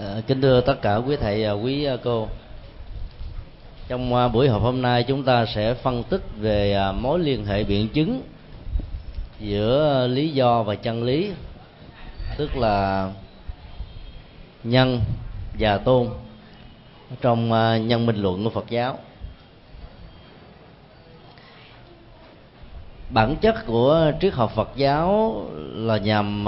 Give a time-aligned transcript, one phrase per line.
[0.00, 2.28] Ờ, kính thưa tất cả quý thầy và quý ờ, cô.
[3.88, 7.64] Trong ờ, buổi họp hôm nay chúng ta sẽ phân tích về mối liên hệ
[7.64, 8.22] biện chứng
[9.40, 11.32] giữa lý do và chân lý,
[12.36, 13.10] tức là
[14.64, 15.00] nhân
[15.58, 16.08] và tôn
[17.20, 17.48] trong
[17.88, 18.98] nhân minh luận của Phật giáo.
[23.10, 25.44] Bản chất của triết học Phật giáo
[25.74, 26.44] là nhằm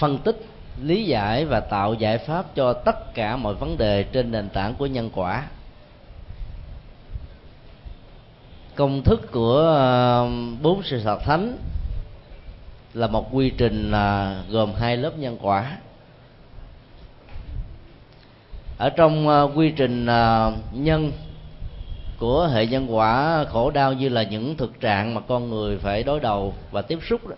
[0.00, 0.46] phân tích
[0.82, 4.74] lý giải và tạo giải pháp cho tất cả mọi vấn đề trên nền tảng
[4.74, 5.46] của nhân quả.
[8.74, 10.28] Công thức của ờ,
[10.62, 11.56] bốn sự thật thánh
[12.94, 15.78] là một quy trình là gồm hai lớp nhân quả.
[18.78, 20.06] Ở trong ờ, quy trình
[20.72, 21.12] nhân
[22.18, 26.02] của hệ nhân quả khổ đau như là những thực trạng mà con người phải
[26.02, 27.36] đối đầu và tiếp xúc đó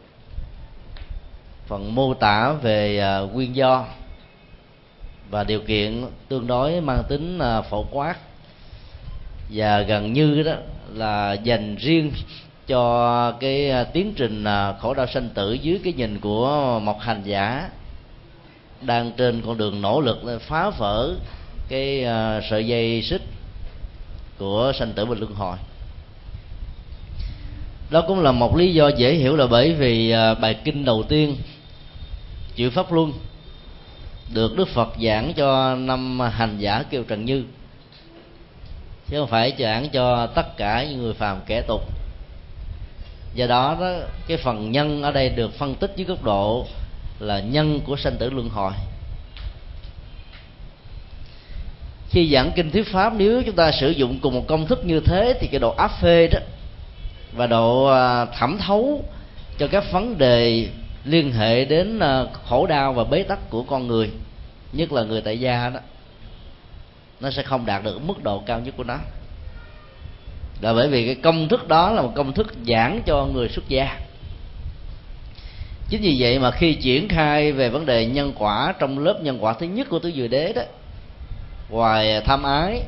[1.66, 3.84] phần mô tả về à, nguyên do
[5.30, 8.16] và điều kiện tương đối mang tính à, phổ quát.
[9.50, 10.52] Và gần như đó
[10.94, 12.12] là dành riêng
[12.66, 14.44] cho cái à, tiến trình
[14.80, 17.68] khổ đau sanh tử dưới cái nhìn của một hành giả
[18.80, 21.14] đang trên con đường nỗ lực phá vỡ
[21.68, 22.04] cái
[22.50, 23.22] sợi dây xích
[24.38, 25.56] của sanh tử và luân hồi.
[27.90, 31.36] Đó cũng là một lý do dễ hiểu là bởi vì bài kinh đầu tiên
[32.56, 33.12] chữ pháp luân
[34.34, 37.44] được đức phật giảng cho năm hành giả kêu trần như.
[39.08, 41.82] Chứ không phải giảng cho tất cả những người phàm kẻ tục.
[43.34, 43.92] Do đó, đó
[44.26, 46.66] cái phần nhân ở đây được phân tích dưới góc độ
[47.18, 48.72] là nhân của sanh tử luân hồi.
[52.10, 55.00] Khi giảng kinh thuyết pháp nếu chúng ta sử dụng cùng một công thức như
[55.00, 56.38] thế thì cái độ áp phê đó
[57.32, 59.04] và độ à, thẩm thấu
[59.58, 60.68] cho các vấn đề
[61.06, 64.10] liên hệ đến ờ, khổ đau và bế tắc của con người,
[64.72, 65.80] nhất là người tại gia đó,
[67.20, 68.98] nó sẽ không đạt được mức độ cao nhất của nó.
[70.60, 73.68] Là bởi vì cái công thức đó là một công thức giảng cho người xuất
[73.68, 74.00] gia.
[75.88, 79.38] Chính vì vậy mà khi triển khai về vấn đề nhân quả trong lớp nhân
[79.40, 80.62] quả thứ nhất của tứ diệu đế đó,
[81.70, 82.82] ngoài tham ái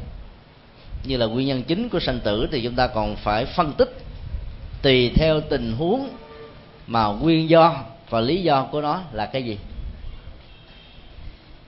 [1.05, 3.97] như là nguyên nhân chính của sanh tử thì chúng ta còn phải phân tích
[4.83, 6.09] tùy theo tình huống
[6.87, 9.59] mà nguyên do và lý do của nó là cái gì?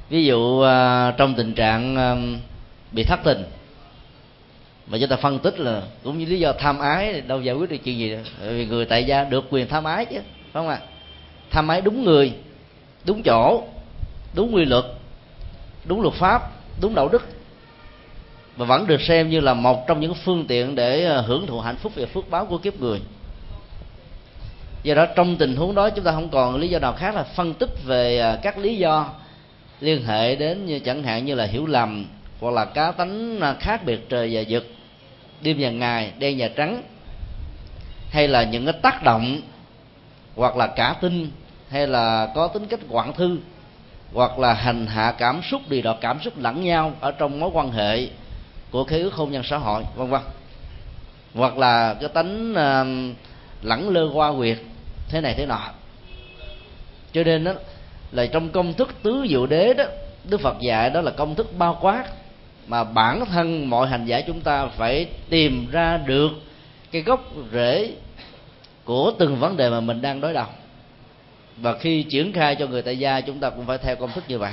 [0.08, 2.16] Ví dụ à, trong tình trạng à,
[2.92, 3.44] bị thất tình,
[4.86, 7.70] mà chúng ta phân tích là cũng như lý do tham ái, đâu giải quyết
[7.70, 10.78] được chuyện gì vì người tại gia được quyền tham ái chứ, phải không ạ?
[11.50, 12.32] Tham ái đúng người,
[13.04, 13.64] đúng chỗ,
[14.34, 14.84] đúng quy luật,
[15.84, 16.42] đúng luật pháp,
[16.80, 17.28] đúng đạo đức.
[18.56, 21.60] Và vẫn được xem như là một trong những phương tiện để à, hưởng thụ
[21.60, 23.00] hạnh phúc và phước báo của kiếp người
[24.82, 27.22] do đó trong tình huống đó chúng ta không còn lý do nào khác là
[27.22, 29.06] phân tích về à, các lý do
[29.80, 32.06] liên hệ đến như chẳng hạn như là hiểu lầm
[32.40, 34.66] hoặc là cá tánh à, khác biệt trời và vực
[35.40, 36.82] đêm và ngày đen và trắng
[38.10, 39.40] hay là những cái tác động
[40.36, 41.30] hoặc là cả tin
[41.70, 43.38] hay là có tính cách quản thư
[44.12, 47.50] hoặc là hành hạ cảm xúc đi đọt cảm xúc lẫn nhau ở trong mối
[47.52, 48.08] quan hệ
[48.70, 50.20] của khế ước hôn nhân xã hội vân vân.
[51.34, 52.84] Hoặc là cái tánh uh, à,
[53.62, 54.58] lẳng lơ qua quyệt
[55.08, 55.60] thế này thế nọ.
[57.12, 57.52] Cho nên đó
[58.12, 59.84] là trong công thức tứ diệu đế đó,
[60.24, 62.04] đức phật dạy đó là công thức bao quát,
[62.66, 66.30] mà bản thân mọi hành giả chúng ta phải tìm ra được
[66.90, 67.90] cái gốc rễ
[68.84, 70.46] của từng vấn đề mà mình đang đối đầu.
[71.56, 74.24] Và khi triển khai cho người tại gia, chúng ta cũng phải theo công thức
[74.28, 74.52] như vậy.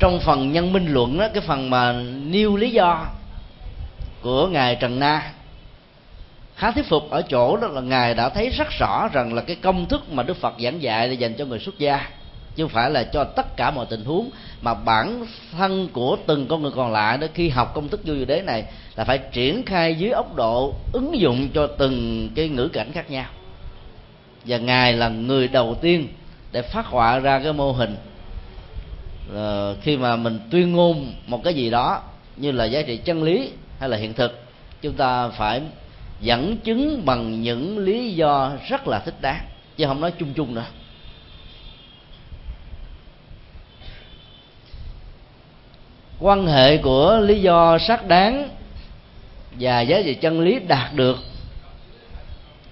[0.00, 1.92] Trong phần nhân minh luận đó, cái phần mà
[2.24, 3.06] nêu lý do
[4.22, 5.32] của ngài trần na
[6.56, 9.56] khá thuyết phục ở chỗ đó là ngài đã thấy rất rõ rằng là cái
[9.56, 12.08] công thức mà đức phật giảng dạy là dành cho người xuất gia
[12.56, 14.30] chứ không phải là cho tất cả mọi tình huống
[14.62, 18.14] mà bản thân của từng con người còn lại đó khi học công thức vô
[18.14, 18.64] diệu đế này
[18.96, 23.10] là phải triển khai dưới ốc độ ứng dụng cho từng cái ngữ cảnh khác
[23.10, 23.26] nhau.
[24.44, 26.08] Và ngài là người đầu tiên
[26.52, 27.96] để phát họa ra cái mô hình.
[29.32, 32.02] Uh, khi mà mình tuyên ngôn một cái gì đó
[32.36, 34.44] như là giá trị chân lý hay là hiện thực
[34.82, 35.60] chúng ta phải
[36.24, 39.44] dẫn chứng bằng những lý do rất là thích đáng,
[39.76, 40.64] chứ không nói chung chung nữa.
[46.20, 48.48] Quan hệ của lý do xác đáng
[49.60, 51.18] và giá trị chân lý đạt được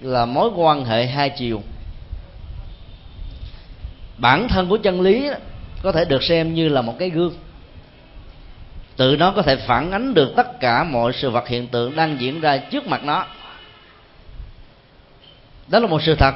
[0.01, 1.63] là mối quan hệ hai chiều.
[4.19, 5.31] Bản thân của chân lý
[5.83, 7.35] có thể được xem như là một cái gương.
[8.97, 12.21] Tự nó có thể phản ánh được tất cả mọi sự vật hiện tượng đang
[12.21, 13.27] diễn ra trước mặt nó
[15.69, 16.35] đó là một sự thật.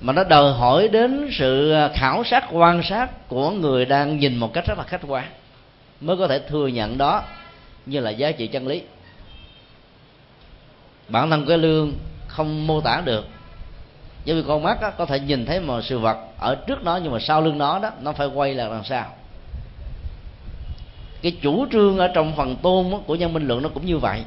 [0.00, 4.52] Mà nó đòi hỏi đến sự khảo sát quan sát của người đang nhìn một
[4.52, 5.24] cách rất là khách quan
[6.00, 7.22] mới có thể thừa nhận đó
[7.86, 8.82] như là giá trị chân lý.
[11.08, 11.92] Bản thân cái lương
[12.26, 13.26] không mô tả được
[14.26, 16.96] bởi vì con mắt đó, có thể nhìn thấy một sự vật ở trước nó
[16.96, 19.06] nhưng mà sau lưng nó đó nó phải quay là làm sao
[21.22, 24.24] cái chủ trương ở trong phần tôn của nhân minh lượng nó cũng như vậy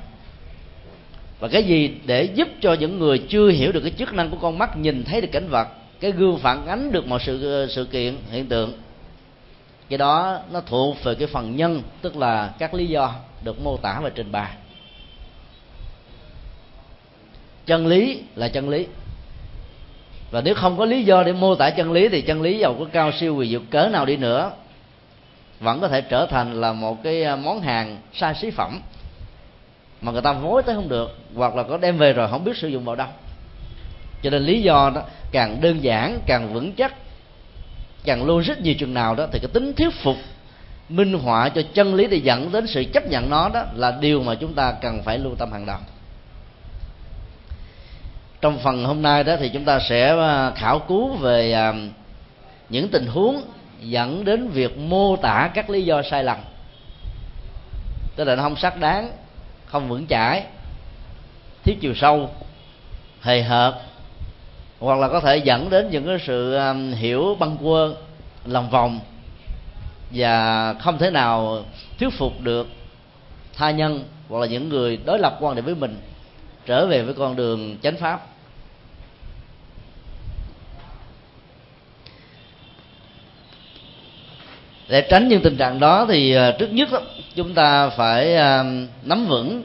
[1.39, 4.37] và cái gì để giúp cho những người chưa hiểu được cái chức năng của
[4.37, 5.67] con mắt nhìn thấy được cảnh vật,
[5.99, 8.73] cái gương phản ánh được mọi sự ờ, sự kiện, hiện tượng.
[9.89, 13.13] Cái đó nó thuộc về cái phần nhân, tức là các lý do
[13.43, 14.51] được mô tả và trình bày.
[17.65, 18.87] Chân lý là chân lý.
[20.31, 22.75] Và nếu không có lý do để mô tả chân lý thì chân lý giàu
[22.79, 24.51] có cao siêu quỳ diệu cỡ nào đi nữa,
[25.59, 28.81] vẫn có thể trở thành là một cái ờ, món hàng sai xí phẩm
[30.01, 32.57] mà người ta vối tới không được, hoặc là có đem về rồi không biết
[32.57, 33.07] sử dụng vào đâu.
[34.21, 35.01] Cho nên lý do đó,
[35.31, 36.93] càng đơn giản, càng vững chắc,
[38.03, 40.15] càng logic nhiều chừng nào đó, thì cái tính thuyết phục,
[40.89, 44.23] minh họa cho chân lý để dẫn đến sự chấp nhận nó đó là điều
[44.23, 45.77] mà chúng ta cần phải lưu tâm hàng đầu.
[48.41, 51.73] Trong phần hôm nay đó thì chúng ta sẽ à, khảo cứu về à,
[52.69, 53.41] những tình huống
[53.81, 56.37] dẫn đến việc mô tả các lý do sai lầm.
[58.15, 59.11] Tức là nó không xác đáng
[59.67, 60.43] không vững chãi,
[61.63, 62.29] thiếu chiều sâu,
[63.21, 63.73] hề hợt,
[64.79, 67.93] hoặc là có thể dẫn đến những cái sự um, hiểu băng quơ,
[68.45, 68.99] lòng vòng
[70.11, 71.63] và không thể nào
[71.99, 72.67] thuyết phục được
[73.53, 76.01] tha nhân hoặc là những người đối lập quan điểm với mình
[76.65, 78.27] trở về với con đường chánh pháp.
[84.87, 87.01] Để tránh những tình trạng đó thì à, trước nhất đó,
[87.35, 88.63] chúng ta phải à,
[89.03, 89.63] nắm vững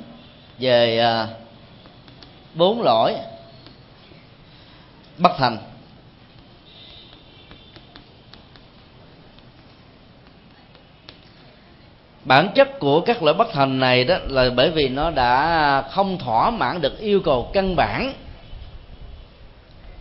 [0.59, 1.29] về à,
[2.55, 3.15] bốn lỗi
[5.19, 5.59] bất thành.
[12.25, 16.19] Bản chất của các lỗi bất thành này đó là bởi vì nó đã không
[16.19, 18.13] thỏa mãn được yêu cầu căn bản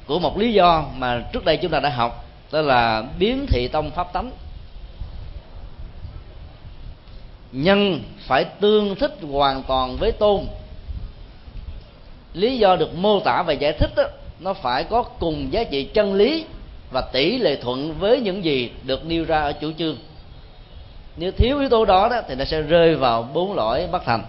[0.06, 3.68] của một lý do mà trước đây chúng ta đã học đó là biến thị
[3.68, 4.32] tông pháp tánh
[7.52, 10.42] nhân phải tương thích hoàn toàn với tôn.
[12.34, 14.04] Lý do được mô tả và giải thích đó,
[14.40, 16.46] nó phải có cùng giá trị chân lý
[16.92, 19.98] và tỷ lệ thuận với những gì được nêu ra ở chủ trương
[21.18, 24.24] nếu thiếu yếu tố đó, đó thì nó sẽ rơi vào bốn lỗi bất thành.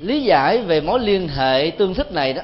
[0.00, 2.42] Lý giải về mối liên hệ tương thích này đó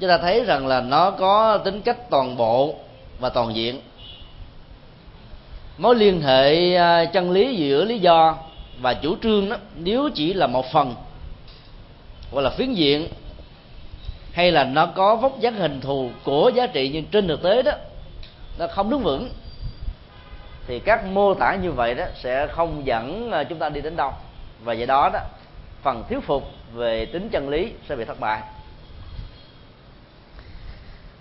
[0.00, 2.74] chúng ta thấy rằng là nó có tính cách toàn bộ
[3.20, 3.80] và toàn diện
[5.78, 8.36] mối liên hệ à, chân lý giữa lý do
[8.80, 10.94] và chủ trương đó, nếu chỉ là một phần
[12.30, 13.08] hoặc là phiến diện,
[14.32, 17.62] hay là nó có vóc dáng hình thù của giá trị nhưng trên thực tế
[17.62, 17.72] đó,
[18.58, 19.30] nó không đứng vững,
[20.66, 23.96] thì các mô tả như vậy đó sẽ không dẫn à, chúng ta đi đến
[23.96, 24.12] đâu.
[24.64, 25.20] Và do đó đó,
[25.82, 26.44] phần thuyết phục
[26.74, 28.40] về tính chân lý sẽ bị thất bại.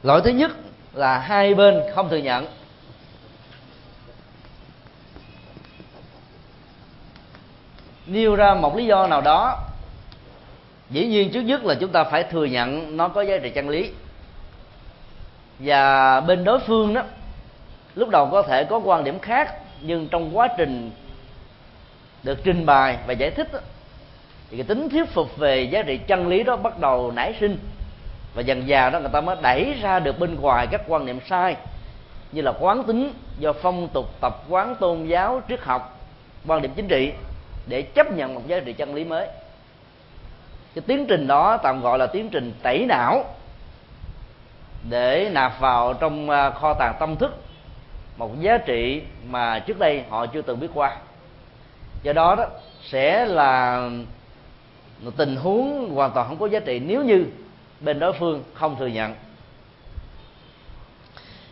[0.03, 0.51] Lỗi thứ nhất
[0.93, 2.47] là hai bên không thừa nhận.
[8.07, 9.59] Nêu ra một lý do nào đó
[10.89, 13.69] dĩ nhiên trước nhất là chúng ta phải thừa nhận nó có giá trị chân
[13.69, 13.91] lý.
[15.59, 17.01] Và bên đối phương đó
[17.95, 20.91] lúc đầu có thể có quan điểm khác nhưng trong quá trình
[22.23, 23.59] được trình bày và giải thích đó,
[24.49, 27.57] thì cái tính thuyết phục về giá trị chân lý đó bắt đầu nảy sinh.
[28.33, 31.19] Và dần dà đó người ta mới đẩy ra được bên ngoài các quan niệm
[31.29, 31.55] sai
[32.31, 35.99] như là quán tính do phong tục tập quán tôn giáo triết học
[36.47, 37.11] quan điểm chính trị
[37.67, 39.27] để chấp nhận một giá trị chân lý mới.
[40.75, 43.25] Cái tiến trình đó tạm gọi là tiến trình tẩy não,
[44.89, 47.43] để nạp vào trong à, kho tàng tâm thức
[48.17, 50.97] một giá trị mà trước đây họ chưa từng biết qua.
[52.03, 52.45] Do đó đó,
[52.81, 53.89] sẽ là
[55.01, 57.25] một tình huống hoàn toàn không có giá trị nếu như
[57.79, 59.15] bên đối phương không thừa nhận.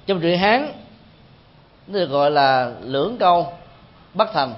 [0.06, 0.72] Trong truyện hán,
[1.88, 3.54] nó được gọi là lưỡng câu
[4.14, 4.54] bất thành.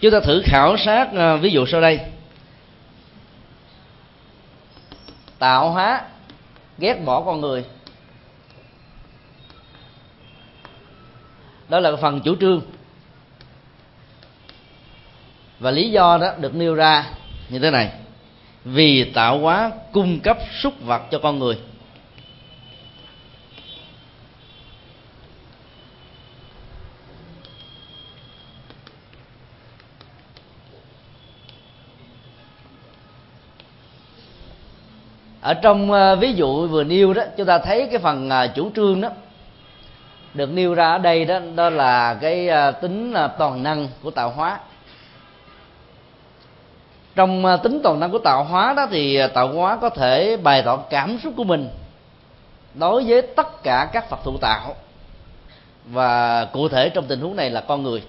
[0.00, 2.00] Chúng ta thử khảo sát uh, ví dụ sau đây.
[5.38, 6.02] Tạo hóa
[6.78, 7.64] ghét bỏ con người.
[11.68, 12.62] Đó là phần chủ trương.
[15.58, 17.10] Và lý do đó được nêu ra
[17.48, 17.92] như thế này.
[18.64, 21.58] Vì tạo hóa cung cấp súc vật cho con người.
[35.44, 38.70] Ở trong ờ, ví dụ vừa nêu đó, chúng ta thấy cái phần ờ, chủ
[38.76, 39.08] trương đó,
[40.34, 44.30] được nêu ra ở đây đó đó là cái ờ, tính toàn năng của tạo
[44.30, 44.60] hóa.
[47.14, 50.76] Trong tính toàn năng của tạo hóa đó thì tạo hóa có thể bày tỏ
[50.76, 51.68] cảm xúc của mình
[52.74, 54.74] đối với tất cả các phật thụ tạo.
[55.84, 58.02] Và cụ thể trong tình huống này là con người.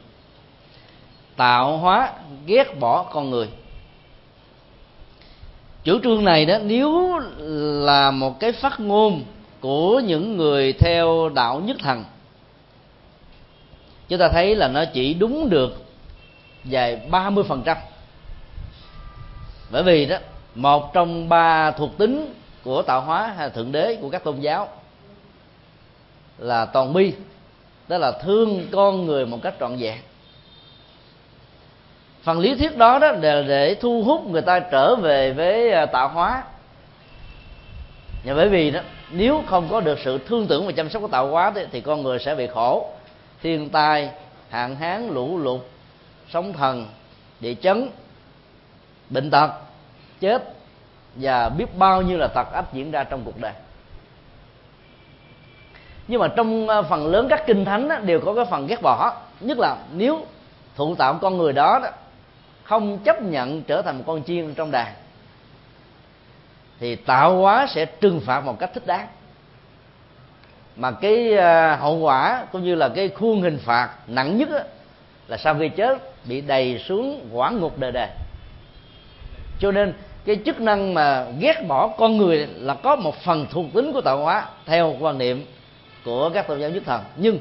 [1.36, 2.10] Tạo hóa
[2.46, 3.50] ghét bỏ con người
[5.86, 7.20] chủ trương này đó, nếu
[7.86, 9.24] là một cái phát ngôn
[9.60, 12.04] của những người theo đạo nhất thần,
[14.08, 15.86] chúng ta thấy là nó chỉ đúng được
[16.64, 17.78] về ba mươi phần trăm.
[19.72, 20.18] Bởi vì đó,
[20.56, 24.70] một trong ba thuộc tính của tạo hóa hay thượng đế của các tôn giáo
[26.38, 27.14] là toàn bi,
[27.88, 29.98] đó là thương con người một cách trọn vẹn
[32.26, 35.86] phần lý thuyết đó đó là để thu hút người ta trở về với à,
[35.86, 36.44] tạo hóa.
[38.26, 38.80] Và bởi vì đó
[39.12, 41.82] nếu không có được sự thương tưởng và chăm sóc của tạo hóa thì, thì
[41.82, 42.90] con người sẽ bị khổ.
[43.42, 44.10] Thiên tai
[44.50, 45.62] hạn hán lũ lụt
[46.30, 46.88] sóng thần
[47.40, 47.90] địa chấn
[49.10, 49.52] bệnh tật
[50.20, 50.54] chết
[51.16, 53.54] và biết bao nhiêu là tật ách diễn ra trong cuộc đời.
[56.08, 58.82] Nhưng mà trong à, phần lớn các kinh thánh đó, đều có cái phần ghét
[58.82, 60.26] bỏ nhất là nếu
[60.76, 61.90] thụ tạo con người đó, đó
[62.66, 64.94] không chấp nhận trở thành một con chiên trong đàn,
[66.80, 69.08] thì tạo hóa sẽ trừng phạt một cách thích đáng.
[70.76, 74.50] Mà cái ờ, hậu quả cũng như là cái khuôn hình phạt nặng nhất
[75.28, 78.10] là sau khi chết bị đầy xuống quả ngục đời đời.
[79.60, 79.94] Cho nên
[80.26, 84.02] cái chức năng mà ghét bỏ con người là có một phần thuộc tính của
[84.02, 85.46] tạo hóa theo quan niệm
[86.06, 87.02] của các tôn giáo nhất thần.
[87.16, 87.40] Nhưng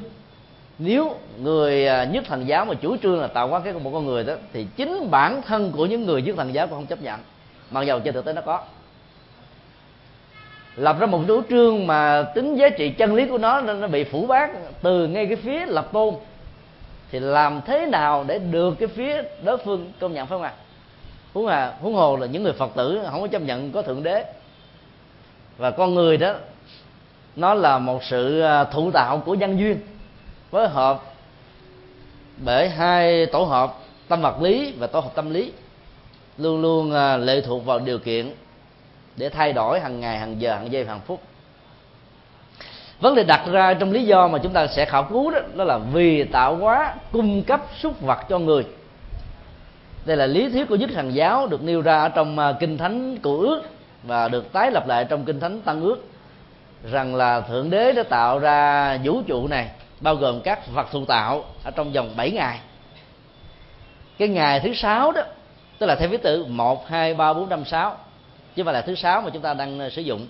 [0.79, 4.05] nếu người à, nhất thần giáo mà chủ trương là tạo hóa cái một con
[4.05, 7.01] người đó, thì chính bản thân của những người nhất thần giáo cũng không chấp
[7.01, 7.19] nhận.
[7.71, 8.63] Mặc dầu trên thực tế nó có.
[10.75, 13.87] Lập ra một chủ trương mà tính giá trị chân lý của nó nên nó
[13.87, 14.51] bị phủ bác
[14.81, 16.13] từ ngay cái phía lập tôn.
[17.11, 20.53] Thì làm thế nào để được cái phía đối phương công nhận phải không ạ?
[20.57, 20.61] À?
[21.33, 24.03] huống à huống hồ là những người phật tử không có chấp nhận có thượng
[24.03, 24.25] đế.
[25.57, 26.33] Và con người đó,
[27.35, 29.79] nó là một sự à, thụ tạo của nhân duyên
[30.51, 31.01] phối hợp
[32.37, 33.73] bởi hai tổ hợp
[34.07, 35.51] tâm vật lý và tổ hợp tâm lý
[36.37, 38.31] luôn luôn à, lệ thuộc vào điều kiện
[39.15, 41.21] để thay đổi hàng ngày hàng giờ hàng giây hàng phút.
[42.99, 45.63] Vấn đề đặt ra trong lý do mà chúng ta sẽ khảo cứu đó, đó
[45.63, 48.65] là vì tạo hóa cung cấp súc vật cho người.
[50.05, 52.77] Đây là lý thuyết của nhất thần giáo được nêu ra ở trong à, kinh
[52.77, 53.61] thánh cựu ước
[54.03, 55.97] và được tái lập lại trong kinh thánh tăng ước
[56.91, 59.69] rằng là thượng đế đã tạo ra vũ trụ này
[60.05, 62.59] bao gồm các vật thụ tạo ở trong vòng 7 ngày.
[64.17, 65.21] Cái ngày thứ sáu đó,
[65.79, 67.97] tức là theo thứ tự một, hai, ba, bốn, năm, sáu,
[68.55, 70.27] chứ không phải là thứ sáu mà chúng ta đang ờ, sử dụng,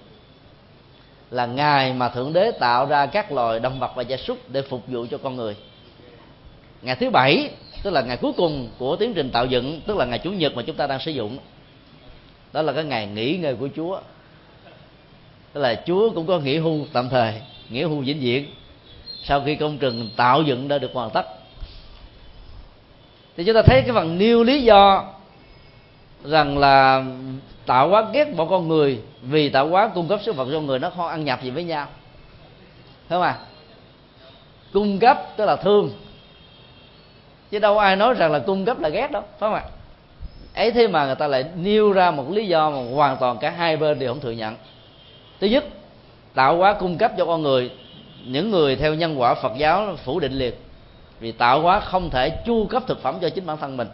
[1.32, 4.62] là ngày mà thượng đế tạo ra các loài động vật và gia súc để
[4.62, 5.56] phục vụ cho con người.
[6.82, 7.50] Ngày thứ bảy,
[7.84, 10.56] tức là ngày cuối cùng của tiến trình tạo dựng, tức là ngày chủ nhật
[10.56, 11.38] mà chúng ta đang sử dụng.
[12.54, 14.00] Đó là cái ngày nghỉ ngơi của chúa.
[15.54, 17.34] Tức là chúa cũng có nghỉ hưu tạm thời
[17.70, 18.46] nghỉ hưu vĩnh viễn
[19.28, 21.26] sau khi công trình tạo dựng đã được hoàn tất.
[23.38, 25.06] Thì chúng ta thấy cái phần nêu lý do
[26.24, 27.06] rằng là
[27.66, 30.80] tạo hóa ghét bỏ con người, vì tạo hóa cung cấp sức vật cho người
[30.80, 31.88] nó không ăn nhập gì với nhau.
[33.10, 33.38] Không à
[34.74, 35.92] cung cấp tức là thương.
[37.52, 39.64] Chứ đâu ai nói rằng là cung cấp là ghét đâu, phải không ạ?
[40.56, 43.50] Ấy thế mà người ta lại nêu ra một lý do mà hoàn toàn cả
[43.50, 44.56] hai bên đều không thừa nhận.
[45.40, 45.66] Thứ nhất,
[46.34, 47.72] tạo hóa cung cấp cho con người
[48.26, 50.62] những người theo nhân quả phật giáo phủ định liệt
[51.20, 53.88] vì tạo hóa không thể chu cấp thực phẩm cho chính bản thân mình.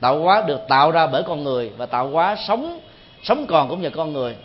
[0.00, 2.80] Tạo hóa được tạo ra bởi con người và tạo hóa sống
[3.22, 4.36] sống còn cũng nhờ con người.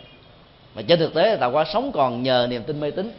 [0.74, 3.12] Mà trên thực tế là tạo hóa sống còn nhờ niềm tin mê tín.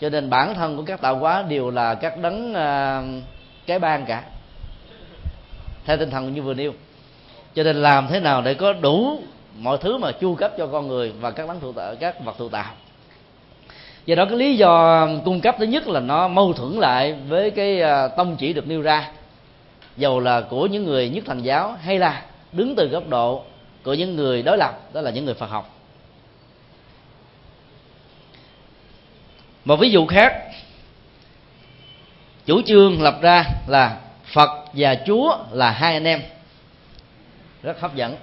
[0.00, 3.24] Cho nên bản thân của các tạo hóa đều là các đấng uh,
[3.66, 4.24] cái ban cả.
[5.84, 6.72] Theo tinh thần như vừa nêu.
[7.54, 9.18] Cho nên làm thế nào để có đủ
[9.58, 12.34] mọi thứ mà chu cấp cho con người và các đấng thụ tạo các vật
[12.38, 12.74] thụ tạo
[14.10, 17.50] do đó cái lý do cung cấp thứ nhất là nó mâu thuẫn lại với
[17.50, 19.10] cái à, tông chỉ được nêu ra.
[19.96, 23.44] Dầu là của những người nhất thành giáo hay là đứng từ góc độ
[23.82, 25.76] của những người đối lập, đó là những người phật học.
[29.64, 30.32] Một ví dụ khác,
[32.46, 36.22] chủ trương lập ra là phật và chúa là hai anh em.
[37.62, 38.16] Rất hấp dẫn.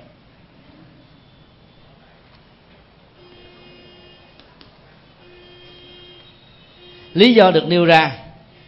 [7.18, 8.12] lý do được nêu ra,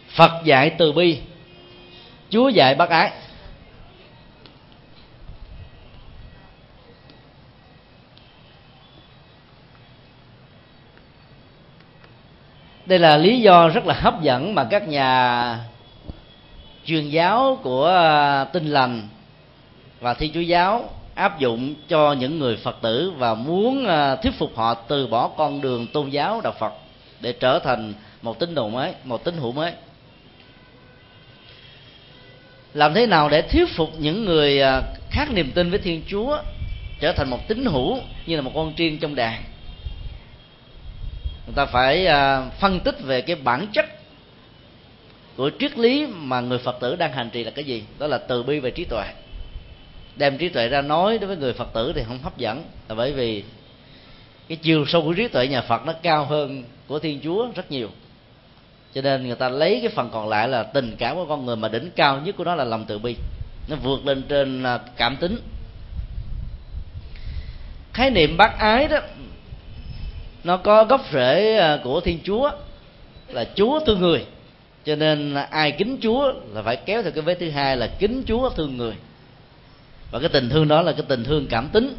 [0.08, 1.18] phật dạy từ bi,
[2.30, 3.10] chúa dạy bác ái.
[12.86, 15.58] Đây là lý do rất là hấp dẫn mà các nhà
[16.84, 17.88] truyền giáo của
[18.42, 19.08] uh, tinh lành
[20.00, 24.34] và thiên chúa giáo áp dụng cho những người phật tử và muốn uh, thuyết
[24.38, 26.72] phục họ từ bỏ con đường tôn giáo đạo phật
[27.20, 29.72] để trở thành một tín đồ mới, một tín hữu mới.
[32.74, 36.38] Làm thế nào để thuyết phục những người à, khác niềm tin với thiên chúa
[37.00, 39.42] trở thành một tín hữu như là một con chiên trong đàn?
[41.46, 43.86] Người ta phải à, phân tích về cái bản chất
[45.36, 47.84] của triết lý mà người phật tử đang hành trì là cái gì.
[47.98, 49.04] Đó là từ bi và trí tuệ.
[50.16, 52.64] Đem trí tuệ ra nói đối với người phật tử thì không hấp dẫn.
[52.88, 53.44] Là bởi vì
[54.48, 57.70] cái chiều sâu của trí tuệ nhà phật nó cao hơn của thiên chúa rất
[57.70, 57.90] nhiều
[58.94, 61.56] cho nên người ta lấy cái phần còn lại là tình cảm của con người
[61.56, 63.16] mà đỉnh cao nhất của nó là lòng từ bi.
[63.68, 65.38] Nó vượt lên trên à, cảm tính.
[67.92, 68.98] Khái niệm bác ái đó,
[70.44, 72.50] nó có gốc rễ à, của thiên chúa
[73.28, 74.24] là chúa thương người.
[74.84, 78.22] Cho nên ai kính chúa là phải kéo theo cái vế thứ hai là kính
[78.26, 78.94] chúa thương người.
[80.10, 81.94] Và cái tình thương đó là cái tình thương cảm tính.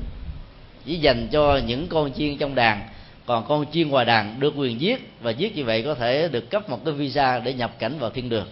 [0.85, 2.81] Chỉ dành cho những con chiên trong đàn
[3.25, 6.49] còn con chiên hòa đàn được quyền giết và giết như vậy có thể được
[6.49, 8.47] cấp một cái visa để nhập cảnh vào thiên đường.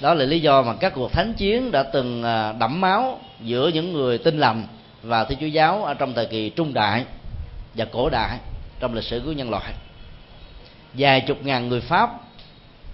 [0.00, 3.70] Đó là lý do mà các cuộc thánh chiến đã từng à, đẫm máu giữa
[3.74, 4.64] những người tin lầm
[5.02, 7.04] và thiên chúa giáo ở trong thời kỳ trung đại
[7.74, 8.38] và cổ đại
[8.80, 9.72] trong lịch sử của nhân loại.
[10.94, 12.10] Vài chục ngàn người pháp,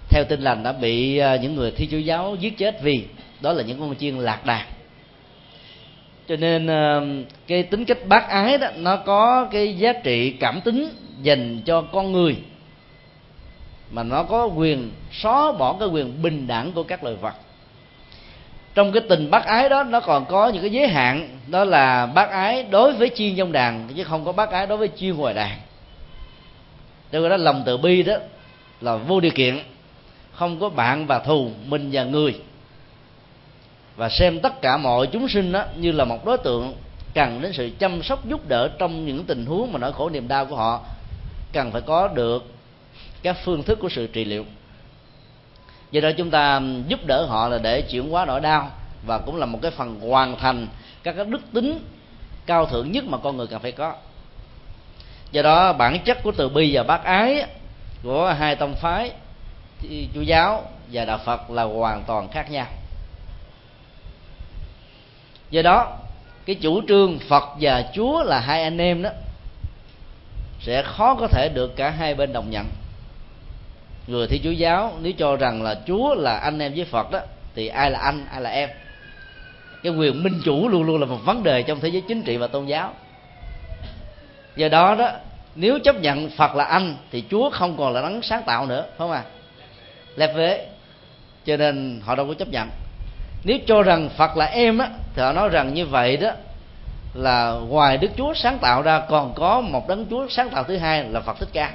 [0.09, 3.05] theo tin lành, đã bị à, những người thi chúa giáo giết chết vì
[3.41, 4.65] đó là những con chiên lạc đàn
[6.27, 7.05] cho nên ờ,
[7.47, 10.89] cái tính cách bác ái đó, nó có cái giá trị cảm tính
[11.21, 12.35] dành cho con người.
[13.91, 17.33] Mà nó có quyền xóa bỏ cái quyền bình đẳng của các loài vật.
[18.75, 21.29] Trong cái tình bác ái đó, nó còn có những cái giới hạn.
[21.47, 24.77] Đó là bác ái đối với chiên trong đàn, chứ không có bác ái đối
[24.77, 25.57] với chiên ngoài đàn.
[27.11, 28.15] Cho đó lòng từ bi đó
[28.81, 29.59] là vô điều kiện.
[30.31, 32.35] Không có bạn và thù, mình và người
[33.95, 36.75] và xem tất cả mọi chúng sinh đó như là một đối tượng
[37.13, 40.27] cần đến sự chăm sóc giúp đỡ trong những tình huống mà nỗi khổ niềm
[40.27, 40.81] đau của họ,
[41.53, 42.43] cần phải có được
[43.23, 44.45] các phương thức của sự trị liệu.
[45.91, 48.71] Do đó chúng ta giúp đỡ họ là để chuyển hóa nỗi đau
[49.05, 50.67] và cũng là một cái phần hoàn thành
[51.03, 51.79] các cái đức tính
[52.45, 53.93] cao thượng nhất mà con người cần phải có.
[55.31, 57.45] Do đó bản chất của từ bi và bác ái
[58.03, 59.11] của hai tông phái
[60.13, 62.65] chúa giáo và đạo phật là hoàn toàn khác nhau
[65.55, 65.97] do đó,
[66.45, 69.09] cái chủ trương phật và chúa là hai anh em đó,
[70.59, 72.65] sẽ khó có thể được cả hai bên đồng nhận.
[74.07, 77.19] Người thi chúa giáo nếu cho rằng là chúa là anh em với phật đó,
[77.55, 78.69] thì ai là anh, ai là em?
[79.83, 82.37] Cái quyền minh chủ luôn luôn là một vấn đề trong thế giới chính trị
[82.37, 82.93] và tôn giáo.
[84.55, 85.11] Do đó đó,
[85.55, 88.81] nếu chấp nhận phật là anh, thì chúa không còn là đấng sáng tạo nữa,
[88.81, 89.23] phải không à
[90.15, 90.67] lép vế
[91.45, 92.69] cho nên họ đâu có chấp nhận
[93.45, 96.31] nếu cho rằng phật là em á, thì họ nói rằng như vậy đó,
[97.13, 100.77] là ngoài đức chúa sáng tạo ra, còn có một đấng chúa sáng tạo thứ
[100.77, 101.71] hai là phật thích ca.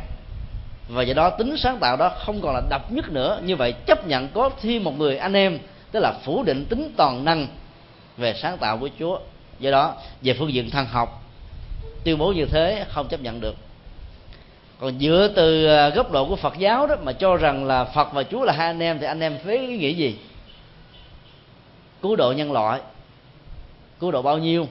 [0.88, 3.40] Và do đó tính sáng tạo đó không còn là độc nhất nữa.
[3.44, 5.58] Như vậy chấp nhận có thêm một người anh em,
[5.92, 7.46] tức là phủ định tính toàn năng
[8.16, 9.18] về sáng tạo của chúa.
[9.58, 11.22] Do đó, về phương diện thần học,
[12.04, 13.56] tuyên bố như thế không chấp nhận được.
[14.80, 18.12] Còn dựa từ à, góc độ của phật giáo đó mà cho rằng là phật
[18.12, 20.16] và chúa là hai anh em, thì anh em phế ý nghĩa gì?
[22.02, 22.80] Cứu độ nhân loại.
[24.00, 24.68] Cứu độ bao nhiêu?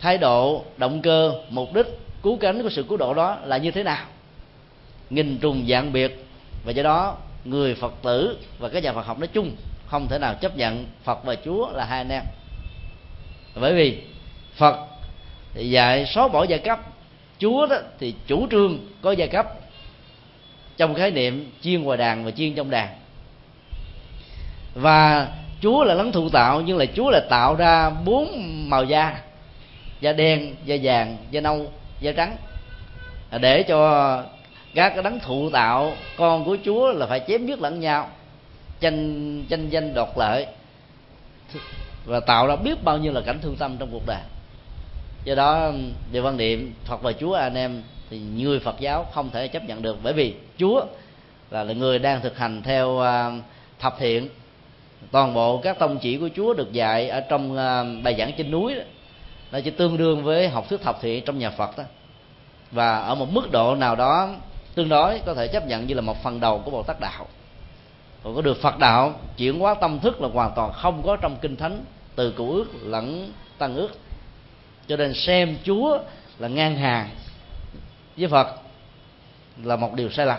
[0.00, 1.86] Thái độ, động cơ, mục đích,
[2.22, 4.04] cứu cánh của sự cứu độ đó là như thế nào?
[5.10, 6.24] Nghìn trùng dạng biệt.
[6.64, 10.18] Và do đó, người phật tử và các nhà phật học nói chung không thể
[10.18, 12.22] nào chấp nhận phật và chúa là hai anh em.
[13.60, 14.02] Bởi vì
[14.56, 14.76] phật
[15.54, 16.80] thì dạy xóa bỏ giai cấp,
[17.38, 19.46] chúa đó thì chủ trương có giai cấp
[20.76, 22.88] trong khái niệm chiên ngoài đàn và chiên trong đàn.
[24.74, 25.28] Và
[25.62, 28.28] chúa là lắng thụ tạo nhưng là chúa là tạo ra bốn
[28.70, 29.20] màu da.
[30.00, 32.36] Da đen da vàng da nâu da trắng.
[33.40, 34.22] Để cho
[34.74, 38.08] các cái đấng thụ tạo con của chúa là phải chém giết lẫn nhau
[38.80, 40.46] tranh tranh danh đoạt lợi
[42.04, 44.20] và tạo ra biết bao nhiêu là cảnh thương tâm trong cuộc đời.
[45.24, 45.70] Do đó
[46.12, 49.64] về quan niệm phật và chúa anh em thì người phật giáo không thể chấp
[49.64, 49.98] nhận được.
[50.02, 50.84] Bởi vì chúa
[51.50, 53.30] là, là người đang thực hành theo à,
[53.78, 54.28] thập thiện
[55.10, 58.50] toàn bộ các tông chỉ của chúa được dạy ở trong à, bài giảng trên
[58.50, 58.82] núi đó,
[59.52, 61.84] nó chỉ tương đương với học thuyết thập thiện trong nhà phật đó.
[62.70, 64.28] Và ở một mức độ nào đó
[64.74, 67.26] tương đối có thể chấp nhận như là một phần đầu của bồ tát đạo.
[68.24, 71.36] Còn có được phật đạo chuyển hóa tâm thức là hoàn toàn không có trong
[71.40, 71.84] kinh thánh
[72.14, 73.88] từ cựu ước lẫn tăng ước.
[74.86, 75.98] Cho nên xem chúa
[76.38, 77.08] là ngang hàng
[78.16, 78.48] với phật
[79.62, 80.38] là một điều sai lầm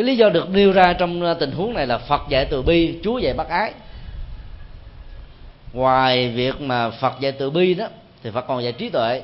[0.00, 2.62] cái lý do được nêu ra trong ờ, tình huống này là phật dạy từ
[2.62, 3.72] bi, chúa dạy bác ái.
[5.72, 7.86] Ngoài việc mà phật dạy từ bi đó,
[8.22, 9.22] thì phật còn dạy trí tuệ.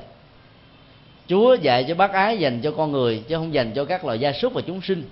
[1.28, 4.18] Chúa dạy cho bác ái dành cho con người, chứ không dành cho các loài
[4.18, 5.08] gia súc và chúng sinh.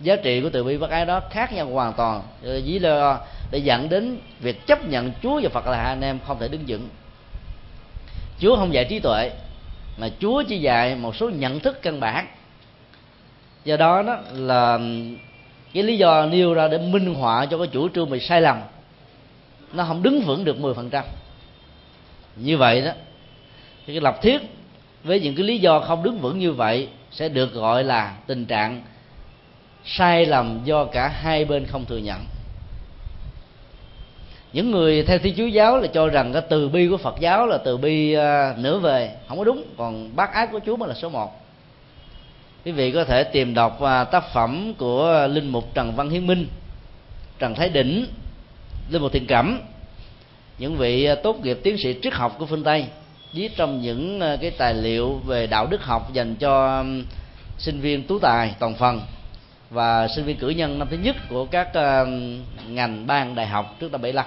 [0.00, 2.22] Giá trị của từ bi bác ái đó khác nhau hoàn toàn.
[2.64, 3.18] Dĩ do
[3.50, 6.48] để dẫn đến việc chấp nhận chúa và phật là hai anh em không thể
[6.48, 6.88] đứng vững.
[8.38, 9.30] Chúa không dạy trí tuệ,
[9.98, 12.26] mà chúa chỉ dạy một số nhận thức căn bản
[13.64, 14.78] do đó đó là
[15.74, 18.60] cái lý do nêu ra để minh họa cho cái chủ trương bị sai lầm
[19.72, 21.02] nó không đứng vững được 10%
[22.36, 22.92] như vậy đó
[23.86, 24.38] thì cái lập thiết
[25.04, 28.46] với những cái lý do không đứng vững như vậy sẽ được gọi là tình
[28.46, 28.82] trạng
[29.84, 32.24] sai lầm do cả hai bên không thừa nhận.
[34.52, 37.46] Những người theo thiên chúa giáo là cho rằng cái từ bi của phật giáo
[37.46, 40.88] là từ bi uh, nửa về không có đúng còn bác ái của chúa mới
[40.88, 41.41] là số một
[42.64, 46.26] quý vị có thể tìm đọc à, tác phẩm của linh mục trần văn hiến
[46.26, 46.46] minh,
[47.38, 48.06] trần thái đỉnh,
[48.90, 49.60] linh mục Thiện cẩm
[50.58, 52.86] những vị à, tốt nghiệp tiến sĩ triết học của phương tây,
[53.32, 56.84] viết trong những à, cái tài liệu về đạo đức học dành cho
[57.58, 59.00] sinh viên tú tài toàn phần
[59.70, 61.68] và sinh viên cử nhân năm thứ nhất của các
[62.68, 64.26] ngành ban đại học trước năm 75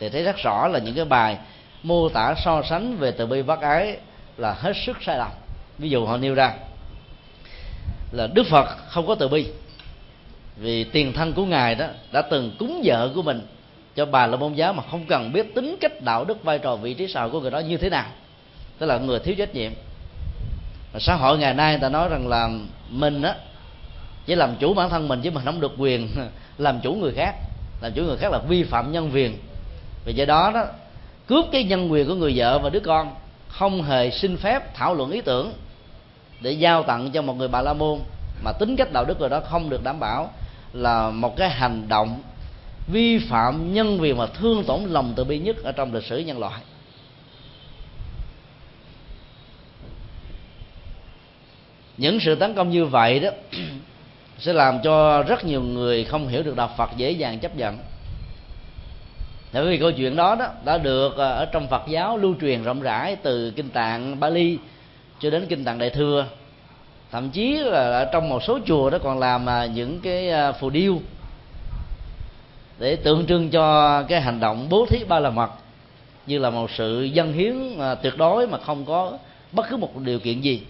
[0.00, 1.36] thì thấy rất rõ là những cái bài
[1.82, 3.96] mô tả so sánh về từ bi bác ái
[4.36, 5.30] là hết sức sai lầm.
[5.78, 6.54] Ví dụ họ nêu ra
[8.12, 9.46] là đức phật không có từ bi.
[10.56, 13.46] Vì tiền thân của ngài đó đã từng cúng vợ của mình
[13.96, 16.76] cho bà là môn giáo mà không cần biết tính cách, đạo đức, vai trò,
[16.76, 18.06] vị trí xã của người đó như thế nào.
[18.78, 19.72] Tức là người thiếu trách nhiệm.
[20.92, 22.48] Và xã hội ngày nay người ta nói rằng là
[22.90, 23.34] mình á,
[24.26, 26.08] chỉ làm chủ bản thân mình chứ mình không được quyền
[26.58, 27.34] làm chủ người khác.
[27.82, 29.38] Làm chủ người khác là vi phạm nhân quyền.
[30.04, 30.64] Vì do đó đó,
[31.26, 33.14] cướp cái nhân quyền của người vợ và đứa con
[33.48, 35.52] không hề xin phép thảo luận ý tưởng
[36.40, 37.98] để giao tặng cho một người bà la môn.
[38.44, 40.30] Mà tính cách đạo đức rồi đó không được đảm bảo
[40.72, 42.22] là một cái hành động
[42.92, 46.18] vi phạm nhân quyền mà thương tổn lòng từ bi nhất ở trong lịch sử
[46.18, 46.60] nhân loại.
[51.96, 53.30] Những sự tấn công như vậy đó
[54.38, 57.78] sẽ làm cho rất nhiều người không hiểu được đạo Phật dễ dàng chấp nhận.
[59.52, 62.62] Bởi vì câu chuyện đó đó, đã được à, ở trong Phật giáo lưu truyền
[62.62, 64.58] rộng rãi từ kinh tạng Bali
[65.20, 66.26] cho đến kinh tạng Đại thừa.
[67.10, 70.52] Thậm chí là ở trong một số chùa đó còn làm à, những cái à,
[70.52, 71.00] phù điêu.
[72.78, 75.50] Để tượng trưng cho cái hành động bố thí ba la mật.
[76.26, 79.18] Như là một sự dân hiến à, tuyệt đối mà không có
[79.52, 80.62] bất cứ một điều kiện gì.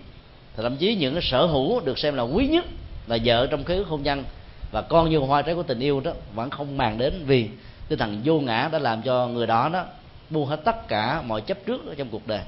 [0.56, 2.64] Thì thậm chí những cái sở hữu được xem là quý nhất
[3.06, 4.24] là vợ trong khứ hôn nhân.
[4.72, 7.48] Và con như hoa trái của tình yêu đó vẫn không màng đến vì
[7.88, 9.84] tinh thần vô ngã đã làm cho người đó đó
[10.30, 12.40] buông hết tất cả mọi chấp trước ở trong cuộc đời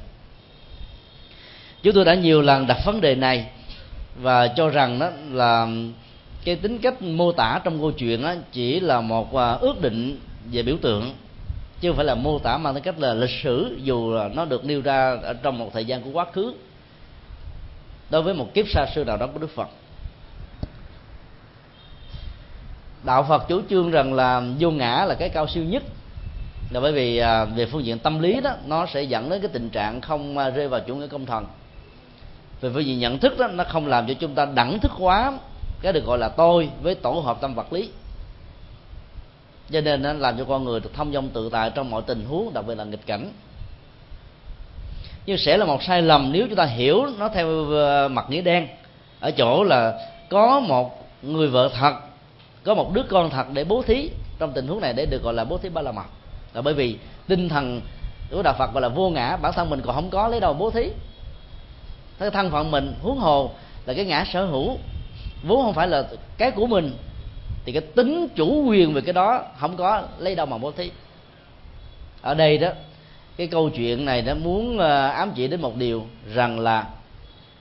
[1.83, 3.47] chúng tôi đã nhiều lần đặt vấn đề này
[4.17, 5.69] và cho rằng đó là
[6.45, 10.19] cái tính cách mô tả trong câu chuyện đó chỉ là một à, ước định
[10.53, 11.15] về biểu tượng,
[11.81, 14.45] chứ không phải là mô tả mang tính cách là lịch sử, dù là nó
[14.45, 16.55] được nêu ra ở trong một thời gian của quá khứ.
[18.11, 19.69] Đối với một kiếp xa xưa nào đó của đức phật.
[23.05, 25.83] Đạo phật chủ trương rằng là vô ngã là cái cao siêu nhất.
[26.71, 29.51] Là bởi vì à, về phương diện tâm lý đó, nó sẽ dẫn đến cái
[29.53, 31.45] tình trạng không à, rơi vào chủ nghĩa công thần
[32.63, 35.33] về phương diện nhận thức đó, nó không làm cho chúng ta đẳng thức hóa
[35.83, 37.91] cái được gọi là tôi với tổ hợp tâm vật lý.
[39.71, 42.25] Cho nên nó làm cho con người được thông dong tự tại trong mọi tình
[42.25, 43.33] huống, đặc biệt là nghịch cảnh.
[45.27, 48.43] Nhưng sẽ là một sai lầm nếu chúng ta hiểu nó theo ờ, mặt nghĩa
[48.43, 48.69] đen.
[49.21, 51.95] Ở chỗ là có một người vợ thật,
[52.65, 55.35] có một đứa con thật để bố thí trong tình huống này để được gọi
[55.35, 56.07] là bố thí ba la mật.
[56.55, 56.97] Là bởi vì
[57.27, 57.81] tinh thần
[58.31, 60.53] của đạo phật gọi là vô ngã, bản thân mình còn không có, lấy đâu
[60.53, 60.91] bố thí?
[62.23, 63.51] Cái thân phận mình, huống hồ
[63.87, 64.79] là cái ngã sở hữu.
[65.43, 66.09] Vốn không phải là
[66.39, 66.97] cái của mình,
[67.65, 70.91] thì cái tính chủ quyền về cái đó không có lấy đâu mà bố thí.
[72.23, 72.69] Ở đây đó,
[73.37, 76.87] cái câu chuyện này nó muốn ờ, ám chỉ đến một điều, rằng là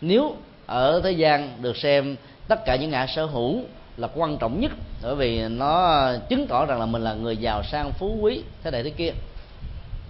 [0.01, 2.15] nếu ở thế gian được xem
[2.47, 3.59] tất cả những ngã sở hữu
[3.97, 4.71] là quan trọng nhất,
[5.03, 8.71] bởi vì nó chứng tỏ rằng là mình là người giàu sang phú quý, thế
[8.71, 9.11] này thế kia,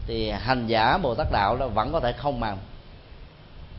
[0.07, 2.57] thì hành giả bồ tát đạo đó vẫn có thể không màng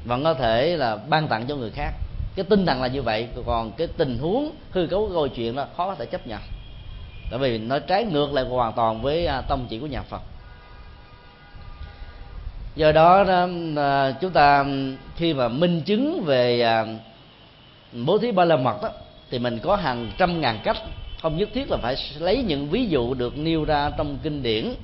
[0.04, 1.92] vẫn có thể là ban tặng cho người khác.
[2.34, 5.66] Cái tinh thần là như vậy còn cái tình huống hư cấu câu chuyện đó
[5.76, 6.40] khó có thể chấp nhận.
[7.30, 10.02] Tại vì nó trái ngược lại hoàn toàn với à, tâm tông chỉ của nhà
[10.02, 10.22] phật.
[12.76, 13.24] Do đó,
[13.76, 14.64] à, chúng ta
[15.16, 16.86] khi mà minh chứng về à,
[18.06, 18.88] bố thí ba la mật đó
[19.30, 20.76] thì mình có hàng trăm ngàn cách.
[21.22, 24.74] Không nhất thiết là phải lấy những ví dụ được nêu ra trong kinh điển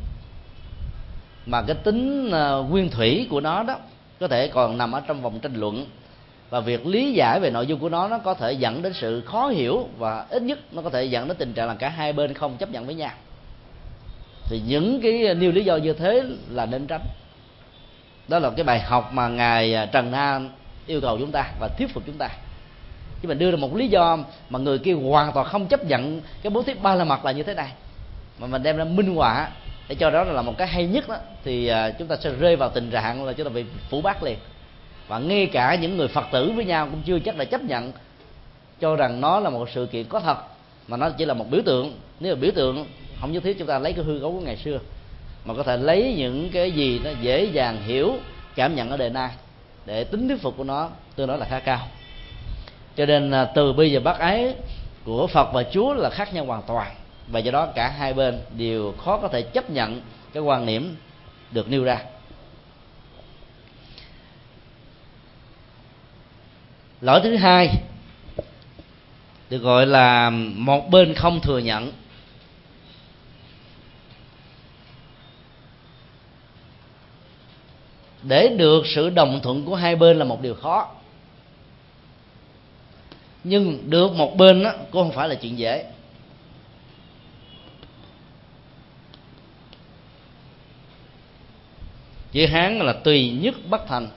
[1.46, 2.30] mà cái tính
[2.68, 3.76] nguyên thủy của nó đó
[4.20, 5.86] có thể còn nằm ở trong vòng tranh luận.
[6.50, 9.20] Và việc lý giải về nội dung của nó nó có thể dẫn đến sự
[9.20, 12.12] khó hiểu và ít nhất nó có thể dẫn đến tình trạng là cả hai
[12.12, 13.10] bên không chấp nhận với nhau.
[14.44, 17.06] Thì những cái nêu lý do như thế là nên tránh.
[18.28, 20.40] Đó là cái bài học mà ngài trần Na
[20.86, 22.28] yêu cầu chúng ta và thuyết phục chúng ta.
[23.22, 26.20] Chứ mình đưa ra một lý do mà người kia hoàn toàn không chấp nhận
[26.42, 27.72] cái bố thí ba la mật là như thế này.
[28.38, 29.48] Mà mình đem ra minh họa
[29.88, 32.56] để cho đó là một cái hay nhất đó, thì à, chúng ta sẽ rơi
[32.56, 34.38] vào tình trạng là chúng ta bị phủ bác liền.
[35.08, 37.92] Và ngay cả những người phật tử với nhau cũng chưa chắc là chấp nhận
[38.80, 40.36] cho rằng nó là một sự kiện có thật,
[40.88, 41.98] mà nó chỉ là một biểu tượng.
[42.20, 42.86] Nếu là biểu tượng,
[43.20, 44.78] không nhất thiết chúng ta lấy cái hư cấu của ngày xưa,
[45.44, 48.12] mà có thể lấy những cái gì nó dễ dàng hiểu,
[48.54, 49.30] cảm nhận ở đời nay
[49.86, 51.88] để tính thuyết phục của nó tương đối là khá cao.
[52.96, 54.54] Cho nên à, từ bây giờ bác ái
[55.04, 56.94] của phật và chúa là khác nhau hoàn toàn
[57.30, 60.00] và do đó cả hai bên đều khó có thể chấp nhận
[60.32, 60.96] cái quan niệm
[61.50, 62.02] được nêu ra.
[67.00, 67.68] Lỗi thứ hai
[69.50, 71.92] được gọi là một bên không thừa nhận.
[78.22, 80.88] Để được sự đồng thuận của hai bên là một điều khó.
[83.44, 85.84] Nhưng được một bên đó, cũng không phải là chuyện dễ.
[92.32, 94.08] Chữ hán là tùy nhất bất thành.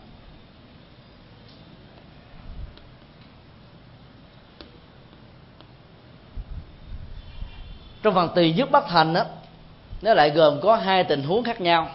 [8.04, 9.26] Trong phần tùy nhất bất thành đó
[10.02, 11.92] nó lại gồm có hai tình huống khác nhau.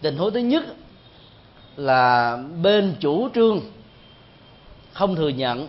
[0.00, 0.64] Tình huống thứ nhất
[1.76, 3.60] là bên chủ trương
[4.92, 5.68] không thừa nhận.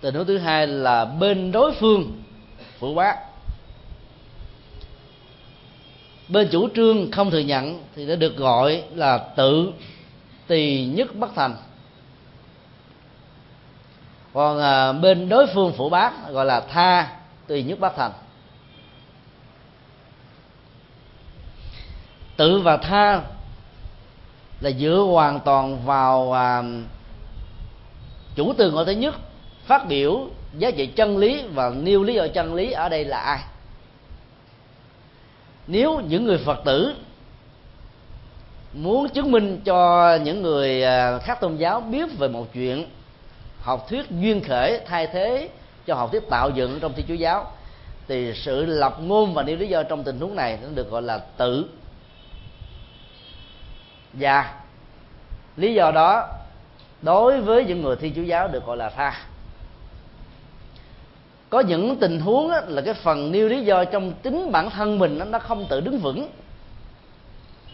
[0.00, 2.22] Tình huống thứ hai là bên đối phương
[2.78, 3.16] phủ bác
[6.28, 9.72] bên chủ trương không thừa nhận thì nó được gọi là tự
[10.46, 11.56] tỳ nhất bất thành.
[14.32, 18.12] Còn à, bên đối phương phủ bác gọi là tha tùy nhất bất thành.
[22.36, 23.22] Tự và tha
[24.60, 26.62] là dựa hoàn toàn vào à,
[28.34, 29.14] chủ từ ngồi thứ nhất
[29.66, 33.18] phát biểu giá trị chân lý và nêu lý do chân lý ở đây là
[33.18, 33.40] ai?
[35.66, 36.94] Nếu những người phật tử
[38.72, 42.86] muốn chứng minh cho những người à, khác tôn giáo biết về một chuyện,
[43.60, 45.48] học thuyết duyên khởi thay thế
[45.86, 47.52] cho học thuyết tạo dựng trong thiên chúa giáo,
[48.08, 51.02] thì sự lập ngôn và nêu lý do trong tình huống này nó được gọi
[51.02, 51.66] là tự.
[54.12, 54.54] Và
[55.56, 56.28] lý do đó
[57.02, 59.20] đối với những người thiên chúa giáo được gọi là tha
[61.50, 64.98] có những tình huống á, là cái phần nêu lý do trong chính bản thân
[64.98, 66.28] mình nó, nó không tự đứng vững.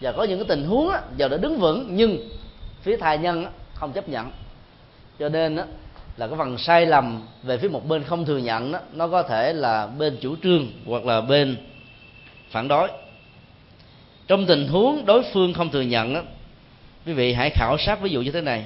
[0.00, 2.18] Và có những cái tình huống á, giờ đã đứng vững nhưng
[2.82, 4.30] phía thai nhân á, không chấp nhận.
[5.18, 5.64] Cho nên á,
[6.16, 9.22] là cái phần sai lầm về phía một bên không thừa nhận đó, nó có
[9.22, 11.56] thể là bên chủ trương hoặc là bên
[12.50, 12.88] phản đối.
[14.26, 16.20] Trong tình huống đối phương không thừa nhận đó,
[17.06, 18.64] quý vị hãy khảo sát ví dụ như thế này.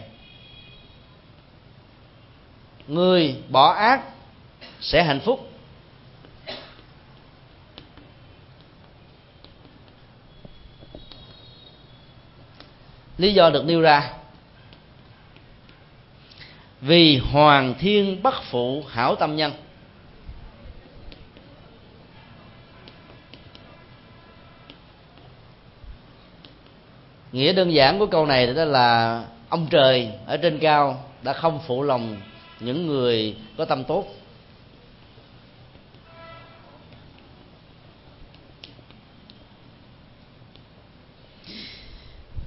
[2.88, 4.13] Người bỏ ác
[4.84, 5.50] sẽ hạnh phúc.
[13.18, 14.10] Lý do được nêu ra,
[16.80, 19.52] vì hoàng thiên bất phụ hảo tâm nhân.
[27.32, 31.60] Nghĩa đơn giản của câu này đó là ông trời ở trên cao đã không
[31.66, 32.20] phụ lòng
[32.60, 34.23] những người có tâm tốt.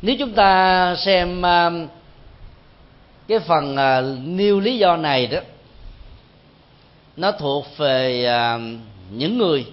[0.01, 1.89] Nếu chúng ta xem uh,
[3.27, 5.39] cái phần uh, nêu lý do này đó
[7.17, 8.61] nó thuộc về uh,
[9.11, 9.65] những người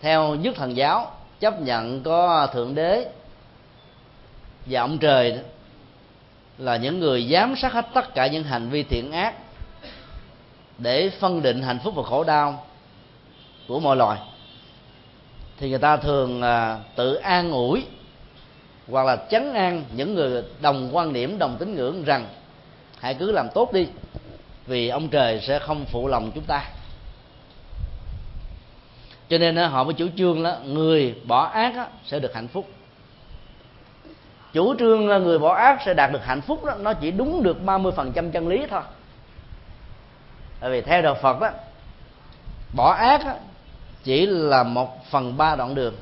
[0.00, 3.08] theo nhất thần giáo chấp nhận có thượng đế
[4.66, 5.42] và ông trời đó
[6.58, 9.34] là những người giám sát hết tất cả những hành vi thiện ác
[10.78, 12.66] để phân định hạnh phúc và khổ đau
[13.68, 14.18] của mọi loài.
[15.58, 16.42] Thì người ta thường
[16.96, 17.84] tự an ủi
[18.90, 22.26] hoặc là chấn an những người đồng quan điểm đồng tín ngưỡng rằng
[23.00, 23.86] hãy cứ làm tốt đi
[24.66, 26.64] vì ông trời sẽ không phụ lòng chúng ta.
[29.28, 32.68] Cho nên họ mới chủ trương đó người bỏ ác sẽ được hạnh phúc.
[34.52, 37.56] Chủ trương người bỏ ác sẽ đạt được hạnh phúc đó nó chỉ đúng được
[37.64, 38.82] 30% chân lý thôi.
[40.60, 41.50] Tại vì theo đạo Phật đó
[42.76, 43.32] bỏ ác đó,
[44.04, 45.94] chỉ là một phần ba đoạn đường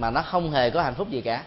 [0.00, 1.42] mà nó không hề có hạnh phúc gì cả.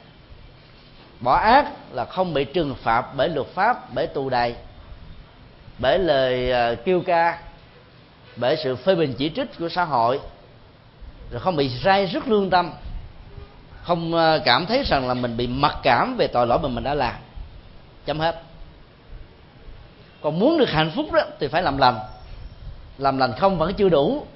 [1.19, 4.55] Bỏ ác là không bị trừng phạt bởi luật pháp, bởi tù đầy
[5.79, 7.39] bởi lời ờ, kêu ca,
[8.35, 10.19] bởi sự phê bình chỉ trích của xã hội,
[11.31, 12.71] rồi không bị rai rất lương tâm,
[13.83, 16.83] không ờ, cảm thấy rằng là mình bị mặc cảm về tội lỗi mà mình
[16.83, 17.15] đã làm.
[18.05, 18.41] Chấm hết.
[20.21, 21.99] Còn muốn được hạnh phúc đó thì phải làm lành.
[22.97, 24.27] Làm lành không vẫn chưa đủ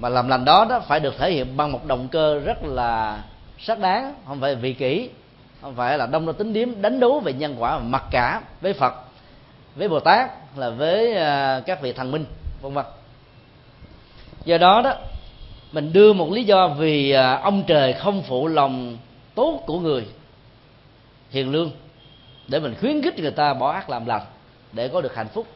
[0.00, 3.22] mà làm lành đó đó phải được thể hiện bằng một động cơ rất là
[3.58, 5.10] xác đáng, không phải vị kỷ,
[5.60, 8.42] không phải là đông đo tính điếm đánh đố về nhân quả mà mặc cả
[8.60, 8.94] với phật,
[9.76, 12.24] với bồ tát, là với à, các vị thần minh,
[12.60, 12.84] vân vân.
[14.44, 14.94] Do đó đó,
[15.72, 18.96] mình đưa một lý do vì à, ông trời không phụ lòng
[19.34, 20.06] tốt của người
[21.30, 21.70] hiền lương
[22.48, 24.22] để mình khuyến khích người ta bỏ ác làm lành
[24.72, 25.46] để có được hạnh phúc,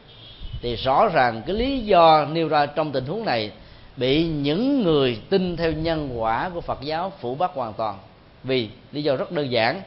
[0.61, 3.51] thì rõ ràng cái lý do nêu ra trong tình huống này
[3.97, 7.97] bị những người tin theo nhân quả của Phật giáo phủ bắt hoàn toàn.
[8.43, 9.81] Vì lý do rất đơn giản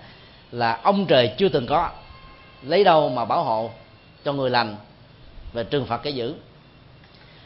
[0.52, 1.90] là ông trời chưa từng có,
[2.62, 3.70] lấy đâu mà bảo hộ
[4.24, 4.76] cho người lành
[5.52, 6.34] và trừng phạt cái dữ.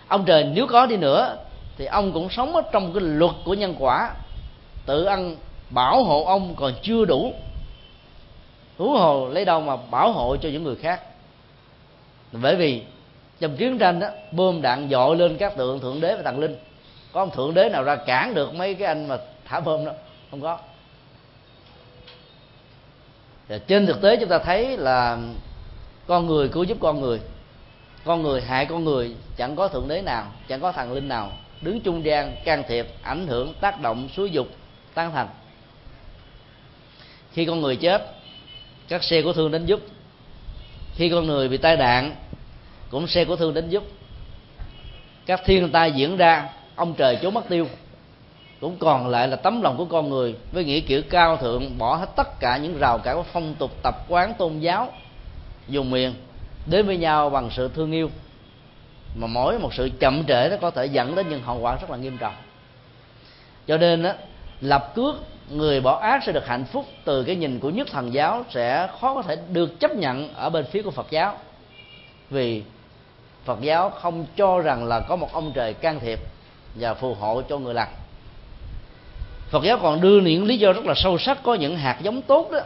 [0.09, 1.37] Ông trời nếu có đi nữa
[1.79, 4.14] thì ông cũng sống ở trong cái luật của nhân quả,
[4.87, 5.37] tự ăn
[5.70, 7.33] bảo hộ ông còn chưa đủ
[8.79, 11.03] hú hồ lấy đâu mà bảo hộ cho những người khác.
[12.33, 12.83] Bởi vì
[13.42, 16.57] trong chiến tranh đó, bom đạn dội lên các tượng thượng đế và thần linh.
[17.12, 19.92] Có ông thượng đế nào ra cản được mấy cái anh mà thả bom đó?
[20.31, 20.59] Không có.
[23.48, 25.18] Và trên thực tế chúng ta thấy là
[26.07, 27.20] con người cứu giúp con người
[28.05, 31.33] con người hại con người, chẳng có thượng đế nào, chẳng có thần linh nào
[31.61, 34.46] đứng trung gian, can thiệp, ảnh hưởng, tác động, xúi dục
[34.94, 35.28] tan thành.
[37.33, 38.14] Khi con người chết,
[38.88, 39.81] các xe của thương đến giúp.
[40.94, 42.14] Khi con người bị tai nạn
[42.92, 43.83] cũng xe của thương đến giúp.
[45.26, 47.66] Các thiên tai diễn ra, ông trời chốn mất tiêu.
[48.61, 51.96] Cũng còn lại là tấm lòng của con người, với nghĩa kiểu cao thượng, bỏ
[51.96, 54.92] hết tất cả những rào cản của phong tục, tập quán, tôn giáo
[55.68, 56.14] dùng miền,
[56.66, 58.11] đến với nhau bằng sự thương yêu.
[59.14, 61.90] Mà mỗi một sự chậm trễ nó có thể dẫn đến những hậu quả rất
[61.90, 62.35] là nghiêm trọng.
[63.66, 64.14] Cho nên á,
[64.61, 65.14] lập cước,
[65.50, 68.88] người bỏ ác sẽ được hạnh phúc từ cái nhìn của nhất thần giáo sẽ
[69.00, 71.38] khó có thể được chấp nhận ở bên phía của phật giáo.
[72.31, 72.62] Vì
[73.44, 76.20] phật giáo không cho rằng là có một ông trời can thiệp
[76.74, 77.88] và phù hộ cho người làm
[79.52, 82.22] phật giáo còn đưa những lý do rất là sâu sắc, có những hạt giống
[82.22, 82.61] tốt đó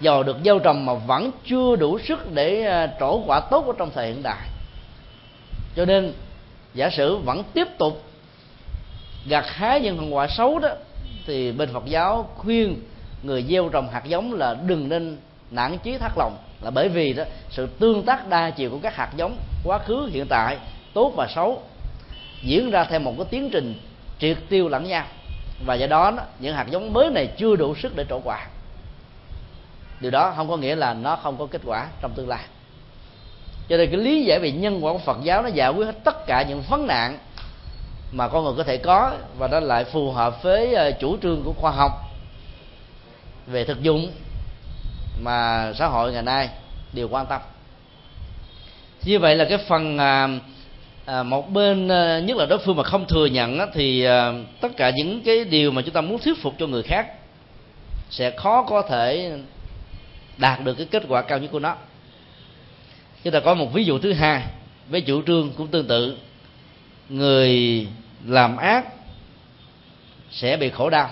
[0.00, 3.72] giờ được gieo trồng mà vẫn chưa đủ sức để à, trổ quả tốt ở
[3.78, 4.48] trong thời hiện đại.
[5.76, 6.12] Cho nên,
[6.74, 8.02] giả sử vẫn tiếp tục
[9.28, 10.68] gặt hái những hậu quả xấu đó,
[11.26, 12.82] thì bên Phật giáo khuyên
[13.22, 15.16] người gieo trồng hạt giống là đừng nên
[15.50, 18.96] nản chí thắt lòng, là bởi vì đó, sự tương tác đa chiều của các
[18.96, 20.58] hạt giống quá khứ hiện tại
[20.94, 21.62] tốt và xấu
[22.42, 23.80] diễn ra theo một cái tiến trình
[24.18, 25.04] triệt tiêu lẫn nhau.
[25.66, 28.46] Và do đó, những hạt giống mới này chưa đủ sức để trổ quả.
[30.00, 32.44] Điều đó không có nghĩa là nó không có kết quả trong tương lai.
[33.68, 36.04] Cho nên cái lý giải về nhân quả của Phật giáo nó giải quyết hết
[36.04, 37.18] tất cả những vấn nạn
[38.12, 41.42] mà con người có thể có và nó lại phù hợp với ờ, chủ trương
[41.44, 41.92] của khoa học
[43.46, 44.12] về thực dụng
[45.22, 46.48] mà xã hội ngày nay
[46.92, 47.40] đều quan tâm
[49.04, 50.28] như vậy là cái phần à,
[51.06, 54.32] à, một bên à, nhất là đối phương mà không thừa nhận á, thì à,
[54.60, 57.06] tất cả những cái điều mà chúng ta muốn thuyết phục cho người khác
[58.10, 59.32] sẽ khó có thể
[60.36, 61.76] đạt được cái kết quả cao nhất của nó.
[63.24, 64.42] Chúng ta có một ví dụ thứ hai
[64.88, 66.16] với chủ trương cũng tương tự.
[67.08, 67.86] Người
[68.26, 68.84] làm ác
[70.30, 71.10] sẽ bị khổ đau.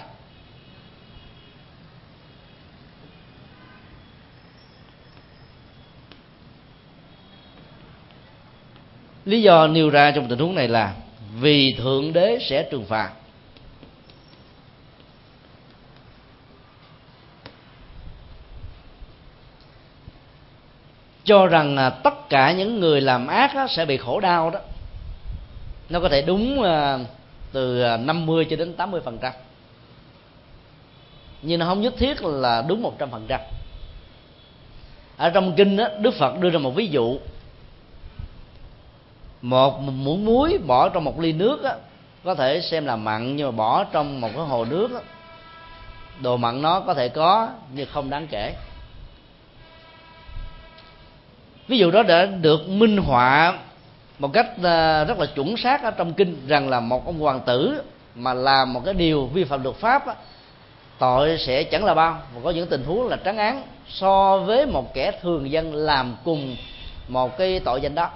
[9.29, 10.95] Lý do nêu ra trong tình huống này là
[11.41, 13.11] vì thượng đế sẽ trừng phạt.
[21.25, 24.61] Cho rằng là tất cả những người làm ác á, sẽ bị khổ đau đó.
[25.89, 26.99] Nó có thể đúng à,
[27.53, 29.33] từ à, 50 cho đến 80 phần trăm.
[31.43, 33.41] Nhưng nó không nhất thiết là đúng 100 phần trăm.
[35.17, 37.19] Ở trong kinh đó, Đức Phật đưa ra một ví dụ
[39.43, 41.75] một muỗng muối bỏ trong một ly nước á,
[42.25, 45.01] có thể xem là mặn nhưng mà bỏ trong một cái hồ nước á,
[46.21, 48.55] đồ mặn nó có thể có nhưng không đáng kể.
[51.69, 53.59] Ví dụ đó đã được minh họa
[54.19, 57.41] một cách ờ, rất là chuẩn xác ở trong kinh rằng là một ông hoàng
[57.47, 57.83] tử
[58.15, 60.15] mà làm một cái điều vi phạm luật pháp á,
[60.99, 62.19] tội sẽ chẳng là bao.
[62.35, 66.17] Và có những tình huống là trắng án so với một kẻ thường dân làm
[66.25, 66.57] cùng
[67.09, 68.11] một cái tội danh đó.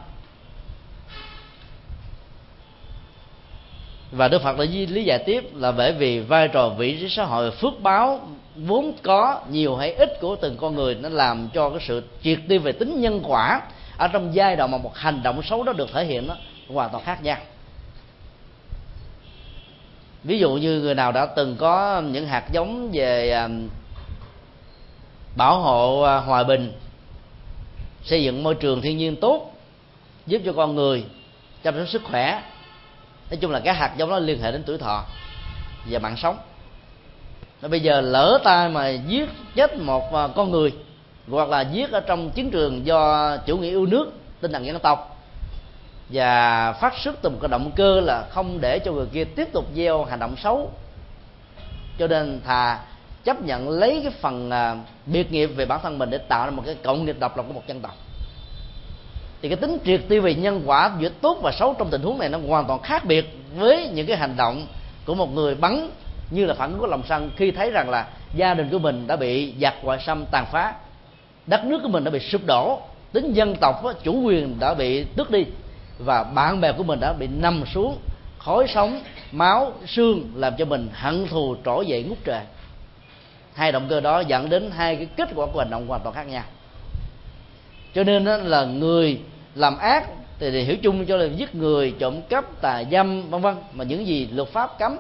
[4.13, 7.25] Và đức phật đã lý giải tiếp là bởi vì vai trò vị trí xã
[7.25, 8.21] hội phước báo
[8.57, 12.39] vốn có, nhiều hay ít của từng con người nó làm cho cái sự triệt
[12.49, 13.61] tiêu về tính nhân quả
[13.99, 16.37] ở trong giai đoạn mà một hành động xấu đó được thể hiện nó
[16.69, 17.37] hoàn toàn khác nhau.
[20.25, 23.49] Ví dụ như người nào đã từng có những hạt giống về à,
[25.37, 26.73] bảo hộ à, hòa bình,
[28.05, 29.53] xây dựng môi trường thiên nhiên tốt,
[30.27, 31.05] giúp cho con người
[31.63, 32.43] chăm sóc sức khỏe
[33.33, 35.05] nói chung là cái hạt giống nó liên hệ đến tuổi thọ
[35.91, 36.39] và mạng sống.
[37.63, 40.73] Nó bây giờ lỡ tay mà giết chết một à, con người,
[41.29, 44.79] hoặc là giết ở trong chiến trường do chủ nghĩa yêu nước tinh thần dân
[44.79, 45.23] tộc
[46.09, 49.49] và phát xuất từ một cái động cơ là không để cho người kia tiếp
[49.53, 50.71] tục gieo hành động xấu,
[51.99, 52.81] cho nên thà
[53.25, 54.77] chấp nhận lấy cái phần à,
[55.07, 57.45] biệt nghiệp về bản thân mình để tạo ra một cái cộng nghiệp độc lập
[57.49, 57.95] của một dân tộc
[59.43, 62.19] thì cái tính triệt tiêu về nhân quả giữa tốt và xấu trong tình huống
[62.19, 64.67] này nó hoàn toàn khác biệt với những cái hành động
[65.07, 65.91] của một người bắn
[66.31, 69.07] như là phản ứng của lòng sân khi thấy rằng là gia đình của mình
[69.07, 70.75] đã bị giặc ngoại xâm tàn phá,
[71.47, 72.81] đất nước của mình đã bị sụp đổ,
[73.13, 75.45] tính dân tộc chủ quyền đã bị tước đi
[75.99, 77.99] và bạn bè của mình đã bị nằm xuống
[78.39, 79.01] khói sống
[79.33, 82.41] máu xương làm cho mình hận thù, trỗi dậy ngút trời.
[83.55, 86.15] Hai động cơ đó dẫn đến hai cái kết quả của hành động hoàn toàn
[86.15, 86.45] khác nhau.
[87.95, 89.19] Cho nên đó là người
[89.55, 93.41] làm ác thì, thì hiểu chung cho là giết người trộm cắp tà dâm vân
[93.41, 93.57] vân.
[93.73, 94.97] Mà những gì luật pháp cấm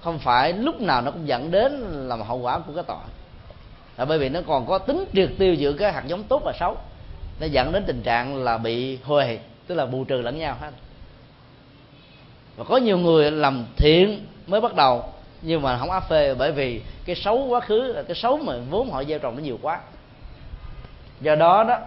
[0.00, 1.72] không phải lúc nào nó cũng dẫn đến
[2.08, 2.96] làm hậu quả của cái tội.
[3.96, 6.52] Là bởi vì nó còn có tính triệt tiêu giữa cái hạt giống tốt và
[6.60, 6.76] xấu.
[7.40, 10.70] Nó dẫn đến tình trạng là bị huề tức là bù trừ lẫn nhau hết.
[12.56, 15.04] Và có nhiều người làm thiện mới bắt đầu
[15.42, 18.90] nhưng mà không áp phê bởi vì cái xấu quá khứ cái xấu mà vốn
[18.90, 19.80] họ gieo trồng nó nhiều quá.
[21.20, 21.78] Do đó đó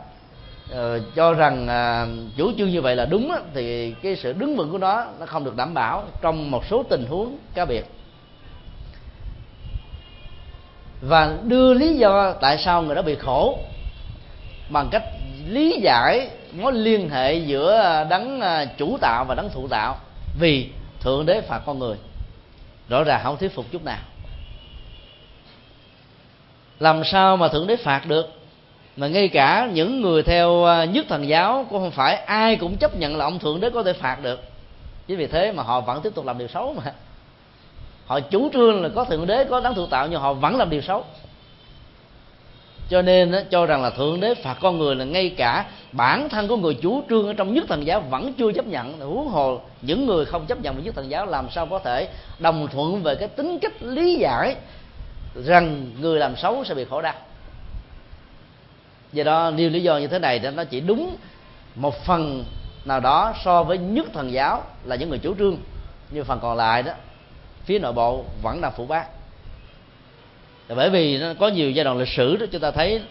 [0.72, 4.55] uh, cho rằng uh, chủ trương như vậy là đúng á, thì cái sự đứng
[4.55, 7.86] vững của nó nó không được đảm bảo trong một số tình huống cá biệt.
[11.01, 13.59] Và đưa lý do tại sao người đó bị khổ
[14.69, 15.03] bằng cách
[15.47, 19.97] lý giải mối liên hệ giữa đấng à, chủ tạo và đấng thụ tạo
[20.39, 20.69] vì
[20.99, 21.97] thượng đế phạt con người.
[22.89, 23.99] Rõ ràng không thuyết phục chút nào.
[26.80, 28.41] Làm sao mà thượng đế phạt được?
[28.98, 32.78] Mà ngay cả những người theo à, nhất thần giáo cũng không phải ai cũng
[32.78, 34.44] chấp nhận là ông thượng đế có thể phạt được.
[35.08, 36.94] Chính vì thế mà họ vẫn tiếp tục làm điều xấu mà.
[38.06, 40.70] Họ chủ trương là có thượng đế, có đáng thụ tạo, nhưng họ vẫn làm
[40.70, 41.04] điều xấu.
[42.89, 46.48] Cho nên cho rằng là thượng đế phạt con người là ngay cả bản thân
[46.48, 49.00] của người chủ trương ở trong nhất thần giáo vẫn chưa chấp nhận.
[49.00, 52.08] Huống hồ những người không chấp nhận nhất thần giáo làm sao có thể
[52.39, 54.56] đồng thuận về cái tính cách lý giải
[55.46, 57.14] rằng người làm xấu sẽ bị khổ đau
[59.14, 61.18] do đó nhiều lý do như thế này nó chỉ đúng
[61.76, 62.45] một phần
[62.86, 65.57] nào đó so với nhất thần giáo là những người chủ trương.
[66.12, 66.93] Nhưng phần còn lại đó,
[67.64, 69.05] phía nội bộ vẫn là phủ bác.
[70.76, 73.01] Bởi vì nó có nhiều giai đoạn lịch sử đó, chúng ta thấy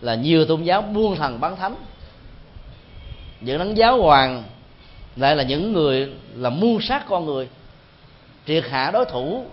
[0.00, 1.74] là nhiều tôn giáo buông thần bán thánh.
[3.40, 4.44] Những đấng giáo hoàng
[5.16, 7.48] lại là những người là muôn sát con người,
[8.46, 9.44] triệt hạ đối thủ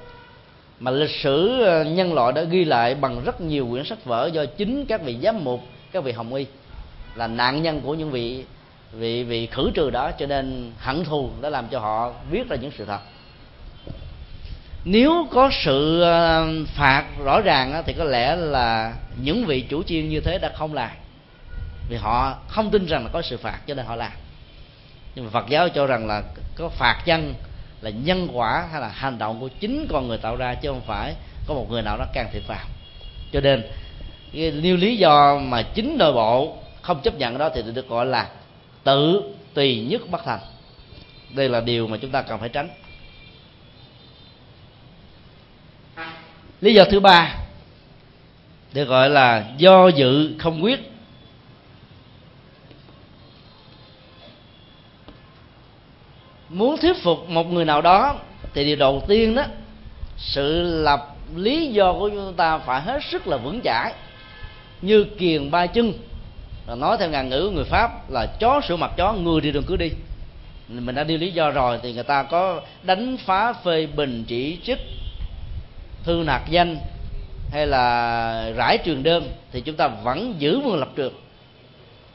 [0.79, 4.29] mà lịch sử ờ, nhân loại đã ghi lại bằng rất nhiều quyển sách vở
[4.33, 5.61] do chính các vị giám mục
[5.95, 6.45] các vị hồng y,
[7.15, 8.45] là nạn nhân của những vị
[8.91, 12.55] vị vị khử trừ đó, cho nên hận thù đã làm cho họ viết ra
[12.55, 12.99] những sự thật.
[14.85, 20.09] Nếu có sự ờ, phạt rõ ràng thì có lẽ là những vị chủ chiên
[20.09, 20.89] như thế đã không làm.
[21.89, 24.11] Vì họ không tin rằng là có sự phạt, cho nên họ làm.
[25.15, 26.23] Nhưng mà phật giáo cho rằng là
[26.55, 27.33] có phạt nhân
[27.81, 30.81] là nhân quả hay là hành động của chính con người tạo ra, chứ không
[30.87, 31.15] phải
[31.47, 32.65] có một người nào đó can thiệp vào.
[33.31, 33.63] Cho nên
[34.35, 38.29] nêu lý do mà chính nội bộ không chấp nhận đó thì được gọi là
[38.83, 39.21] tự
[39.53, 40.39] tùy nhất bất thành.
[41.29, 42.69] Đây là điều mà chúng ta cần phải tránh.
[46.61, 47.35] Lý do thứ ba
[48.73, 50.91] được gọi là do dự không quyết.
[56.49, 58.15] Muốn thuyết phục một người nào đó
[58.53, 59.43] thì điều đầu tiên đó,
[60.17, 63.93] sự lập lý do của chúng ta phải hết sức là vững chãi
[64.81, 65.93] như kiền ba chân.
[66.77, 69.63] Nói theo ngàn ngữ của người pháp là chó sửa mặt chó người đi đường
[69.67, 69.89] cứ đi.
[70.67, 74.57] Mình đã đưa lý do rồi thì người ta có đánh phá phê bình chỉ
[74.65, 74.79] trích
[76.03, 76.77] thư nạc danh
[77.51, 81.13] hay là rải trường đơn thì chúng ta vẫn giữ vững lập trường.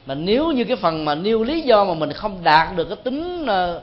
[0.06, 2.96] Mà nếu như cái phần mà nêu lý do mà mình không đạt được cái
[3.04, 3.82] tính uh,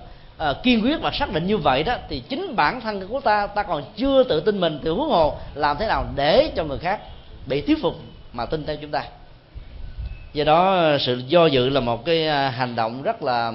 [0.50, 3.48] uh, kiên quyết và xác định như vậy đó thì chính bản thân của ta
[3.48, 6.78] ta còn chưa tự tin mình thì huống hồ làm thế nào để cho người
[6.78, 7.02] khác
[7.48, 7.96] bị thuyết phục
[8.38, 9.04] mà tin theo chúng ta.
[10.34, 13.52] Do đó, sự do dự là một cái à, hành động rất là à,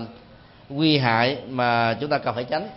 [0.68, 2.68] nguy hại mà chúng ta cần phải tránh.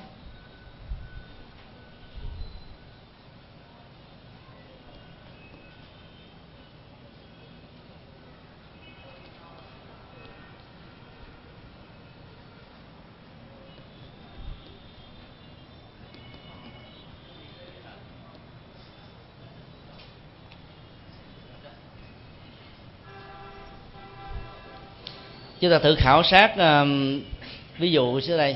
[25.65, 27.21] Chúng ta thử khảo sát um,
[27.77, 28.55] ví dụ dưới đây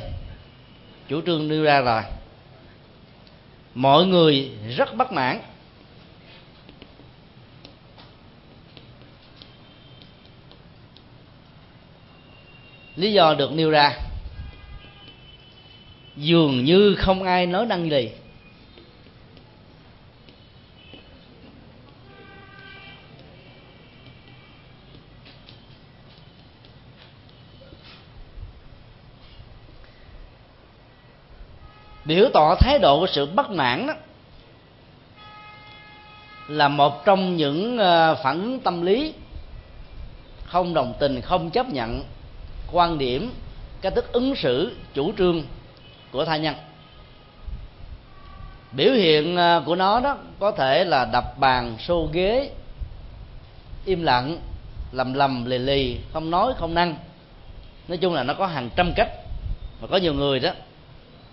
[1.07, 2.01] chủ trương đưa ra rồi,
[3.75, 5.41] mọi người rất bất mãn.
[12.95, 13.97] Lý do được nêu ra
[16.17, 18.09] dường như không ai nói năng gì.
[32.09, 33.93] Biểu tỏ thái độ của sự bất mãn đó,
[36.47, 39.13] là một trong những ờ, phản ứng tâm lý
[40.43, 42.03] không đồng tình, không chấp nhận
[42.71, 43.33] quan điểm,
[43.81, 45.43] cách thức ứng xử, chủ trương
[46.11, 46.55] của tha nhân.
[48.71, 52.49] Biểu hiện ờ, của nó đó có thể là đập bàn, xô ghế,
[53.85, 54.37] im lặng,
[54.91, 56.95] lầm lầm, lì lì, không nói, không năng.
[57.87, 59.09] Nói chung là nó có hàng trăm cách
[59.81, 60.51] và có nhiều người đó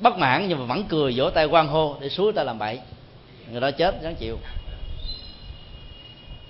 [0.01, 2.81] bất mãn nhưng mà vẫn cười vỗ tay quan hô để suối ta làm bậy.
[3.51, 4.39] Người đó chết ráng chịu.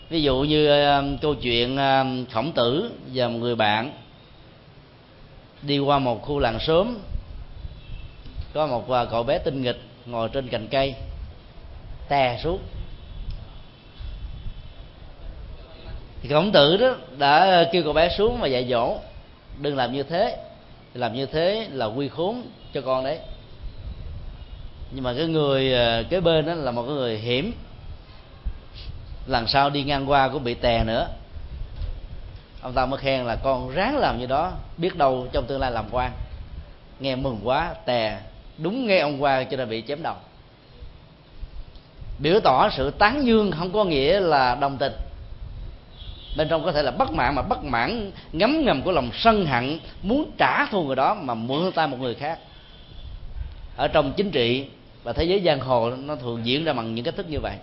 [0.09, 3.93] Ví dụ như um, câu chuyện um, khổng tử và một người bạn
[5.63, 6.99] đi qua một khu làng sớm
[8.53, 10.95] có một uh, cậu bé tinh nghịch ngồi trên cành cây
[12.09, 12.59] tè xuống.
[16.23, 18.99] Thì khổng tử đó đã kêu cậu bé xuống và dạy dỗ
[19.61, 20.37] đừng làm như thế
[20.95, 22.43] làm như thế là quy khốn
[22.73, 23.19] cho con đấy
[24.91, 27.53] nhưng mà cái người ờ, kế bên đó là một cái người hiểm.
[29.27, 31.09] Lần sau đi ngang qua cũng bị tè nữa.
[32.63, 35.71] Ông ta mới khen là con ráng làm như đó, biết đâu trong tương lai
[35.71, 36.13] làm quan.
[37.01, 38.21] Nghe mừng quá, tè.
[38.59, 40.15] Đúng nghe ông qua cho nên bị chém đầu.
[42.19, 44.93] Biểu tỏ sự tán dương không có nghĩa là đồng tình.
[46.37, 49.47] Bên trong có thể là bất mãn mà bất mãn, ngấm ngầm của lòng sân
[49.47, 52.39] hận, muốn trả thù người đó mà mượn tay một người khác
[53.77, 54.67] ở trong chính trị
[55.03, 57.57] và thế giới giang hồ, nó thường diễn ra bằng những cách thức như vậy.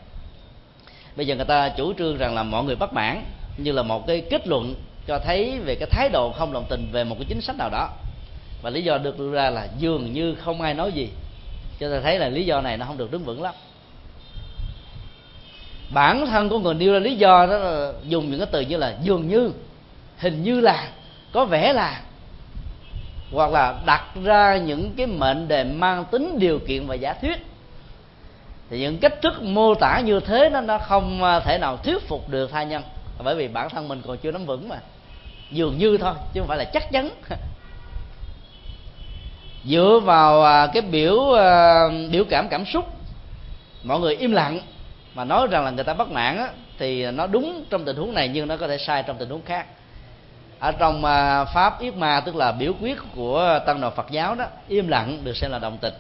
[1.16, 3.24] Bây giờ người ta chủ trương rằng là mọi người bất mãn,
[3.58, 4.76] như là một cái kết luận
[5.08, 7.70] cho thấy về cái thái độ không đồng tình về một cái chính sách nào
[7.70, 7.90] đó.
[8.62, 11.10] Và lý do được đưa ra là dường như không ai nói gì.
[11.80, 13.54] Cho ta thấy là lý do này nó không được đứng vững lắm.
[15.94, 18.78] Bản thân của người nêu ra lý do đó là dùng những cái từ như
[18.78, 19.52] là dường như,
[20.18, 20.88] hình như là,
[21.32, 22.02] có vẻ là
[23.34, 27.38] hoặc là đặt ra những cái mệnh đề mang tính điều kiện và giả thuyết.
[28.70, 32.08] Thì những cách thức mô tả như thế nó nó không à, thể nào thuyết
[32.08, 32.84] phục được tha nhân.
[33.24, 34.78] Bởi vì bản thân mình còn chưa nắm vững mà.
[35.52, 37.10] Dường như thôi chứ không phải là chắc chắn.
[39.66, 42.86] Dựa vào à, cái biểu à, biểu cảm cảm xúc
[43.84, 44.60] mọi người im lặng
[45.16, 48.14] mà nói rằng là người ta bất mãn á, thì nó đúng trong tình huống
[48.14, 49.66] này nhưng nó có thể sai trong tình huống khác
[50.64, 54.36] ở trong à, pháp yết ma, tức là biểu quyết của tăng đoàn phật giáo
[54.36, 55.94] đó, im lặng được xem là đồng tình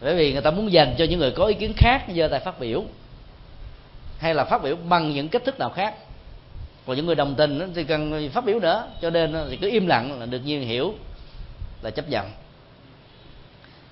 [0.00, 2.40] bởi vì người ta muốn dành cho những người có ý kiến khác giơ tay
[2.40, 2.84] phát biểu,
[4.18, 5.94] hay là phát biểu bằng những cách thức nào khác.
[6.86, 9.86] Còn những người đồng tình thì cần phát biểu nữa, cho nên thì cứ im
[9.86, 10.94] lặng là được nhiên hiểu,
[11.82, 12.30] là chấp nhận.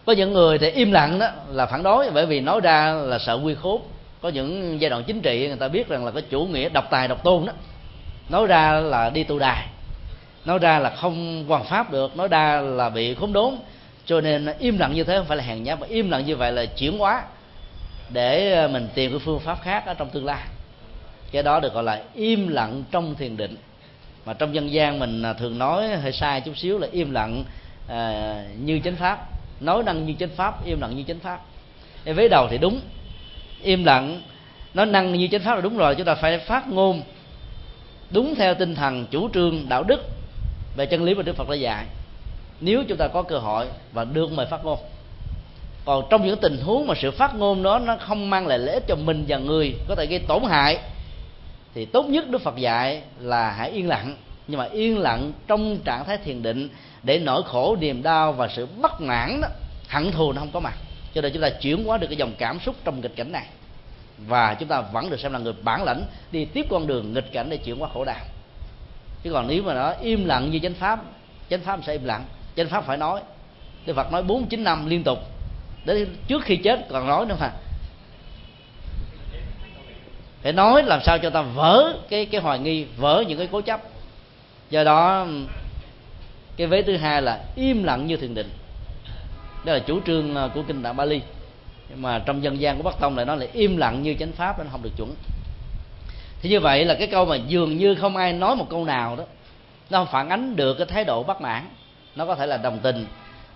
[0.07, 3.19] Có những người thì im lặng đó là phản đối, bởi vì nói ra là
[3.19, 3.83] sợ quy khốn
[4.21, 6.85] có những giai đoạn chính trị người ta biết rằng là cái chủ nghĩa độc
[6.91, 7.53] tài, độc tôn đó
[8.29, 9.67] nói ra là đi tu đài.
[10.45, 12.17] Nói ra là không hoàn pháp được.
[12.17, 13.55] Nói ra là bị khốn đốn.
[14.07, 16.37] Cho nên im lặng như thế không phải là hèn nhát mà im lặng như
[16.37, 17.23] vậy là chuyển hóa
[18.11, 20.43] để ờ, mình tìm cái phương pháp khác ở trong tương lai.
[21.33, 23.57] Cái đó được gọi là im lặng trong thiền định.
[24.25, 27.45] Mà trong dân gian mình à, thường nói hơi sai chút xíu là im lặng
[27.89, 29.19] à, như chánh pháp.
[29.61, 31.41] Nói năng như chánh pháp im lặng như chánh pháp.
[32.05, 32.81] Vế đầu thì đúng.
[33.63, 34.23] Im lặng
[34.75, 37.03] nói năng như chánh pháp là đúng rồi chúng ta phải phát ngôn
[38.15, 40.01] đúng theo tinh thần chủ trương, đạo đức
[40.77, 41.85] về chân lý mà đức phật đã dạy.
[42.61, 44.79] Nếu chúng ta có cơ hội và được mời phát ngôn.
[45.85, 48.75] Còn trong những tình huống mà sự phát ngôn đó nó không mang lại lợi
[48.75, 50.79] ích cho mình và người, có thể gây tổn hại,
[51.75, 54.17] thì tốt nhất đức phật dạy là hãy yên lặng.
[54.47, 56.69] Nhưng mà yên lặng trong trạng thái thiền định
[57.03, 59.49] để nỗi khổ, niềm đau và sự bất mãn đó,
[59.89, 60.75] hận thù nó không có mặt.
[61.15, 63.47] Cho nên chúng ta chuyển hóa được cái dòng cảm xúc trong nghịch cảnh này
[64.19, 67.33] và chúng ta vẫn được xem là người bản lãnh đi tiếp con đường nghịch
[67.33, 68.21] cảnh để chuyển qua khổ đau.
[69.23, 71.01] Chứ còn nếu mà nó im lặng như chánh pháp
[71.51, 72.25] chánh pháp sẽ im lặng,
[72.57, 73.21] chánh pháp phải nói.
[73.87, 75.19] Đức phật nói bốn chín năm liên tục.
[75.85, 77.51] Đến trước khi chết còn nói nữa mà.
[80.43, 83.61] Phải nói làm sao cho ta vỡ cái cái hoài nghi, vỡ những cái cố
[83.61, 83.81] chấp.
[84.71, 85.27] Do đó,
[86.57, 88.51] cái vế thứ hai là im lặng như thiền định.
[89.65, 91.21] Đó là chủ trương à, của kinh tạng Bali
[91.95, 94.33] nhưng mà trong dân gian của Bắc Tông lại nói là im lặng như chánh
[94.33, 95.15] pháp nó không được chuẩn.
[96.43, 99.17] Thì như vậy là cái câu mà dường như không ai nói một câu nào
[99.17, 99.25] đó
[99.91, 101.69] nó không phản ánh được cái thái độ bất mãn.
[102.17, 103.07] Nó có thể là đồng tình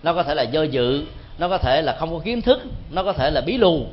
[0.03, 1.03] nó có thể là do dự
[1.37, 2.61] nó có thể là không có kiến thức
[2.91, 3.85] nó có thể là bí lù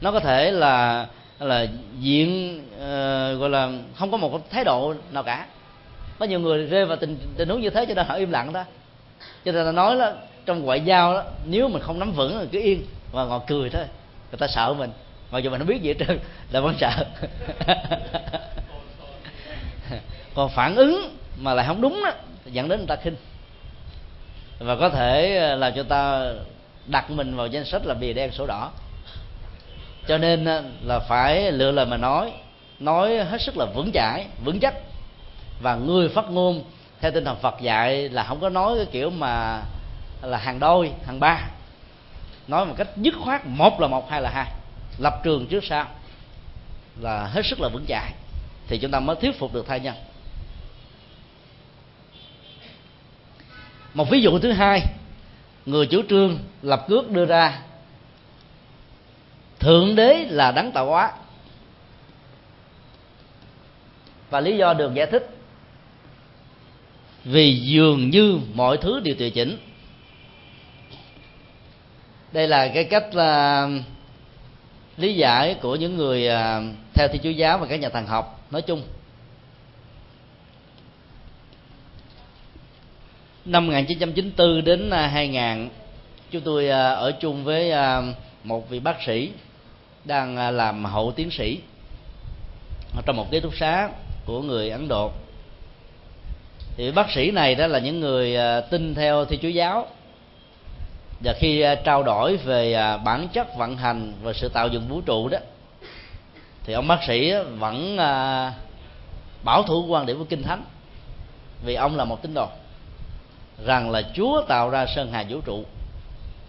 [0.00, 1.06] nó có thể là
[1.38, 1.66] là
[2.00, 5.46] diện uh, gọi là không có một thái độ nào cả.
[6.18, 8.52] Có nhiều người rơi vào tình tình huống như thế cho nên họ im lặng
[8.52, 8.64] đó.
[9.44, 10.14] Cho nên là nói là
[10.46, 12.82] trong ngoại giao đó nếu mình không nắm vững thì cứ yên
[13.12, 13.84] và ngồi cười thôi.
[14.30, 14.90] Người ta sợ mình.
[15.30, 16.18] Mặc dù mình không biết gì hết trơn
[16.50, 17.04] là vẫn sợ.
[20.34, 22.12] Còn phản ứng mà lại không đúng đó
[22.46, 23.16] dẫn đến người ta khinh.
[24.58, 26.32] Và có thể ờ, làm cho ta
[26.86, 28.70] đặt mình vào danh sách là bìa đen sổ đỏ.
[30.06, 32.32] Cho nên ờ, là phải lựa lời mà nói.
[32.78, 34.74] Nói hết sức là vững chãi vững chắc.
[35.62, 36.64] Và người phát ngôn
[37.00, 39.62] theo tinh thần Phật dạy là không có nói cái kiểu mà
[40.22, 41.48] là hàng đôi hàng ba
[42.48, 44.52] nói một cách dứt khoát, một là một, hai là hai.
[44.98, 45.88] Lập trường trước sau
[47.00, 48.12] là hết sức là vững chãi.
[48.66, 49.94] Thì chúng ta mới thuyết phục được thai nhân.
[53.94, 54.82] Một ví dụ thứ hai,
[55.66, 57.62] người chủ trương lập cước đưa ra,
[59.58, 61.12] thượng đế là đấng tạo hóa.
[64.30, 65.30] Và lý do được giải thích,
[67.24, 69.58] vì dường như mọi thứ đều tùy chỉnh
[72.32, 73.68] đây là cái cách là
[74.96, 76.62] lý giải của những người ờ,
[76.94, 78.40] theo thiên chúa giáo và các nhà thần học.
[78.50, 78.82] Nói chung,
[83.44, 85.68] năm 1994 đến ờ, 2000
[86.30, 87.72] chúng tôi ở chung với
[88.44, 89.30] một vị bác sĩ
[90.04, 91.58] đang làm hậu tiến sĩ
[93.06, 93.88] trong một ký túc xá
[94.26, 95.10] của người Ấn Độ.
[96.76, 98.36] Thì bác sĩ này đó là những người
[98.70, 99.86] tin theo thiên chúa giáo
[101.20, 104.88] và khi à, trao đổi về à, bản chất vận hành và sự tạo dựng
[104.88, 105.38] vũ trụ đó
[106.64, 108.52] thì ông bác sĩ vẫn à,
[109.44, 110.64] bảo thủ quan điểm của kinh thánh.
[111.64, 112.48] Vì ông là một tín đồ
[113.64, 115.64] rằng là Chúa tạo ra sơn hà vũ trụ.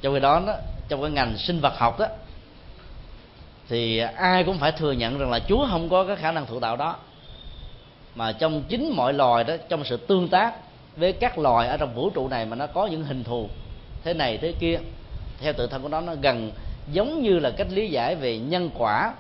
[0.02, 0.54] Trong khi đó, đó
[0.90, 2.08] trong cái ngành sinh vật học đó
[3.70, 6.60] thì ai cũng phải thừa nhận rằng là Chúa không có cái khả năng thụ
[6.60, 6.96] tạo đó.
[8.16, 10.54] Mà trong chính mọi loài đó trong sự tương tác
[10.98, 13.50] với các loài ở trong vũ trụ này mà nó có những hình thù
[14.04, 14.80] thế này thế kia.
[15.40, 16.52] Theo tự thân của nó nó gần
[16.92, 19.14] giống như là cách lý giải về nhân quả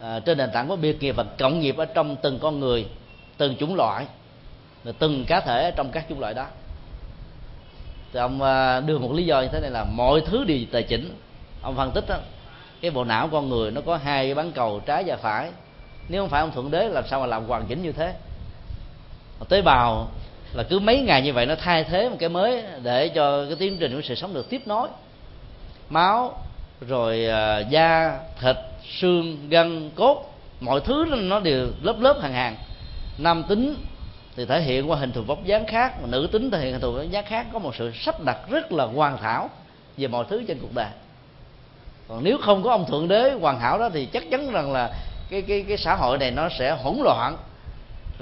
[0.00, 2.86] à, trên nền tảng của biệt nghiệp và cộng nghiệp ở trong từng con người
[3.36, 4.06] từng chủng loại
[4.98, 6.46] từng cá thể ở trong các chủng loại đó.
[8.12, 10.82] Thì ông à, đưa một lý do như thế này là mọi thứ đều tài
[10.82, 11.16] chỉnh.
[11.62, 12.16] Ông phân tích đó,
[12.80, 15.50] cái bộ não con người nó có hai cái bán cầu trái và phải.
[16.08, 18.14] Nếu không phải ông thượng đế làm sao mà làm hoàn chỉnh như thế?
[19.48, 20.08] Tế bào
[20.54, 23.56] là cứ mấy ngày như vậy nó thay thế một cái mới để cho cái
[23.58, 24.88] tiến trình của sự sống được tiếp nối.
[25.90, 26.38] Máu
[26.80, 28.56] rồi uh, da thịt
[29.00, 32.56] xương gân cốt mọi thứ nó đều lớp lớp hàng hàng.
[33.18, 33.74] Nam tính
[34.36, 36.80] thì thể hiện qua hình thù vóc dáng khác mà nữ tính thể hiện hình
[36.80, 39.50] thù vóc dáng khác có một sự sắp đặt rất là hoàn hảo
[39.96, 40.90] về mọi thứ trên cuộc đời.
[42.08, 44.90] Còn nếu không có ông thượng đế hoàn hảo đó thì chắc chắn rằng là
[45.30, 47.36] cái cái cái xã hội này nó sẽ hỗn loạn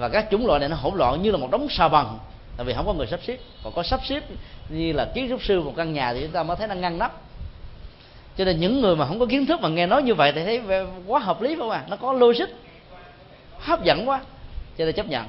[0.01, 2.19] và các chủng loại này nó hỗn loạn như là một đống sa bằng.
[2.57, 3.37] Tại vì không có người sắp xếp.
[3.65, 4.23] Còn có sắp xếp
[4.69, 6.99] như là kiến trúc sư một căn nhà thì chúng ta mới thấy nó ngăn
[6.99, 7.13] nắp.
[8.37, 10.45] Cho nên những người mà không có kiến thức mà nghe nói như vậy thì
[10.45, 10.61] thấy
[11.07, 12.47] quá hợp lý phải không à nó có logic.
[13.59, 14.21] Hấp dẫn quá.
[14.79, 15.27] Cho nên chấp nhận.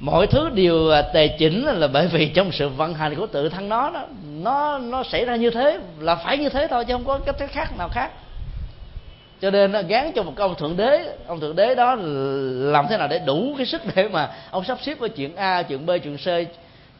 [0.00, 3.48] Mọi thứ đều à, tề chỉnh là bởi vì trong sự vận hành của tự
[3.48, 6.94] thân nó đó nó nó xảy ra như thế, là phải như thế thôi, chứ
[6.94, 8.10] không có cách khác nào khác
[9.40, 11.16] cho nên nó gán cho một ông thượng đế.
[11.26, 11.94] Ông thượng đế đó
[12.72, 15.62] làm thế nào để đủ cái sức để mà ông sắp xếp với chuyện a,
[15.62, 16.28] chuyện b, chuyện c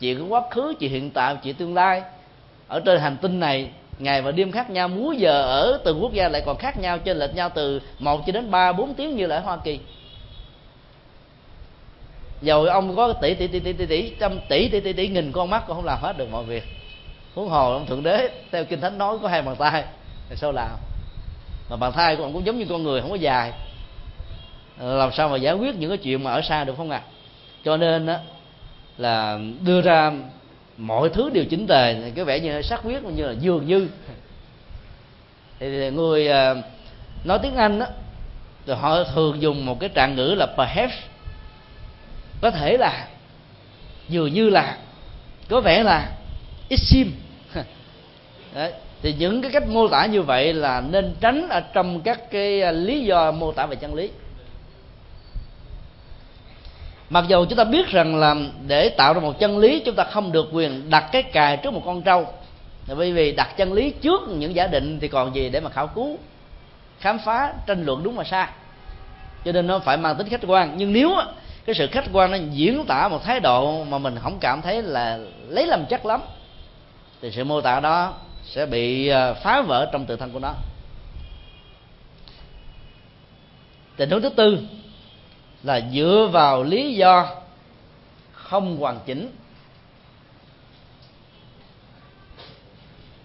[0.00, 2.02] chuyện quá khứ chuyện hiện tại chuyện tương lai.
[2.68, 6.12] Ở trên hành tinh này, ngày và đêm khác nhau, múa giờ ở từng quốc
[6.12, 9.16] gia lại còn khác nhau trên lệch nhau từ một cho đến ba, bốn tiếng
[9.16, 9.78] như là ở hoa kỳ.
[12.42, 15.32] Dầu ông có tỷ tỷ tỷ tỷ tỷ tỷ, trăm tỷ tỷ tỷ tỷ, nghìn
[15.32, 16.64] con mắt, cũng không làm hết được mọi việc.
[17.34, 19.84] Huống hồ ông thượng đế, theo kinh thánh nói, có hai bàn tay,
[20.28, 20.70] thì sao làm?
[21.70, 23.52] Mà bàn thai của ông cũng giống như con người, không có dài
[24.78, 27.02] ờ, làm sao mà giải quyết những cái chuyện mà ở xa được không ạ
[27.04, 27.08] à?
[27.64, 28.18] cho nên á,
[28.98, 30.12] là đưa ra
[30.76, 33.88] mọi thứ đều chỉnh tề, cái vẻ như sắc quyết như là dường như
[35.60, 36.62] thì người ờ,
[37.24, 37.86] nói tiếng anh á,
[38.66, 40.94] thì họ thường dùng một cái trạng ngữ là perhaps
[42.40, 43.08] có thể là,
[44.08, 44.78] dường như là,
[45.48, 46.12] có vẻ là
[46.68, 47.12] ít sim
[48.54, 48.72] Đấy
[49.02, 52.62] thì những cái cách mô tả như vậy là nên tránh ở trong các cái
[52.62, 54.10] à, lý do mô tả về chân lý.
[57.10, 58.36] Mặc dù chúng ta biết rằng là
[58.66, 61.70] để tạo ra một chân lý, chúng ta không được quyền đặt cái cài trước
[61.70, 62.26] một con trâu.
[62.96, 65.86] Bởi vì đặt chân lý trước những giả định thì còn gì để mà khảo
[65.86, 66.18] cứu,
[67.00, 68.46] khám phá tranh luận đúng và sai.
[69.44, 70.74] Cho nên nó phải mang tính khách quan.
[70.76, 71.10] Nhưng nếu
[71.64, 74.82] cái sự khách quan nó diễn tả một thái độ mà mình không cảm thấy
[74.82, 76.20] là lấy làm chắc lắm,
[77.22, 78.14] thì sự mô tả đó
[78.50, 80.54] sẽ bị à, phá vỡ trong tự thân của nó.
[83.96, 84.58] Tình huống thứ tư
[85.62, 87.36] là dựa vào lý do
[88.32, 89.30] không hoàn chỉnh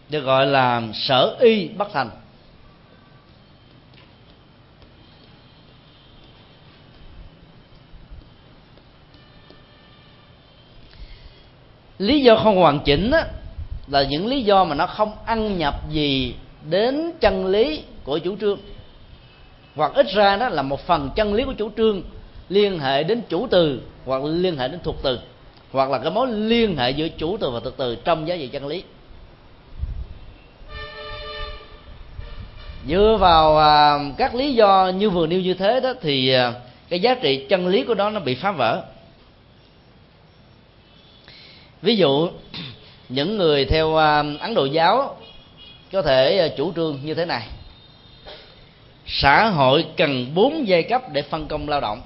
[0.10, 2.10] được gọi là sở y bất thành.
[11.98, 13.28] Lý do không hoàn chỉnh á,
[13.88, 16.36] là những lý do mà nó không ăn nhập gì
[16.70, 18.60] đến chân lý của chủ trương.
[19.76, 22.02] Hoặc ít ra đó là một phần chân lý của chủ trương
[22.50, 25.20] liên hệ đến chủ từ hoặc liên hệ đến thuộc từ.
[25.72, 28.48] Hoặc là cái mối liên hệ giữa chủ từ và thực từ trong giá trị
[28.48, 28.84] chân lý.
[32.88, 36.54] Dựa vào à, các lý do như vừa nêu như thế đó thì à,
[36.90, 38.84] cái giá trị chân lý của nó nó bị phá vỡ.
[41.82, 42.30] Ví dụ
[43.10, 45.18] những người theo à, ấn độ giáo
[45.92, 47.48] có thể à, chủ trương như thế này.
[49.08, 52.02] Xã hội cần bốn giai cấp để phân công lao động.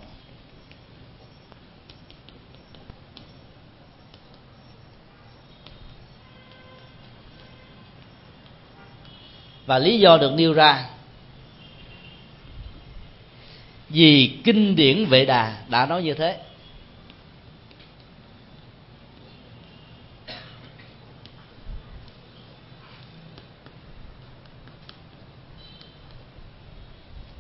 [9.66, 10.86] Và lý do được nêu ra,
[13.90, 16.38] vì kinh điển vệ đà đã nói như thế.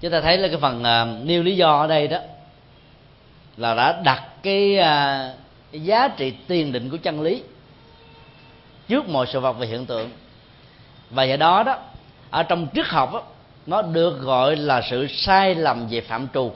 [0.01, 2.17] Chúng ta thấy là cái phần uh, nêu lý do ở đây đó
[3.57, 7.43] là đã đặt cái, uh, giá trị tiền định của chân lý
[8.87, 10.09] trước mọi sự vật và hiện tượng.
[11.09, 11.77] Và do đó đó
[12.29, 13.23] ở trong triết học đó,
[13.65, 16.51] nó được gọi là sự sai lầm về phạm trù.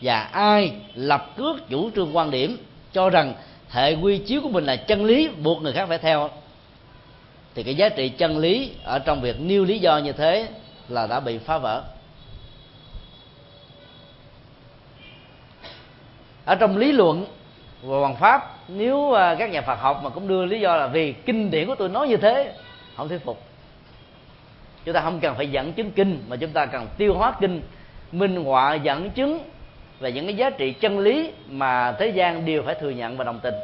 [0.00, 2.56] Và ai lập cước chủ trương quan điểm
[2.92, 3.34] cho rằng
[3.70, 6.30] hệ quy chiếu của mình là chân lý buộc người khác phải theo
[7.54, 10.48] thì cái giá trị chân lý ở trong việc nêu lý do như thế
[10.88, 11.82] là đã bị phá vỡ.
[16.44, 17.26] Ở trong lý luận
[17.82, 20.86] và bằng pháp, nếu à, các nhà Phật học mà cũng đưa lý do là
[20.86, 22.52] vì kinh điển của tôi nói như thế,
[22.96, 23.42] không thuyết phục.
[24.84, 27.62] Chúng ta không cần phải dẫn chứng kinh, mà chúng ta cần tiêu hóa kinh,
[28.12, 29.38] minh họa, dẫn chứng
[30.00, 33.24] về những cái giá trị chân lý mà thế gian đều phải thừa nhận và
[33.24, 33.54] đồng tình.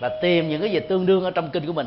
[0.00, 1.86] Và tìm những cái gì tương đương ở trong kinh của mình.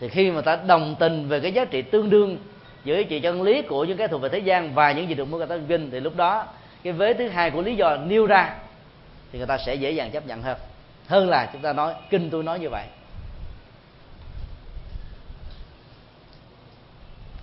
[0.00, 2.38] Thì khi mà ta đồng tình về cái giá trị tương đương
[2.84, 5.14] giữa giá trị chân lý của những cái thuộc về thế gian và những gì
[5.14, 6.46] được mô tả trong kinh thì lúc đó
[6.84, 8.54] cái vế thứ hai của lý do nêu ra
[9.32, 10.58] thì người ta sẽ dễ dàng chấp nhận hơn.
[11.06, 12.84] Hơn là chúng ta nói, kinh tôi nói như vậy.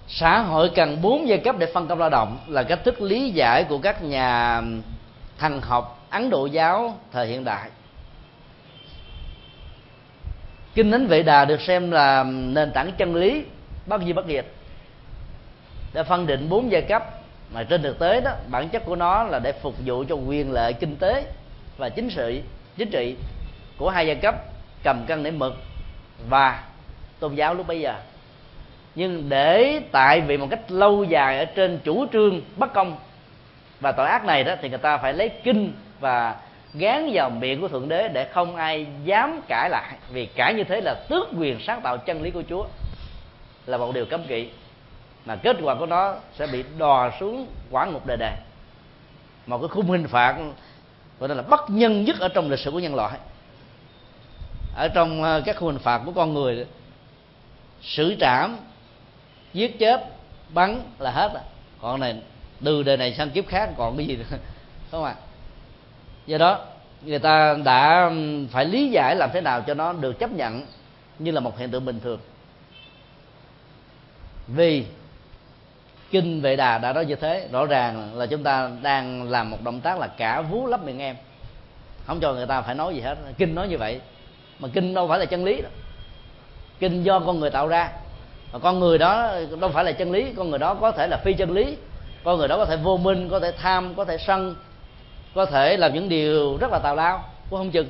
[0.07, 3.29] Xã hội cần bốn giai cấp để phân công lao động là cách thức lý
[3.29, 4.61] giải của các nhà
[5.37, 7.69] thần học, ấn độ giáo thời hiện đại.
[10.73, 13.43] Kinh thánh vệ đà được xem là nền tảng chân lý
[13.85, 14.45] bất di bất diệt.
[15.93, 17.20] Để phân định bốn giai cấp
[17.53, 20.51] mà trên thực tế đó, bản chất của nó là để phục vụ cho quyền
[20.51, 21.25] lợi kinh tế
[21.77, 22.41] và chính sự,
[22.77, 23.15] chính trị
[23.77, 24.35] của hai giai cấp
[24.83, 25.53] cầm cân để mực
[26.29, 26.63] và
[27.19, 27.93] tôn giáo lúc bây giờ.
[28.95, 32.97] Nhưng để tại vì một cách lâu dài ở trên chủ trương bất công
[33.79, 36.35] và tội ác này đó, thì người ta phải lấy kinh và
[36.73, 39.95] gán vào miệng của thượng đế để không ai dám cãi lại.
[40.11, 42.65] Vì cãi như thế là tước quyền sáng tạo chân lý của chúa
[43.65, 44.49] là một điều cấm kỵ
[45.25, 48.33] mà kết quả của nó sẽ bị đò xuống quả ngục đời đời.
[49.45, 50.37] Một cái khung hình phạt,
[51.19, 53.17] gọi là bất nhân nhất ở trong lịch sử của nhân loại.
[54.75, 56.65] Ở trong ờ, các khung hình phạt của con người
[57.81, 58.57] xử trảm,
[59.53, 60.05] giết chết,
[60.49, 61.43] bắn là hết rồi.
[61.81, 62.21] Còn này,
[62.63, 64.23] từ đời này sang kiếp khác, còn cái gì nữa?
[64.91, 65.21] Không ạ à?
[66.25, 66.65] do đó,
[67.01, 68.11] người ta đã
[68.51, 70.65] phải lý giải làm thế nào cho nó được chấp nhận
[71.19, 72.19] như là một hiện tượng bình thường.
[74.47, 74.85] Vì
[76.11, 77.47] kinh vệ đà đã nói như thế.
[77.51, 80.99] Rõ ràng là chúng ta đang làm một động tác là cả vú lấp miệng
[80.99, 81.15] em.
[82.05, 83.17] Không cho người ta phải nói gì hết.
[83.37, 84.01] Kinh nói như vậy.
[84.59, 85.71] Mà kinh đâu phải là chân lý đâu.
[86.79, 87.89] Kinh do con người tạo ra.
[88.53, 90.33] Mà con người đó đâu phải là chân lý.
[90.37, 91.77] Con người đó có thể là phi chân lý.
[92.23, 94.55] Con người đó có thể vô minh có thể tham có thể sân
[95.35, 97.87] có thể làm những điều rất là tào lao cũng không chừng.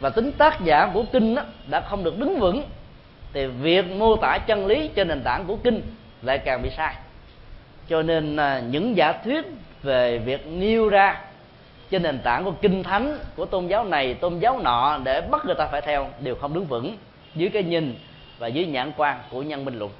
[0.00, 2.62] Và tính tác giả của kinh đó, đã không được đứng vững
[3.32, 5.82] thì việc mô tả chân lý trên nền tảng của kinh
[6.22, 6.94] lại càng bị sai
[7.92, 9.44] cho nên à, những giả thuyết
[9.82, 11.20] về việc nêu ra
[11.90, 15.44] trên nền tảng của kinh thánh của tôn giáo này, tôn giáo nọ để bắt
[15.46, 16.96] người ta phải theo đều không đứng vững
[17.34, 17.98] dưới cái nhìn
[18.38, 19.90] và dưới nhãn quan của nhân minh luận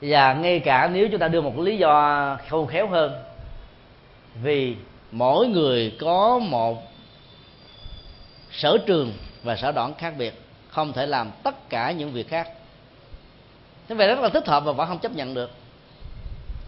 [0.00, 3.12] và ngay cả nếu chúng ta đưa một lý do khôn khéo hơn,
[4.42, 4.76] vì
[5.10, 6.82] mỗi người có một
[8.50, 10.34] sở trường và sở đoản khác biệt,
[10.68, 12.48] không thể làm tất cả những việc khác
[13.90, 15.50] thế vậy rất là thích hợp và vẫn không chấp nhận được.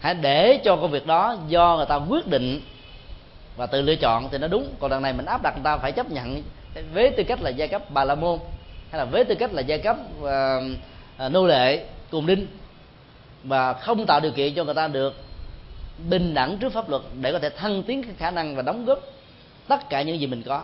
[0.01, 2.61] Hãy để cho công việc đó do người ta quyết định
[3.57, 4.75] và tự lựa chọn thì nó đúng.
[4.81, 6.43] Còn đằng này mình áp đặt người ta phải chấp nhận.
[6.93, 8.39] Với tư cách là giai cấp bà la môn
[8.91, 10.27] hay là với tư cách là giai cấp uh,
[11.27, 12.47] uh, nô lệ cùng đinh
[13.45, 15.15] và không tạo điều kiện cho người ta được
[16.09, 18.85] bình đẳng trước pháp luật để có thể thăng tiến cái khả năng và đóng
[18.85, 18.99] góp
[19.69, 20.63] tất cả những gì mình có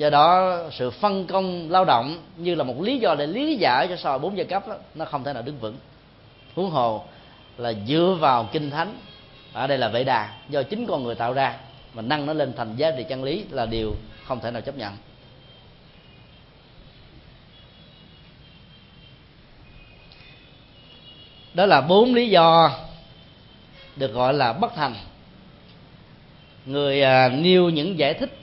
[0.00, 3.88] do đó sự phân công lao động như là một lý do để lý giải
[3.88, 5.76] cho soi bốn giai cấp đó, nó không thể nào đứng vững.
[6.54, 7.04] Huống hồ
[7.56, 8.98] là dựa vào kinh thánh
[9.52, 11.56] ở đây là vệ đà do chính con người tạo ra
[11.94, 13.94] mà nâng nó lên thành giá trị chân lý là điều
[14.24, 14.96] không thể nào chấp nhận.
[21.54, 22.70] Đó là bốn lý do
[23.96, 24.94] được gọi là bất thành.
[26.66, 28.39] Người à, nêu những giải thích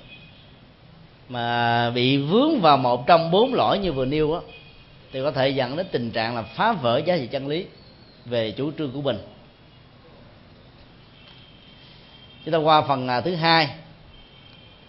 [1.30, 4.42] mà bị vướng vào một trong bốn lỗi như vừa nêu á,
[5.12, 7.66] thì có thể dẫn đến tình trạng là phá vỡ giá trị chân lý
[8.26, 9.18] về chủ trương của mình.
[12.46, 13.70] Chúng ta qua phần à, thứ hai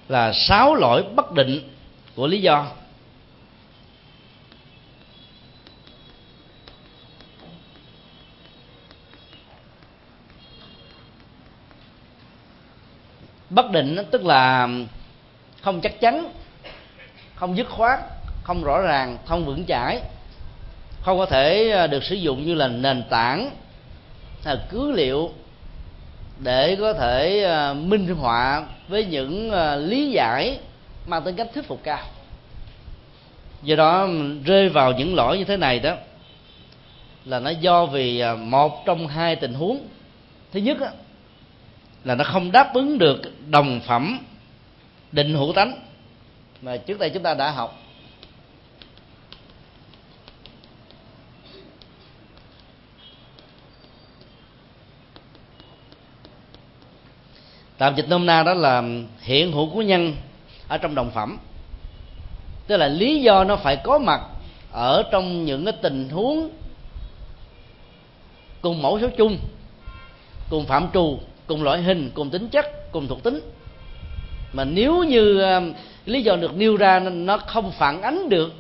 [0.09, 1.61] là sáu lỗi bất định
[2.15, 2.67] của lý do.
[13.51, 14.69] Bất định tức là
[15.61, 16.33] không chắc chắn,
[17.35, 18.01] không dứt khoát,
[18.43, 20.01] không rõ ràng, không vững chãi.
[21.03, 23.51] Không có thể à, được sử dụng như là nền tảng
[24.45, 25.31] là cứ liệu
[26.39, 30.59] để có thể à, minh họa với những à, lý giải
[31.07, 32.05] mang tính cách thuyết phục cao.
[33.63, 34.09] Do đó
[34.45, 35.95] rơi vào những lỗi như thế này đó,
[37.25, 39.87] là nó do vì một trong hai tình huống.
[40.53, 40.79] Thứ nhất
[42.05, 44.19] là nó không đáp ứng được đồng phẩm
[45.13, 45.81] định hữu tánh.
[46.63, 47.79] Mà trước đây chúng ta đã học.
[57.79, 58.83] Tạm dịch nôm na đó là
[59.21, 60.17] hiện hữu của nhân
[60.69, 61.39] ở trong đồng phẩm.
[62.67, 64.21] Tức là lý do nó phải có mặt
[64.73, 66.51] ở trong những cái tình huống
[68.61, 69.39] cùng mẫu số chung,
[70.51, 73.41] cùng phạm trù, cùng loại hình, cùng tính chất, cùng thuộc tính
[74.53, 75.73] mà nếu như um,
[76.07, 78.53] lý do được nêu ra nó không phản ánh được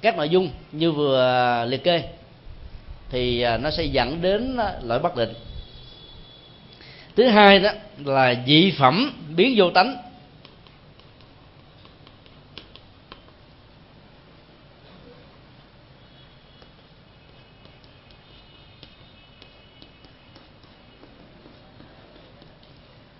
[0.00, 2.02] các nội dung như vừa uh, liệt kê,
[3.10, 5.32] thì uh, nó sẽ dẫn đến uh, lỗi bất định.
[7.16, 7.70] Thứ hai đó
[8.04, 9.96] là dị phẩm biến vô tánh.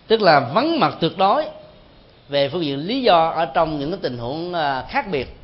[0.06, 1.44] Tức là vắng mặt tuyệt đối
[2.28, 5.36] về phương diện lý do ở trong những cái tình huống à, khác biệt.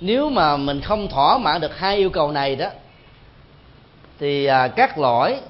[0.00, 2.68] Nếu mà mình không thỏa mãn được hai yêu cầu này đó
[4.18, 5.40] thì à, các lỗi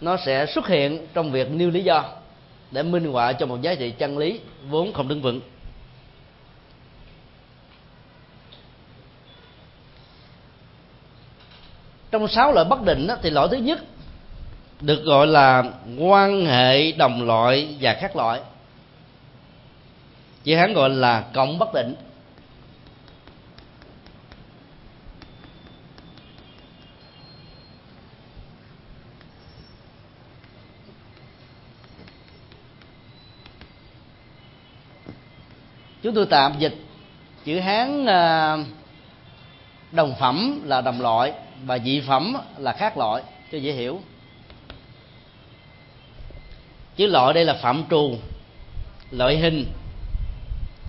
[0.00, 2.04] nó sẽ xuất hiện trong việc nêu lý do
[2.70, 5.40] để minh họa cho một giá trị chân lý vốn không đứng vững.
[12.10, 13.84] Trong sáu loại bất định đó, thì lỗi thứ nhất
[14.84, 15.64] được gọi là
[15.98, 18.40] quan hệ đồng loại và khác loại.
[20.44, 21.94] Chữ hán gọi là cộng bất định.
[36.02, 36.74] Chúng tôi tạm dịch
[37.44, 38.56] chữ hán à,
[39.92, 41.32] đồng phẩm là đồng loại
[41.64, 43.22] và dị phẩm là khác loại
[43.52, 44.00] cho dễ hiểu
[46.96, 48.18] chữ loại đây là phạm trù
[49.10, 49.66] loại hình,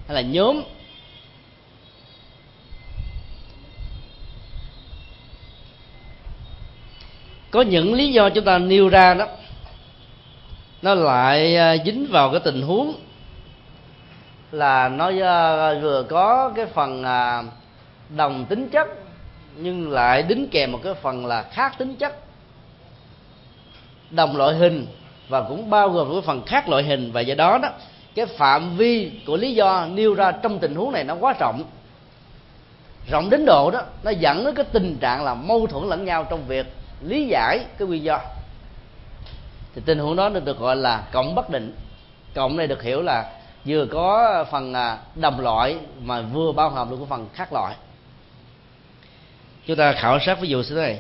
[0.08, 0.62] hay là nhóm.
[7.52, 9.28] Có những lý do chúng ta nêu ra đó,
[10.82, 12.94] nó lại à, dính vào cái tình huống
[14.52, 17.44] là nó à, vừa có cái phần à,
[18.16, 18.88] đồng tính chất,
[19.56, 22.20] nhưng lại đính kèm một cái phần là khác tính chất.
[24.12, 24.88] Đồng loại hình
[25.30, 27.12] và cũng bao gồm cái phần khác loại hình.
[27.12, 27.70] Và do đó đó,
[28.16, 31.64] cái phạm vi của lý do nêu ra trong tình huống này nó quá rộng.
[33.12, 36.28] Rộng đến độ đó, nó dẫn đến cái tình trạng là mâu thuẫn lẫn nhau
[36.30, 36.66] trong việc
[37.02, 38.20] lý giải cái nguyên do.
[39.76, 41.76] Thì tình huống đó được gọi là cộng bất định.
[42.36, 43.32] Cộng này được hiểu là
[43.66, 47.76] vừa có phần à, đồng loại mà vừa bao hàm được cái phần khác loại.
[49.68, 51.00] Chúng ta khảo sát ví dụ như thế này.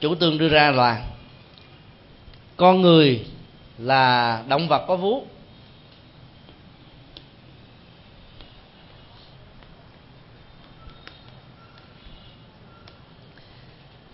[0.00, 1.02] Chủ tương đưa ra là
[2.60, 3.26] con người
[3.78, 5.26] là động vật có vú.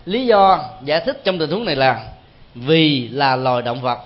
[0.05, 2.13] Lý do giải thích trong tình huống này là
[2.55, 3.99] vì là loài động vật.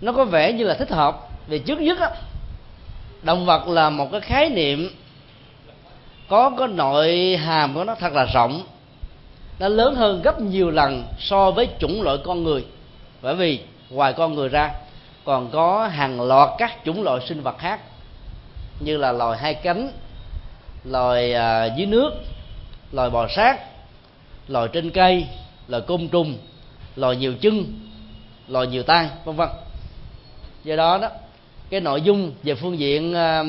[0.00, 2.10] Nó có vẻ như là thích hợp vì trước nhất á
[3.22, 4.90] động vật là một cái khái niệm
[6.28, 8.62] có cái nội hàm của nó thật là rộng.
[9.58, 12.64] Nó lớn hơn gấp nhiều lần so với chủng loại con người.
[13.22, 13.60] Bởi vì
[13.90, 14.70] ngoài con người ra
[15.24, 17.80] còn có hàng loạt các chủng loại sinh vật khác
[18.80, 19.92] như là loài hai cánh
[20.84, 22.10] loài à, dưới nước
[22.92, 23.58] loài bò sát
[24.48, 25.26] loài trên cây
[25.68, 26.38] loài côn trùng
[26.96, 27.64] loài nhiều chân
[28.48, 29.48] loài nhiều tay vân vân.
[30.64, 31.08] Do đó đó
[31.72, 33.44] cái nội dung về phương diện ờ,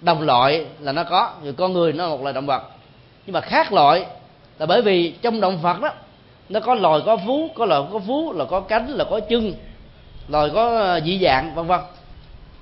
[0.00, 2.62] đồng loại là nó có người con người nó là một loài động vật.
[3.26, 4.06] Nhưng mà khác loại
[4.58, 5.90] là bởi vì trong động vật đó
[6.48, 9.54] nó có loài có vú có loài có vú là có cánh là có chân
[10.28, 11.80] loài có ờ, dị dạng vân vân.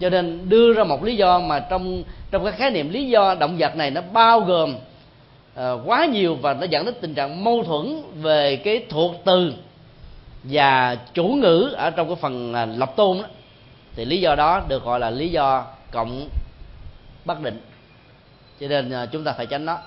[0.01, 3.35] Cho nên đưa ra một lý do mà trong trong cái khái niệm lý do
[3.35, 7.45] động vật này nó bao gồm uh, quá nhiều và nó dẫn đến tình trạng
[7.45, 9.53] mâu thuẫn về cái thuộc từ
[10.43, 13.29] và chủ ngữ ở trong cái phần uh, lập tôn đó
[13.99, 16.29] thì lý do đó được gọi là lý do cộng
[17.25, 17.61] bất định.
[18.61, 19.79] Cho nên à, chúng ta phải tránh nó.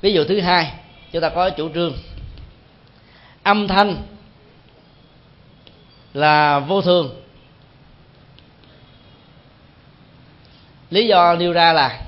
[0.00, 0.72] Ví dụ thứ hai,
[1.12, 1.92] chúng ta có chủ trương.
[3.42, 4.02] Âm thanh
[6.14, 7.22] là vô thường.
[10.90, 12.00] Lý do nêu ra là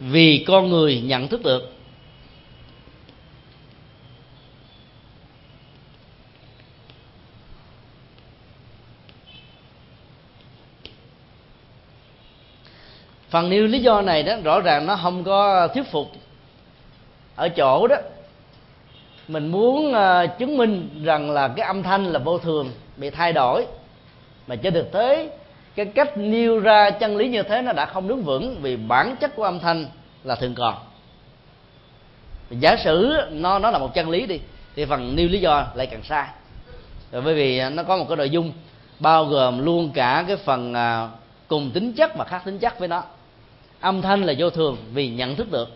[0.00, 1.71] vì con người nhận thức được.
[13.32, 16.12] Phần nêu lý do này đó rõ ràng nó không có thuyết phục.
[17.36, 17.96] Ở chỗ đó
[19.28, 23.32] mình muốn uh, chứng minh rằng là cái âm thanh là vô thường bị thay
[23.32, 23.66] đổi.
[24.46, 25.30] Mà trên thực tế
[25.74, 29.16] cái cách nêu ra chân lý như thế nó đã không đứng vững vì bản
[29.20, 29.86] chất của âm thanh
[30.24, 30.74] là thường còn.
[32.50, 34.40] Giả sử nó nó là một chân lý đi
[34.76, 36.28] thì phần nêu lý do lại càng sai.
[37.12, 38.52] Rồi bởi vì nó có một cái nội dung
[38.98, 41.08] bao gồm luôn cả cái phần à,
[41.48, 43.02] cùng tính chất và khác tính chất với nó
[43.82, 45.68] âm thanh là vô thường vì nhận thức được.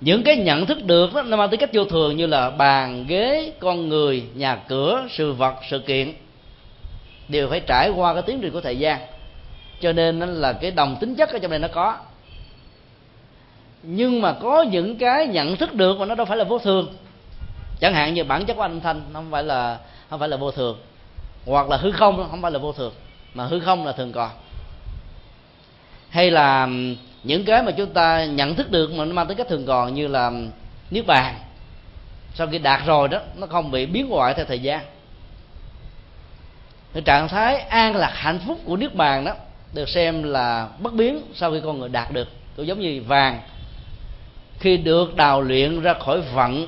[0.00, 3.04] Những cái nhận thức được đó, nó mang tính cách vô thường như là bàn
[3.08, 6.12] ghế con người nhà cửa sự vật sự kiện
[7.28, 9.00] đều phải trải qua cái tiến trình của thời gian.
[9.80, 11.96] Cho nên nó là cái đồng tính chất ở trong này nó có.
[13.82, 16.94] Nhưng mà có những cái nhận thức được mà nó đâu phải là vô thường.
[17.80, 19.78] Chẳng hạn như bản chất của âm thanh không phải là
[20.10, 20.78] không phải là vô thường.
[21.46, 22.92] Hoặc là hư không không phải là vô thường.
[23.34, 24.30] Mà hư không là thường còn
[26.14, 26.68] hay là
[27.22, 29.94] những cái mà chúng ta nhận thức được mà nó mang tới cách thường còn
[29.94, 30.32] như là
[30.90, 31.34] niết bàn.
[32.34, 34.80] Sau khi đạt rồi đó, nó không bị biến hoại theo thời gian.
[36.92, 39.32] Cái trạng thái an lạc hạnh phúc của niết bàn đó
[39.72, 42.28] được xem là bất biến sau khi con người đạt được.
[42.56, 43.40] Cũng giống như vàng.
[44.58, 46.66] Khi được đào luyện ra khỏi vận,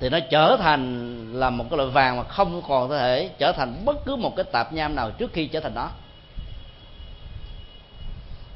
[0.00, 3.52] thì nó trở thành là một cái loại vàng mà không còn có thể trở
[3.52, 5.90] thành bất cứ một cái tạp nham nào trước khi trở thành nó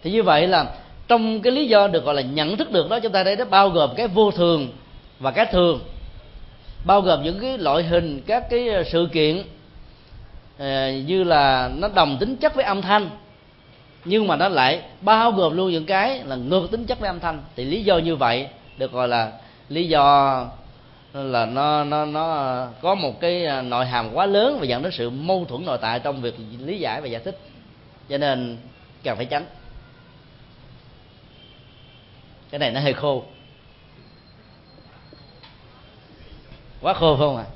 [0.05, 0.67] thì như vậy là
[1.09, 3.45] trong cái lý do được gọi là nhận thức được đó, chúng ta đây nó
[3.45, 4.69] bao gồm cái vô thường
[5.19, 5.81] và cái thường.
[6.87, 9.43] Bao gồm những cái loại hình, các cái ờ, sự kiện
[10.59, 13.11] ờ, như là nó đồng tính chất với âm thanh,
[14.05, 17.21] nhưng mà nó lại bao gồm luôn những cái là ngược tính chất với âm
[17.21, 17.43] thanh.
[17.57, 18.49] Thì lý do như vậy
[18.79, 19.33] được gọi là
[19.69, 20.47] lý do
[21.13, 24.93] là nó nó nó có một cái ờ, nội hàm quá lớn và dẫn đến
[24.93, 27.39] sự mâu thuẫn nội tại trong việc lý giải và giải thích.
[28.09, 28.57] Cho nên
[29.05, 29.45] cần phải tránh
[32.55, 33.25] cái này nó hơi khô.
[36.81, 37.45] Quá khô không ạ?
[37.45, 37.53] À?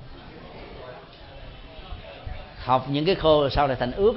[2.64, 4.14] học những cái khô sau này thành ướt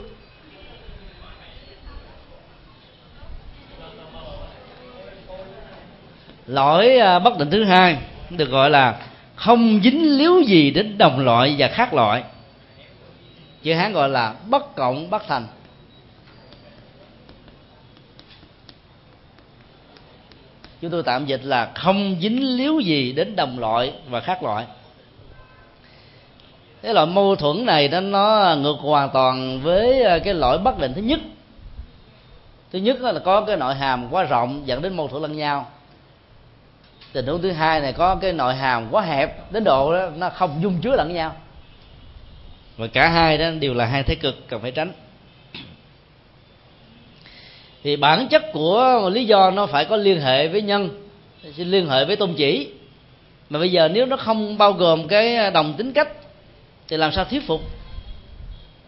[6.46, 7.98] lỗi à, bất định thứ hai
[8.30, 9.02] được gọi là
[9.36, 12.24] không dính líu gì đến đồng loại và khác loại.
[13.64, 15.48] Chữ hán gọi là bất cộng, bất thành.
[20.82, 24.66] Chúng tôi tạm dịch là không dính líu gì đến đồng loại và khác loại.
[26.82, 30.80] Cái loại mâu thuẫn này nó nó ngược hoàn toàn với ờ, cái lỗi bất
[30.80, 31.20] định thứ nhất.
[32.72, 35.72] Thứ nhất là có cái nội hàm quá rộng, dẫn đến mâu thuẫn lẫn nhau.
[37.14, 40.30] Tình huống thứ hai này có cái nội hàm quá hẹp, đến độ đó nó
[40.30, 41.36] không dung chứa lẫn nhau.
[42.78, 44.92] Và cả hai đó đều là hai thế cực cần phải tránh
[47.84, 50.90] thì bản chất của lý do nó phải có liên hệ với nhân
[51.58, 52.70] liên hệ với tôn chỉ.
[53.50, 56.10] Mà bây giờ nếu nó không bao gồm cái đồng tính cách,
[56.88, 57.62] thì làm sao thuyết phục?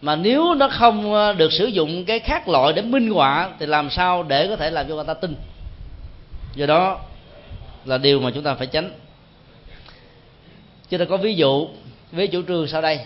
[0.00, 3.66] Mà nếu nó không ờ, được sử dụng cái khác loại để minh họa, thì
[3.66, 5.36] làm sao để có thể làm cho người ta tin?
[6.54, 7.00] Do đó
[7.84, 8.90] là điều mà chúng ta phải tránh.
[10.90, 11.68] Chúng ta có ví dụ
[12.12, 13.00] với chủ trương sau đây.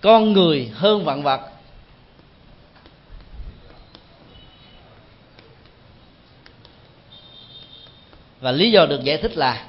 [0.00, 1.40] Con người hơn vạn vật
[8.40, 9.66] và lý do được giải thích là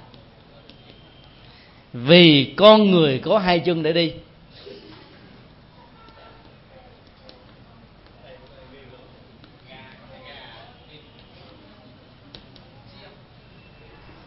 [1.93, 4.13] vì con người có hai chân để đi.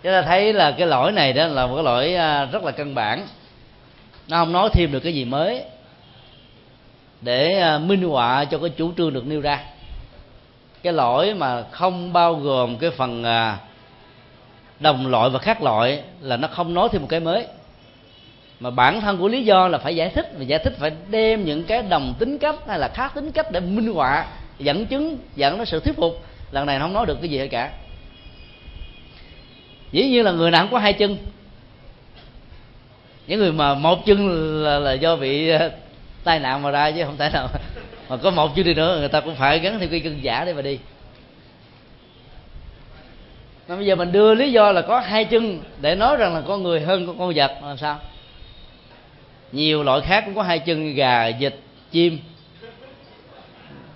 [0.03, 2.73] Chúng ta thấy là cái lỗi này đó là một cái lỗi à, rất là
[2.73, 3.27] căn bản.
[4.29, 5.63] Nó không nói thêm được cái gì mới
[7.21, 9.65] để à, minh họa cho cái chủ trương được nêu ra.
[10.83, 13.59] Cái lỗi mà không bao gồm cái phần à,
[14.81, 17.47] đồng loại và khác loại là nó không nói thêm một cái mới.
[18.61, 21.45] Mà bản thân của lý do là phải giải thích và giải thích phải đem
[21.45, 24.27] những cái đồng tính cách hay là khác tính cách để minh họa
[24.59, 26.25] dẫn chứng dẫn đến sự thuyết phục.
[26.51, 27.71] Lần này nó không nói được cái gì hết cả.
[29.93, 31.17] Dĩ nhiên là người nào cũng có hai chân.
[33.27, 34.29] Những người mà một chân
[34.63, 35.71] là, là do bị ờ,
[36.25, 37.49] tai nạn mà ra chứ không thể nào
[38.09, 40.45] mà có một chân đi nữa người ta cũng phải gắn thêm cái chân giả
[40.45, 40.79] để mà đi
[43.71, 46.41] mà bây giờ mình đưa lý do là có hai chân để nói rằng là
[46.41, 47.99] con người hơn con vật làm sao?
[49.53, 51.55] Nhiều loại khác cũng có hai chân gà vịt
[51.91, 52.19] chim.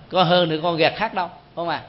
[0.09, 1.81] Có hơn được con gạt khác đâu không à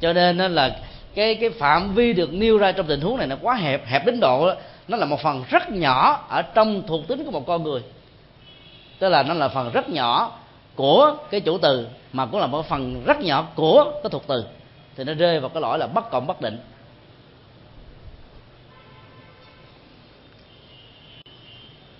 [0.00, 0.76] cho nên nó là
[1.14, 4.06] cái cái phạm vi được nêu ra trong tình huống này nó quá hẹp hẹp
[4.06, 4.54] đến độ đó,
[4.88, 7.80] nó là một phần rất nhỏ ở trong thuộc tính của một con người.
[8.98, 10.38] Tức là nó là phần rất nhỏ
[10.74, 14.44] của cái chủ từ mà cũng là một phần rất nhỏ của cái thuộc từ.
[14.96, 16.58] Thì nó rơi vào cái lỗi là bất cộng bất định.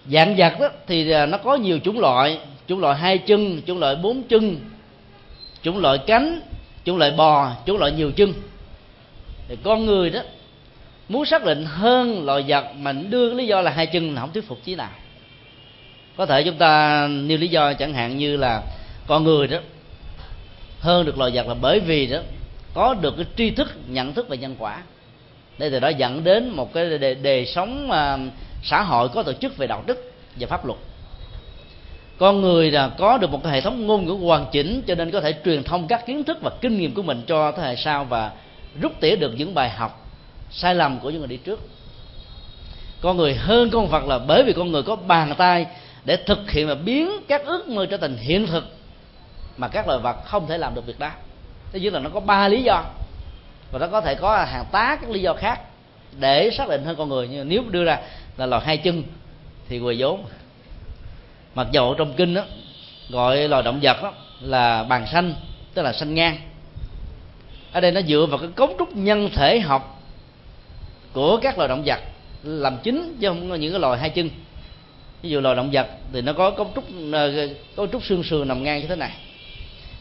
[0.06, 2.38] Dạng vật đó thì à, nó có nhiều chủng loại.
[2.68, 4.56] Chủng loại hai chân chủng loại bốn chân
[5.62, 6.40] chủng loại cánh
[6.84, 8.32] chủng loại bò chủng loại nhiều chân.
[9.48, 10.20] Thì con người đó
[11.08, 14.32] muốn xác định hơn loài vật mà đưa lý do là hai chân là không
[14.32, 14.90] thuyết phục chí nào.
[16.16, 18.62] Có thể chúng ta nêu lý do chẳng hạn như là
[19.06, 19.58] con người đó
[20.80, 22.18] hơn được loài vật là bởi vì đó
[22.74, 24.82] có được cái tri thức nhận thức về nhân quả.
[25.58, 28.18] Để từ đó dẫn đến một cái đề, đề sống mà
[28.62, 30.78] xã hội có tổ chức về đạo đức và pháp luật.
[32.18, 35.10] Con người là có được một cái hệ thống ngôn ngữ hoàn chỉnh cho nên
[35.10, 37.76] có thể truyền thông các kiến thức và kinh nghiệm của mình cho thế hệ
[37.76, 38.30] sau và
[38.80, 40.06] rút tỉa được những bài học
[40.50, 41.60] sai lầm của những người đi trước.
[43.00, 45.66] Con người hơn con vật là bởi vì con người có bàn tay
[46.04, 48.64] để thực hiện và biến các ước mơ trở thành hiện thực
[49.56, 51.10] mà các loài vật không thể làm được việc đó.
[51.72, 52.84] Thế nhưng là nó có ba lý do
[53.72, 55.60] và nó có thể có hàng tá các lý do khác
[56.18, 57.28] để xác định hơn con người.
[57.28, 57.98] Nhưng nếu đưa ra
[58.36, 59.02] là loài hai chân,
[59.68, 60.24] thì quỳ vốn.
[61.54, 62.44] Mặc dầu trong kinh đó
[63.08, 65.34] gọi loài động vật đó là bàn xanh
[65.74, 66.36] tức là xanh ngang.
[67.72, 70.02] Ở đây nó dựa vào cái cấu trúc nhân thể học
[71.12, 72.00] của các loài động vật
[72.42, 74.30] làm chính, chứ không có những cái loài hai chân.
[75.22, 78.48] Ví dụ loài động vật thì nó có cấu trúc ờ, cấu trúc xương sườn
[78.48, 79.12] nằm ngang như thế này.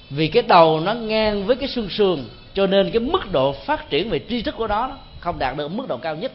[0.10, 2.24] Vì cái đầu nó ngang với cái xương sườn,
[2.54, 5.68] cho nên cái mức độ phát triển về tri thức của nó không đạt được
[5.68, 6.32] mức độ cao nhất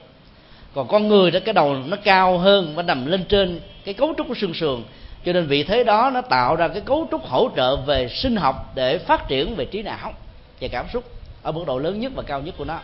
[0.74, 4.14] còn con người đó, cái đầu nó cao hơn và nằm lên trên cái cấu
[4.18, 4.82] trúc của xương sườn.
[5.24, 8.36] Cho nên vị thế đó nó tạo ra cái cấu trúc hỗ trợ về sinh
[8.36, 10.12] học để phát triển về trí não
[10.60, 11.04] và cảm xúc
[11.42, 12.78] ở mức độ lớn nhất và cao nhất của nó.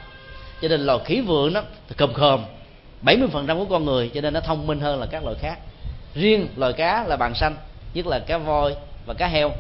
[0.63, 1.63] Cho nên loài khỉ vượn nó
[1.97, 2.41] cồm cồm
[3.03, 5.59] 70% của con người, cho nên nó thông minh hơn là các loài khác.
[6.15, 7.57] Riêng loài cá là bàn xanh,
[7.95, 8.75] nhất là cá voi
[9.07, 9.51] và cá heo.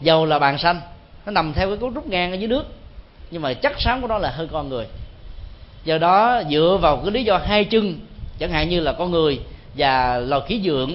[0.00, 0.80] Dầu là bàn xanh,
[1.26, 2.64] nó nằm theo cái cấu trúc ngang ở dưới nước,
[3.30, 4.86] nhưng mà chắc sáng của nó là hơn con người
[5.84, 7.98] do đó, dựa vào cái lý do hai chân,
[8.38, 9.40] chẳng hạn như là con người
[9.76, 10.92] và loài khí dưỡng,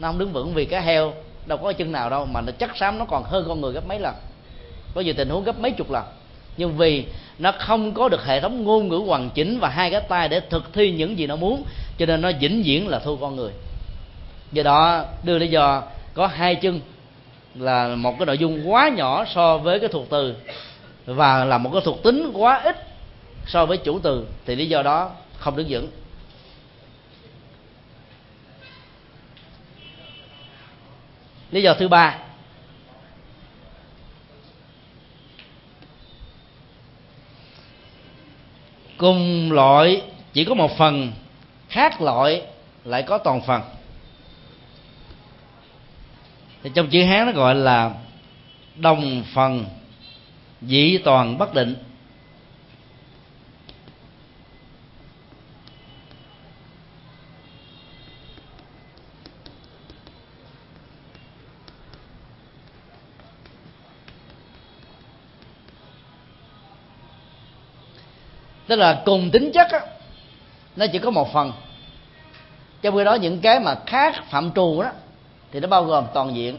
[0.00, 1.12] nó không đứng vững vì cá heo,
[1.46, 3.86] đâu có chân nào đâu, mà nó chắc xám nó còn hơn con người gấp
[3.88, 4.14] mấy lần.
[4.94, 6.04] Có nhiều tình huống gấp mấy chục lần.
[6.56, 7.04] Nhưng vì
[7.38, 10.40] nó không có được hệ thống ngôn ngữ hoàn chỉnh và hai cái tay để
[10.40, 11.62] thực thi những gì nó muốn,
[11.98, 13.52] cho nên nó vĩnh viễn là thua con người.
[14.52, 15.82] Do đó, đưa lý do
[16.14, 16.80] có hai chân
[17.54, 20.34] là một cái nội dung quá nhỏ so với cái thuộc từ
[21.06, 22.87] và là một cái thuộc tính quá ít
[23.48, 25.90] so với chủ từ thì lý do đó không đứng vững.
[31.50, 32.18] Lý do thứ ba,
[38.96, 40.02] cùng loại
[40.32, 41.12] chỉ có một phần,
[41.68, 42.42] khác loại
[42.84, 43.62] lại có toàn phần.
[46.62, 47.94] Thì trong chữ hán nó gọi là
[48.76, 49.66] đồng phần
[50.62, 51.87] dị toàn bất định.
[68.68, 69.80] Tức là cùng tính chất á,
[70.76, 71.52] nó chỉ có một phần.
[72.82, 74.90] Trong khi đó những cái mà khác phạm trù đó
[75.52, 76.58] thì nó bao gồm toàn diện.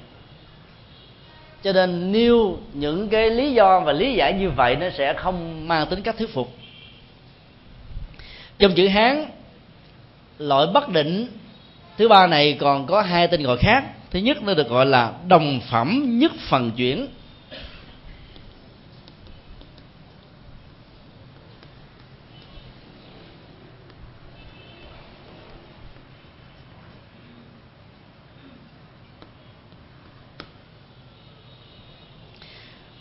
[1.63, 5.67] Cho nên nêu những cái lý do và lý giải như vậy nó sẽ không
[5.67, 6.53] mang tính cách thuyết phục.
[8.59, 9.25] Trong chữ hán
[10.37, 11.27] loại bất định
[11.97, 13.83] thứ ba này còn có hai tên gọi khác.
[14.11, 17.07] Thứ nhất nó được gọi là đồng phẩm nhất phần chuyển.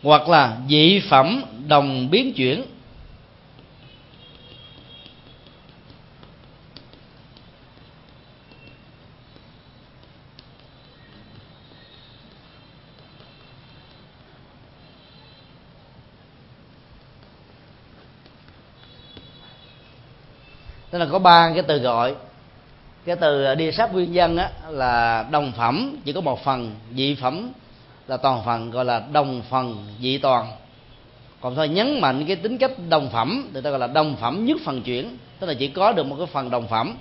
[0.03, 2.62] Hoặc là dị phẩm đồng biến chuyển.
[20.91, 22.15] Tức là có ba cái từ gọi.
[23.05, 26.75] Cái từ à, đi sát nguyên dân á, là đồng phẩm chỉ có một phần
[26.95, 27.53] dị phẩm
[28.09, 30.53] là toàn phần gọi là đồng phần dị toàn.
[31.41, 34.45] Còn thôi, nhấn mạnh cái tính cách đồng phẩm thì ta gọi là đồng phẩm
[34.45, 36.97] nhất phần chuyển, tức là chỉ có được một cái phần đồng phẩm.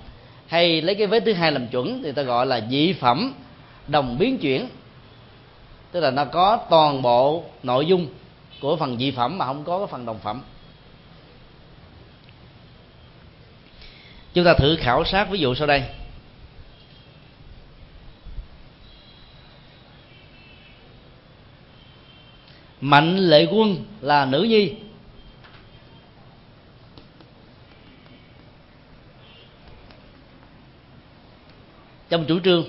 [0.47, 3.33] Hay lấy cái vế thứ hai làm chuẩn, thì ta gọi là dị phẩm
[3.87, 4.67] đồng biến chuyển.
[5.91, 8.07] Tức là nó có toàn bộ nội dung
[8.61, 10.41] của phần dị phẩm mà không có cái phần đồng phẩm.
[14.33, 15.83] Chúng ta thử khảo sát ví dụ sau đây.
[22.81, 24.73] Mạnh lệ quân là nữ nhi.
[32.09, 32.65] Trong chủ trương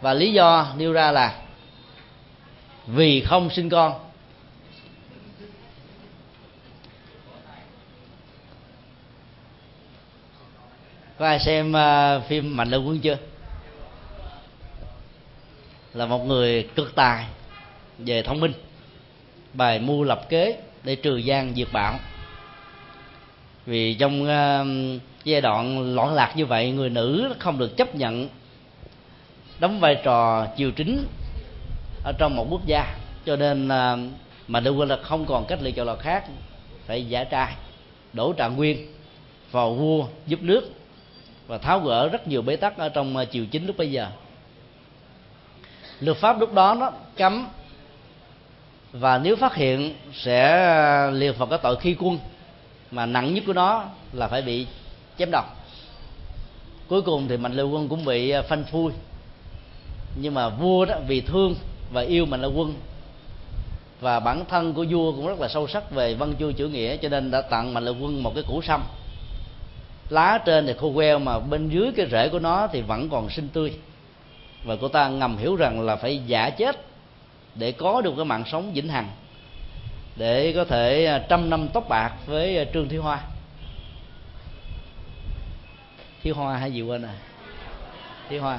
[0.00, 1.42] và lý do nêu ra là
[2.86, 3.92] vì không sinh con.
[11.18, 13.16] Có ai xem uh, phim mạnh lệ quân chưa?
[15.94, 17.26] Là một người cực tài
[17.98, 18.52] về thông minh
[19.52, 21.98] bài mưu lập kế để trừ gian diệt bạo.
[23.66, 28.28] Vì trong uh, giai đoạn loạn lạc như vậy người nữ không được chấp nhận
[29.58, 31.06] đóng vai trò chiều chính
[32.04, 32.96] ở trong một quốc gia.
[33.26, 34.12] Cho nên uh,
[34.48, 36.24] mà đưa là không còn cách lựa chọn nào khác
[36.86, 37.54] phải giả trai
[38.12, 38.92] đổ trạng nguyên
[39.50, 40.70] vào vua giúp nước
[41.46, 44.06] và tháo gỡ rất nhiều bế tắc ở trong ờ, triều chính lúc bây giờ.
[46.00, 47.48] Luật pháp lúc đó nó cấm
[48.92, 52.18] và nếu phát hiện sẽ ờ, liệt vào cái tội khi quân,
[52.90, 54.66] mà nặng nhất của nó là phải bị
[55.18, 55.44] chém đầu.
[56.88, 58.92] Cuối cùng thì mạnh lưu quân cũng bị ờ, phanh phui.
[60.20, 61.54] Nhưng mà vua đó vì thương
[61.92, 62.74] và yêu mạnh lưu quân,
[64.00, 66.96] và bản thân của vua cũng rất là sâu sắc về văn chương chữ nghĩa,
[66.96, 68.82] cho nên đã tặng mạnh lưu quân một cái củ sâm.
[70.08, 73.30] Lá trên thì khô queo mà bên dưới cái rễ của nó thì vẫn còn
[73.30, 73.72] xinh tươi.
[74.64, 76.87] Và cô ta ngầm hiểu rằng là phải giả chết
[77.58, 79.10] để có được cái mạng sống vĩnh hằng,
[80.16, 83.20] để có thể à, trăm năm tóc bạc với à, trương thiếu hoa.
[86.22, 87.14] Thiếu hoa hay gì quên à
[88.28, 88.58] thiếu hoa.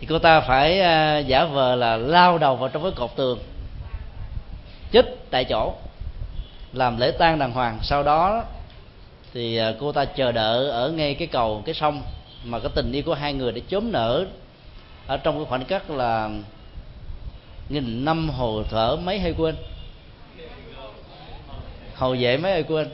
[0.00, 3.38] Thì cô ta phải à, giả vờ là lao đầu vào trong cái cột tường,
[4.90, 5.74] chết tại chỗ,
[6.72, 7.78] làm lễ tang đàng hoàng.
[7.82, 8.44] Sau đó
[9.34, 12.02] thì cô ta chờ đợi ở ngay cái cầu, cái sông,
[12.44, 14.26] mà cái tình yêu của hai người để chớm nở
[15.08, 16.30] ở trong cái khoảnh khắc là
[17.68, 19.56] nghìn năm hồ thở mấy hay quên?
[21.96, 22.88] Hồ dễ mấy hay quên?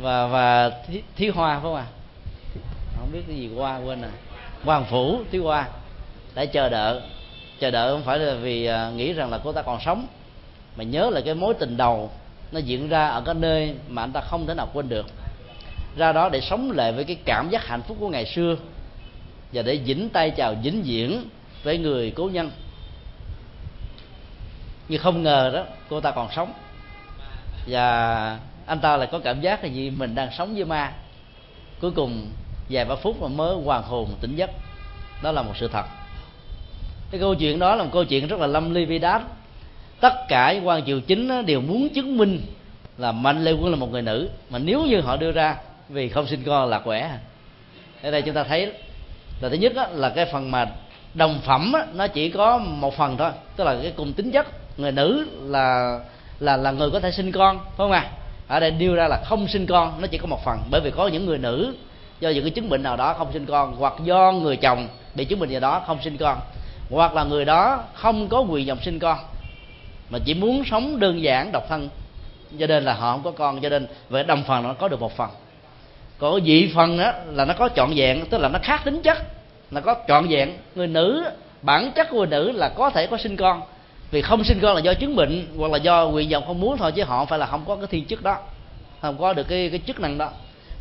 [0.00, 1.86] Và và thí, thí hoa phải không ạ?
[1.90, 1.92] À?
[2.98, 4.10] không biết cái gì qua quên à.
[4.64, 5.68] Hoàng phủ thí hoa.
[6.34, 7.00] Đã chờ đợi.
[7.60, 10.06] Chờ đợi không phải là vì à, nghĩ rằng là cô ta còn sống.
[10.76, 12.10] Mà nhớ là cái mối tình đầu
[12.52, 15.06] nó diễn ra ở cái nơi mà anh ta không thể nào quên được.
[15.96, 18.56] Ra đó để sống lại với cái cảm giác hạnh phúc của ngày xưa
[19.56, 21.24] và để vĩnh tay chào vĩnh diễn
[21.62, 22.50] với người cố nhân.
[24.88, 26.52] Nhưng không ngờ đó, cô ta còn sống.
[27.66, 30.92] Và anh ta lại có cảm giác là gì mình đang sống với ma.
[31.80, 32.30] Cuối cùng,
[32.70, 34.50] vài ba phút mà mới hoàn hồn tỉnh giấc.
[35.22, 35.84] Đó là một sự thật.
[37.10, 39.22] Cái câu chuyện đó là một câu chuyện rất là lâm ly vi đát
[40.00, 42.42] tất cả những quan triều chính đều muốn chứng minh
[42.98, 44.28] là mạnh lê quân là một người nữ.
[44.50, 45.56] Mà nếu như họ đưa ra,
[45.88, 47.18] vì không sinh con là khỏe
[48.02, 48.72] ở đây chúng ta thấy
[49.40, 50.66] là thứ nhất là cái phần mà
[51.14, 54.46] đồng phẩm nó chỉ có một phần thôi, tức là cái cùng tính chất.
[54.76, 55.98] Người nữ là
[56.40, 58.10] là là người có thể sinh con, phải không ạ?
[58.48, 60.58] Ở đây nêu ra là không sinh con, nó chỉ có một phần.
[60.70, 61.74] Bởi vì có những người nữ,
[62.20, 65.24] do những cái chứng bệnh nào đó không sinh con, hoặc do người chồng bị
[65.24, 66.38] chứng bệnh gì đó không sinh con,
[66.90, 69.18] hoặc là người đó không có quyền dòng sinh con,
[70.10, 71.88] mà chỉ muốn sống đơn giản, độc thân.
[72.58, 75.00] Cho nên là họ không có con, cho nên về đồng phần nó có được
[75.00, 75.30] một phần
[76.18, 79.18] còn dị phần đó là nó có trọn vẹn, tức là nó khác tính chất,
[79.70, 80.52] là có trọn vẹn.
[80.74, 81.24] Người nữ,
[81.62, 83.62] bản chất của người nữ là có thể có sinh con.
[84.10, 86.76] Vì không sinh con là do chứng bệnh, hoặc là do nguyện vọng không muốn
[86.76, 88.38] thôi, chứ họ phải là không có cái thiên chức đó,
[89.00, 90.30] không có được cái cái chức năng đó.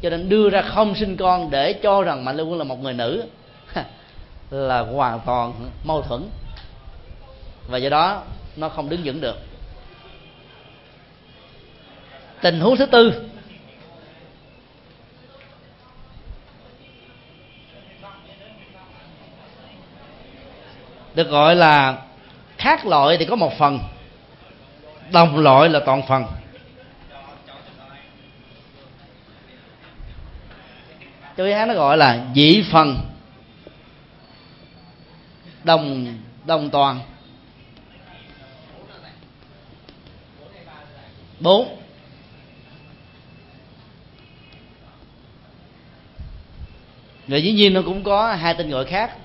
[0.02, 2.84] Cho nên đưa ra không sinh con để cho rằng mạnh lê quân là một
[2.84, 3.24] người nữ
[4.52, 5.54] là hoàn toàn
[5.84, 6.24] mâu thuẫn.
[7.68, 8.22] Và do đó,
[8.56, 9.38] nó không đứng vững được.
[12.42, 13.24] Tình huống thứ tư
[21.16, 22.02] được gọi là
[22.58, 23.80] khác loại thì có một phần,
[25.12, 26.26] đồng loại là toàn phần.
[31.38, 32.98] Cho hán nó gọi là dị phần,
[35.64, 37.00] đồng đồng toàn.
[41.40, 41.78] Bốn.
[47.28, 49.18] Rồi dĩ nhiên nó cũng có hai tên gọi khác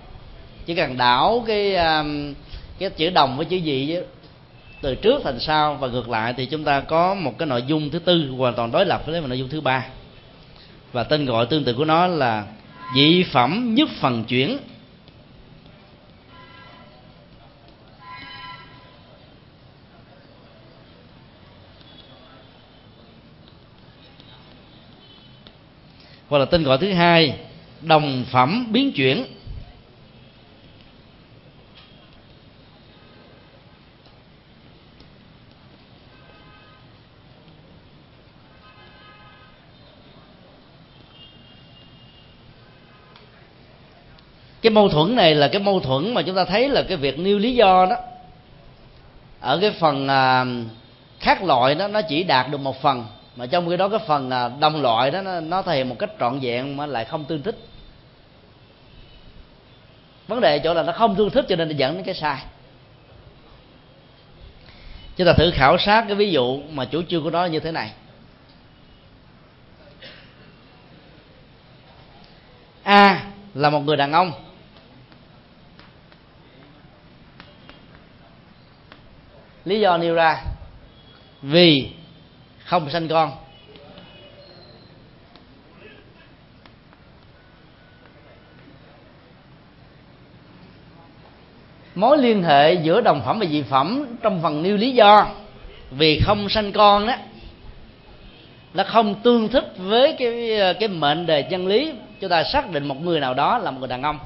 [0.66, 2.34] chỉ cần đảo cái um,
[2.78, 3.96] cái chữ đồng với chữ dị
[4.80, 7.90] từ trước thành sau và ngược lại thì chúng ta có một cái nội dung
[7.90, 9.86] thứ tư, hoàn toàn đối lập với nội dung thứ ba.
[10.92, 12.44] Và tên gọi tương tự của nó là
[12.94, 14.58] dị phẩm nhất phần chuyển.
[26.28, 27.34] Hoặc là tên gọi thứ hai,
[27.82, 29.24] đồng phẩm biến chuyển.
[44.62, 47.18] Cái mâu thuẫn này là cái mâu thuẫn mà chúng ta thấy là cái việc
[47.18, 47.96] nêu lý do đó.
[49.40, 50.44] Ở cái phần à,
[51.20, 53.04] khác loại đó nó chỉ đạt được một phần
[53.36, 55.96] mà trong cái đó cái phần à, đồng loại đó nó, nó thể hiện một
[55.98, 57.58] cách trọn vẹn mà lại không tương thích.
[60.28, 62.42] Vấn đề chỗ là nó không tương thích cho nên nó dẫn đến cái sai.
[65.16, 67.72] Chúng ta thử khảo sát cái ví dụ mà chủ trương của nó như thế
[67.72, 67.92] này.
[72.82, 73.24] A
[73.54, 74.32] là một người đàn ông.
[79.64, 80.42] Lý do nêu ra
[81.42, 81.88] vì
[82.64, 83.32] không sanh con.
[91.94, 95.26] Mối liên hệ giữa đồng phẩm và dị phẩm trong phần nêu lý do
[95.90, 97.14] vì không sanh con đó
[98.74, 101.92] nó không tương thích với cái cái mệnh đề chân lý.
[102.20, 104.18] Chúng ta xác định một người nào đó là một người đàn ông.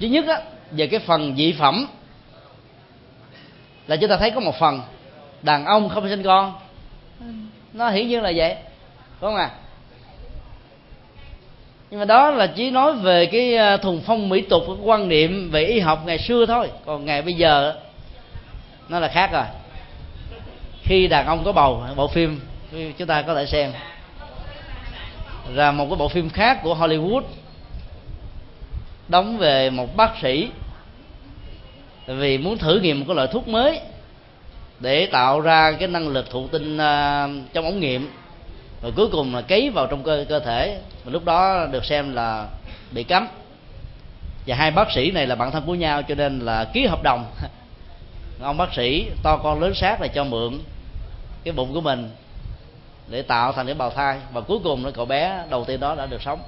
[0.00, 0.40] Thứ nhất á,
[0.70, 1.86] về cái phần dị phẩm
[3.86, 4.80] là chúng ta thấy có một phần
[5.42, 6.54] đàn ông không sinh con.
[7.72, 8.56] Nó hiển nhiên là vậy
[9.20, 9.50] đúng không à
[11.92, 15.08] nhưng mà đó là chỉ nói về cái à, thuần phong mỹ tục cái quan
[15.08, 16.70] niệm về y học ngày xưa thôi.
[16.86, 17.74] Còn ngày bây giờ
[18.88, 19.44] nó là khác rồi.
[20.82, 22.40] Khi đàn ông có bầu bộ phim
[22.98, 23.72] chúng ta có thể xem.
[25.54, 27.22] Ra một cái bộ phim khác của Hollywood
[29.08, 30.50] đóng về một bác sĩ
[32.06, 33.80] tại vì muốn thử nghiệm một cái loại thuốc mới
[34.80, 38.10] để tạo ra cái năng lực thụ tinh uh, trong ống nghiệm
[38.82, 42.14] rồi cuối cùng là cấy vào trong cơ cơ thể và lúc đó được xem
[42.14, 42.48] là
[42.90, 43.28] bị cấm.
[44.46, 47.02] Và hai bác sĩ này là bạn thân của nhau cho nên là ký hợp
[47.02, 47.24] đồng.
[48.40, 50.58] Ông bác sĩ to con lớn xác là cho mượn
[51.44, 52.10] cái bụng của mình
[53.08, 55.94] để tạo thành cái bào thai và cuối cùng nó cậu bé đầu tiên đó
[55.94, 56.40] đã được sống.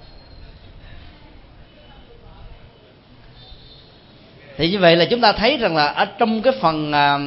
[4.56, 7.18] Thì như vậy là chúng ta thấy rằng là ở trong cái phần à,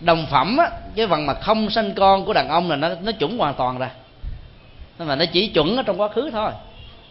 [0.00, 3.12] đồng phẩm á, cái phần mà không sanh con của đàn ông là nó nó
[3.12, 3.90] chuẩn hoàn toàn ra
[4.98, 6.50] nhưng mà nó chỉ chuẩn ở trong quá khứ thôi.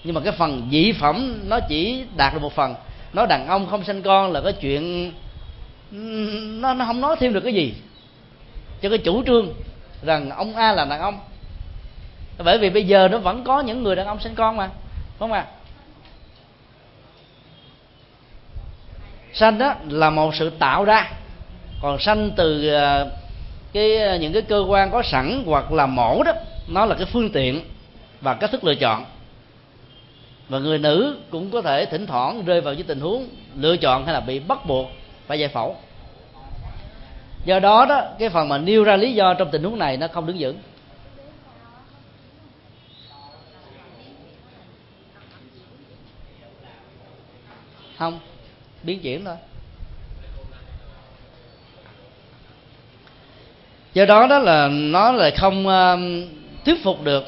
[0.04, 2.76] Nhưng mà cái phần dị phẩm nó chỉ đạt được một phần.
[3.14, 5.12] Nói đàn ông không sanh con là cái chuyện
[6.62, 7.74] nó nó không nói thêm được cái gì.
[8.82, 9.54] Cho cái chủ trương
[10.02, 11.20] rằng ông A là đàn ông.
[12.44, 14.74] Bởi vì bây giờ nó vẫn có những người đàn ông sinh con mà đúng
[15.20, 15.40] không ạ?
[15.40, 15.52] à?
[19.36, 21.12] Sanh đó là một sự tạo ra.
[21.82, 23.12] Còn sanh từ ờ,
[23.74, 26.32] cái ờ, những cái cơ quan có sẵn hoặc là mổ đó,
[26.68, 27.62] nó là cái phương tiện
[28.22, 29.06] và cách thức lựa chọn.
[30.50, 34.06] Và người nữ cũng có thể thỉnh thoảng rơi vào những tình huống lựa chọn
[34.06, 34.88] hay là bị bắt buộc
[35.28, 35.76] phải giải phẫu.
[37.46, 40.08] Do đó đó, cái phần mà nêu ra lý do trong tình huống này nó
[40.08, 40.58] không đứng vững.
[47.98, 48.20] Không?
[48.86, 49.36] Biến chuyển thôi.
[53.94, 56.00] Do đó đó là nó là không uh,
[56.66, 57.24] thuyết phục được.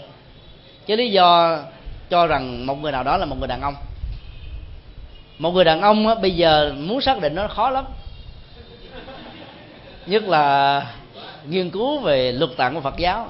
[0.87, 1.59] Cái lý do
[2.09, 3.75] cho rằng một người nào đó là một người đàn ông.
[5.37, 7.85] Một người đàn ông á, bây giờ muốn xác định nó khó lắm.
[10.05, 10.85] Nhất là
[11.49, 13.29] nghiên cứu về luật tạng của Phật giáo.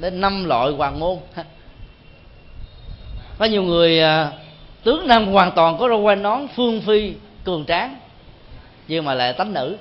[0.00, 1.18] Đến năm loại hoàng môn.
[3.38, 4.32] Có nhiều người ờ,
[4.84, 7.12] tướng nam hoàn toàn có râu quai nón phương phi
[7.44, 7.96] cường tráng,
[8.88, 9.76] nhưng mà lại tánh nữ.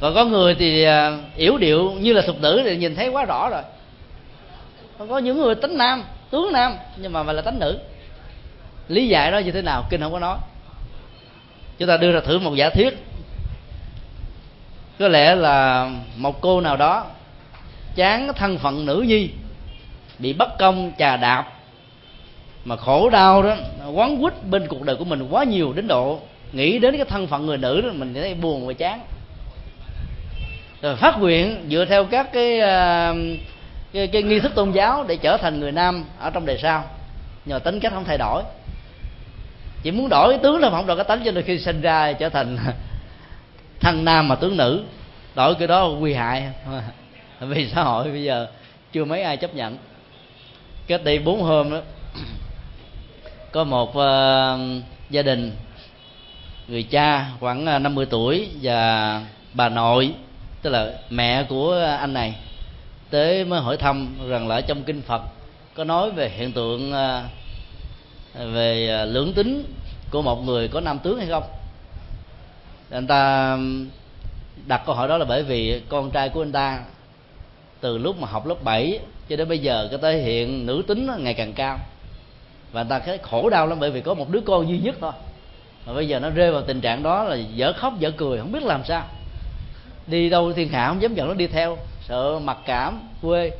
[0.00, 0.86] Còn có người thì
[1.36, 3.62] yếu yểu điệu như là thục nữ thì nhìn thấy quá rõ rồi.
[4.98, 7.78] Còn có những người tính nam, tướng nam, nhưng mà là tánh nữ.
[8.88, 9.84] Lý giải đó như thế nào?
[9.90, 10.38] Kinh không có nói.
[11.78, 13.06] Chúng ta đưa ra thử một giả thuyết.
[14.98, 17.06] Có lẽ là một cô nào đó
[17.94, 19.30] chán thân phận nữ nhi,
[20.18, 21.52] bị bất công chà đạp
[22.64, 23.56] mà khổ đau đó
[23.92, 26.20] quấn quýt bên cuộc đời của mình quá nhiều đến độ
[26.52, 29.00] nghĩ đến cái thân phận người nữ đó mình thấy buồn và chán.
[30.82, 33.14] Rồi phát nguyện dựa theo các cái, à,
[33.92, 36.84] cái cái nghi thức tôn giáo để trở thành người nam ở trong đời sau.
[37.44, 38.42] Nhờ tính cách không thay đổi.
[39.82, 42.12] Chỉ muốn đổi cái tướng là không đổi cái tánh cho nên khi sinh ra
[42.12, 42.58] trở thành
[43.80, 44.84] thân nam mà tướng nữ.
[45.34, 46.48] Đổi cái đó nguy hại.
[47.40, 48.46] Vì xã hội bây giờ
[48.92, 49.76] chưa mấy ai chấp nhận.
[50.86, 51.80] Cách đây bốn hôm đó
[53.54, 55.52] có một uh, gia đình
[56.68, 59.22] người cha khoảng ờ, 50 tuổi và
[59.52, 60.14] bà nội
[60.62, 62.34] tức là mẹ của anh này
[63.10, 65.22] tới mới hỏi thăm rằng là ở trong kinh Phật
[65.74, 69.74] có nói về hiện tượng uh, về à, lưỡng tính
[70.10, 71.44] của một người có nam tướng hay không?
[72.90, 73.58] Anh ta
[74.66, 76.80] đặt câu hỏi đó là bởi vì con trai của anh ta
[77.80, 78.98] từ lúc mà học lớp 7
[79.28, 81.78] cho đến bây giờ cái thể hiện nữ tính ngày càng cao
[82.74, 85.12] và ta thấy khổ đau lắm bởi vì có một đứa con duy nhất thôi.
[85.86, 88.52] Mà bây giờ nó rơi vào tình trạng đó là dở khóc dở cười không
[88.52, 89.02] biết làm sao.
[90.06, 91.78] Đi đâu thiên hạ không dám dẫn nó đi theo.
[92.08, 93.50] Sợ mặc cảm quê.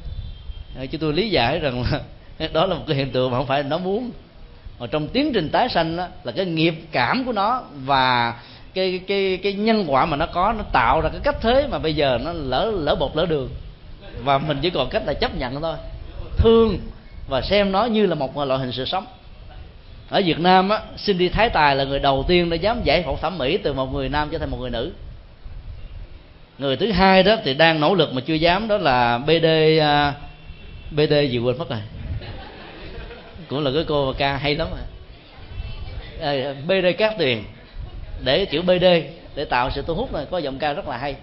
[0.78, 2.00] Ờ, chứ tôi lý giải rằng là
[2.52, 4.10] đó là một cái hiện tượng mà không phải nó muốn.
[4.78, 8.34] Mà trong tiến trình tái sanh đó, là cái nghiệp cảm của nó và
[8.74, 11.78] cái cái cái nhân quả mà nó có nó tạo ra cái cách thế mà
[11.78, 13.48] bây giờ nó lỡ lỡ bột lỡ đường.
[14.24, 15.76] Và mình chỉ còn cách là chấp nhận thôi.
[16.36, 16.78] Thương
[17.28, 19.06] và xem nó như là một loại hình sự sống.
[20.08, 23.16] Ở Việt Nam á Cindy Thái Tài là người đầu tiên đã dám giải phẫu
[23.16, 24.92] thẩm mỹ từ một người nam trở thành một người nữ.
[26.58, 29.46] Người thứ hai đó thì đang nỗ lực mà chưa dám đó là BD
[29.78, 30.14] uh,
[30.90, 31.80] BD gì quên mất rồi
[33.48, 34.68] cũng là cái cô ca hay lắm
[36.20, 37.42] à, ờ, bd cát tuyền.
[38.24, 38.84] Để chữ bd
[39.34, 41.14] để tạo sự thu hút này có giọng ca rất là hay.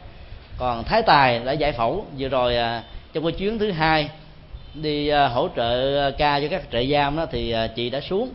[0.58, 2.84] Còn thái tài đã giải phẫu vừa rồi à,
[3.14, 4.10] trong cái chuyến thứ hai
[4.74, 8.30] đi à, hỗ trợ ca cho các trại giam đó thì à, chị đã xuống.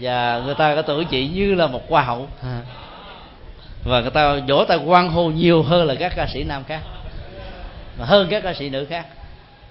[0.00, 2.28] Và người ta có tưởng chị như là một hoa hậu.
[3.84, 6.80] Và người ta vỗ tay quan hô nhiều hơn là các ca sĩ nam khác.
[7.98, 9.06] Mà hơn các ca sĩ nữ khác.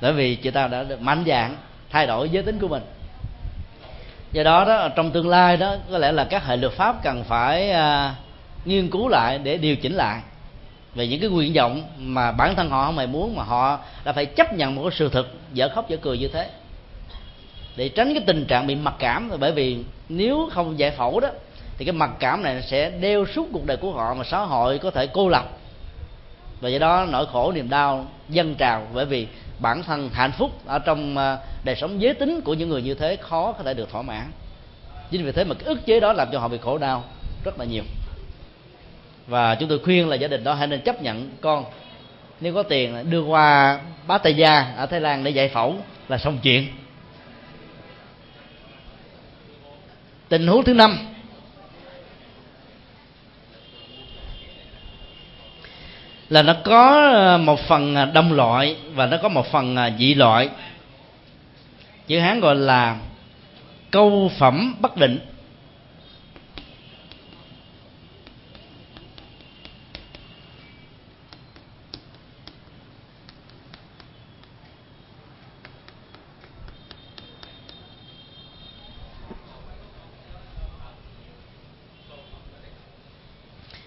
[0.01, 1.55] Bởi vì chị ta đã được mạnh dạng
[1.89, 2.84] thay đổi giới tính của mình.
[4.31, 7.23] Do đó đó trong tương lai đó có lẽ là các hệ luật pháp cần
[7.23, 8.15] phải à,
[8.65, 10.21] nghiên cứu lại để điều chỉnh lại.
[10.95, 14.11] Về những cái nguyện vọng mà bản thân họ không hề muốn mà họ đã
[14.11, 16.49] phải chấp nhận một cái sự thực dở khóc dở cười như thế.
[17.75, 19.77] Để tránh cái tình trạng bị mặc cảm, bởi vì
[20.09, 21.30] nếu không giải phẫu đó,
[21.77, 24.80] thì cái mặc cảm này sẽ đeo suốt cuộc đời của họ mà xã hội
[24.80, 25.49] có thể cô lập.
[26.61, 29.27] Và do đó nỗi khổ, niềm đau dân trào, bởi vì
[29.59, 32.93] bản thân hạnh phúc ở trong à, đời sống giới tính của những người như
[32.93, 34.31] thế khó có thể được thỏa mãn.
[35.11, 37.03] Chính vì thế mà cái ức chế đó làm cho họ bị khổ đau
[37.45, 37.84] rất là nhiều.
[39.27, 41.65] Và chúng tôi khuyên là gia đình đó hãy nên chấp nhận con
[42.44, 45.76] nếu có tiền, đưa qua bá tây gia ở thái lan để giải phẫu
[46.10, 46.68] là xong chuyện.
[50.30, 50.98] Tình huống thứ năm.
[56.30, 59.91] Là nó có ờ, một phần ờ, đông loại và nó có một phần ờ,
[59.99, 60.49] dị loại.
[62.07, 62.98] Chữ hán gọi là
[63.91, 65.20] câu phẩm bất định.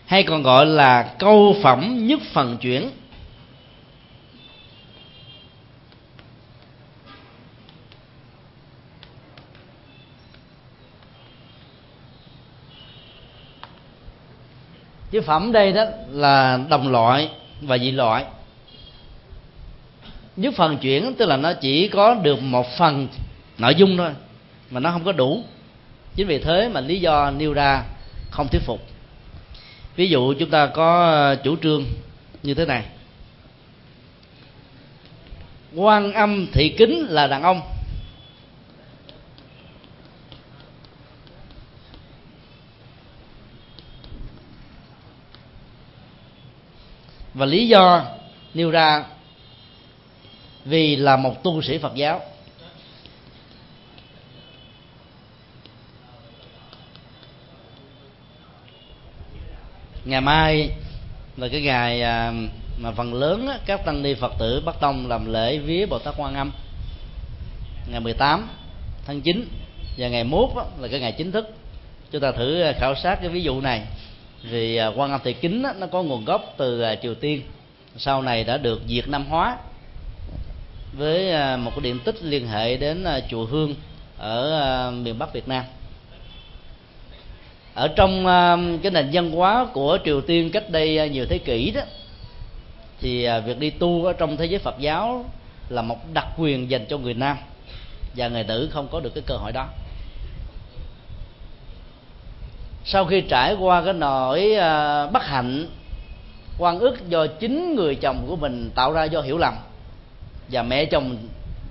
[0.07, 2.91] Hay còn gọi là câu phẩm nhất phần chuyển.
[15.11, 17.31] Chữ phẩm đây đó là đồng loại
[17.61, 18.25] và dị loại.
[20.37, 23.09] Nhất phần chuyển tức là nó chỉ có được một phần
[23.59, 24.11] nội dung thôi,
[24.71, 25.45] mà nó không có đủ.
[26.15, 27.83] Chính vì thế mà lý do nêu ra
[28.31, 28.81] không thuyết phục
[29.97, 31.87] ví dụ chúng ta có ờ, chủ trương
[32.43, 32.85] như thế này.
[35.75, 37.61] Quan âm thị kính là đàn ông.
[47.35, 48.05] Và lý do
[48.55, 49.05] nêu ra
[50.65, 52.21] vì là một tu sĩ phật giáo.
[60.07, 60.71] Ngày mai
[61.37, 62.33] là cái ngày à,
[62.79, 66.15] mà phần lớn các tăng ni phật tử bắc tông làm lễ vía bồ tát
[66.17, 66.53] quan âm.
[67.91, 68.49] Ngày 18
[69.07, 69.49] tháng 9
[69.99, 70.51] và ngày mốt
[70.81, 71.55] là cái ngày chính thức.
[72.11, 73.83] Chúng ta thử khảo sát cái ví dụ này.
[74.51, 77.43] Vì à, quan âm thị kính nó có nguồn gốc từ à, triều tiên.
[77.97, 79.57] Sau này đã được việt nam hóa
[80.93, 83.75] với một cái điện tích liên hệ đến chùa hương
[84.19, 85.65] ở miền bắc việt nam
[87.77, 91.39] ở trong um, cái nền văn hóa của triều tiên cách đây uh, nhiều thế
[91.39, 91.81] kỷ đó,
[93.01, 95.25] thì uh, việc đi tu ở trong thế giới phật giáo
[95.69, 97.37] là một đặc quyền dành cho người nam,
[98.17, 99.67] và người nữ không có được cái cơ hội đó.
[102.85, 105.67] Sau khi trải qua cái nỗi uh, bất hạnh
[106.59, 109.55] quan ức do chính người chồng của mình tạo ra do hiểu lầm,
[110.49, 111.17] và mẹ chồng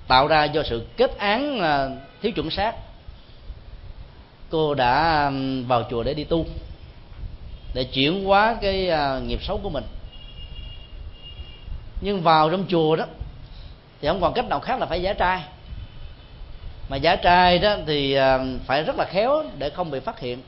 [0.08, 1.60] tạo ra do sự kết án
[2.22, 2.74] thiếu chuẩn xác
[4.50, 5.30] cô đã
[5.66, 6.44] vào chùa để đi tu,
[7.74, 9.84] để chuyển hóa cái à, nghiệp xấu của mình.
[12.00, 13.04] Nhưng vào trong chùa đó,
[14.00, 15.42] thì không còn cách nào khác là phải giả trai.
[16.88, 20.42] Mà giả trai đó thì à, phải rất là khéo để không bị phát hiện.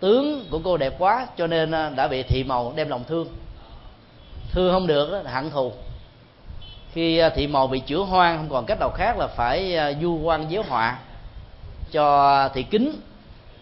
[0.00, 3.28] Tướng của cô đẹp quá, cho nên à, đã bị thị màu đem lòng thương.
[4.52, 5.72] Thương không được hận thù.
[6.92, 10.46] Khi thị màu bị chữa hoang, không còn cách nào khác là phải du quan
[10.50, 10.98] giới họa
[11.92, 13.00] cho thị kính,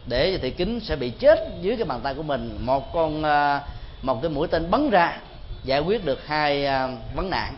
[0.07, 2.59] để thị kính sẽ bị chết dưới cái bàn tay của mình.
[2.61, 3.61] Một con à,
[4.03, 5.19] một cái mũi tên bắn ra,
[5.65, 7.55] giải quyết được hai à, vấn nạn.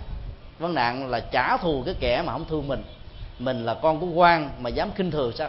[0.58, 2.82] Vấn nạn là trả thù cái kẻ mà không thương mình.
[3.38, 5.48] Mình là con của quan mà dám khinh thường sao?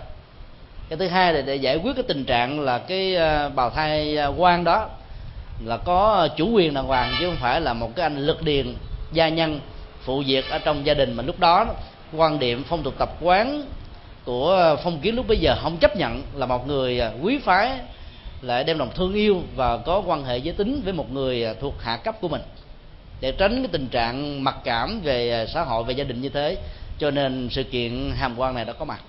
[0.89, 4.17] Cái thứ hai là để giải quyết cái tình trạng là cái à, bào thai
[4.37, 4.89] quan đó,
[5.65, 8.75] là có chủ quyền đàng hoàng, chứ không phải là một cái anh lực điền,
[9.13, 9.59] gia nhân
[10.03, 11.13] phụ việc ở trong gia đình.
[11.13, 11.65] Mà lúc đó,
[12.13, 13.65] quan điểm phong tục tập quán
[14.25, 17.37] của ờ, phong kiến lúc bây giờ không chấp nhận là một người ờ, quý
[17.37, 17.79] phái
[18.41, 21.53] lại đem lòng thương yêu và có quan hệ giới tính với một người ờ,
[21.53, 22.41] thuộc hạ cấp của mình.
[23.21, 26.57] Để tránh cái tình trạng mặc cảm về xã hội về gia đình như thế,
[26.99, 29.01] cho nên sự kiện hàm quan này đã có mặt.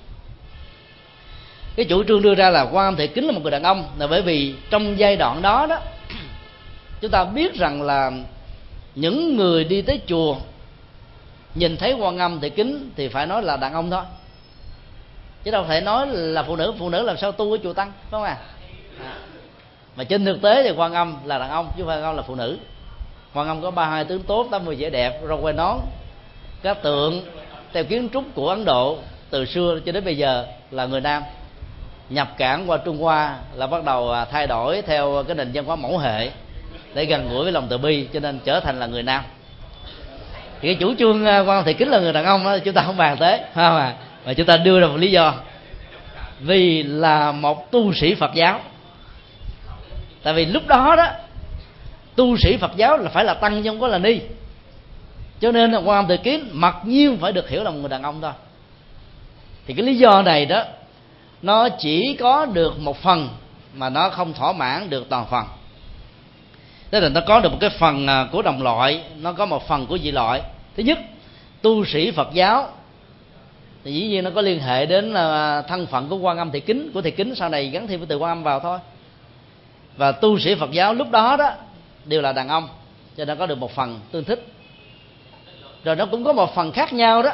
[1.76, 3.84] Cái chủ trương đưa ra là quan âm thị kính là một người đàn ông.
[3.98, 5.78] Là bởi vì trong giai đoạn đó đó,
[7.00, 8.12] chúng ta biết rằng là
[8.94, 10.36] những người đi tới chùa,
[11.54, 14.02] nhìn thấy quan âm thị kính thì phải nói là đàn ông thôi
[15.44, 17.92] chứ đâu thể nói là phụ nữ phụ nữ làm sao tu ở chùa tăng
[18.00, 18.36] phải không à?
[19.96, 22.34] mà trên thực tế thì quan âm là đàn ông chứ quan âm là phụ
[22.34, 22.58] nữ.
[23.34, 25.76] Quan âm có ba hai tướng tốt tám mươi vẻ đẹp râu quai nón.
[26.62, 27.22] Các tượng
[27.72, 28.98] theo kiến trúc của ấn độ
[29.30, 31.22] từ xưa cho đến bây giờ là người nam.
[32.08, 35.64] Nhập cảng qua trung hoa là bắt đầu à, thay đổi theo cái nền văn
[35.64, 36.30] hóa mẫu hệ
[36.94, 39.22] để gần gũi với lòng từ bi cho nên trở thành là người nam.
[40.60, 42.82] Thì cái chủ trương à, quan thị kính là người đàn ông đó chúng ta
[42.82, 45.34] không bàn tới không à và chúng ta đưa ra một lý do.
[46.40, 48.60] Vì là một tu sĩ phật giáo.
[50.22, 51.06] Tại vì lúc đó đó,
[52.16, 54.18] tu sĩ phật giáo là phải là tăng không có là ni.
[55.40, 58.02] Cho nên là quan thị kiến mặc nhiên phải được hiểu là một người đàn
[58.02, 58.32] ông thôi.
[59.66, 60.64] Thì cái lý do này đó,
[61.42, 63.28] nó chỉ có được một phần
[63.74, 65.44] mà nó không thỏa mãn được toàn phần.
[66.90, 69.68] Tức là nó có được một cái phần à, của đồng loại, nó có một
[69.68, 70.42] phần của dị loại.
[70.76, 70.98] Thứ nhất,
[71.62, 72.68] tu sĩ phật giáo
[73.84, 76.60] thì dĩ nhiên nó có liên hệ đến là thân phận của quan âm thị
[76.60, 78.78] kính, của thị kính, sau này gắn thêm với từ quan âm vào thôi.
[79.96, 81.50] Và tu sĩ phật giáo lúc đó đó
[82.04, 82.68] đều là đàn ông,
[83.16, 84.46] cho nên có được một phần tương thích.
[85.84, 87.30] Rồi nó cũng có một phần khác nhau đó,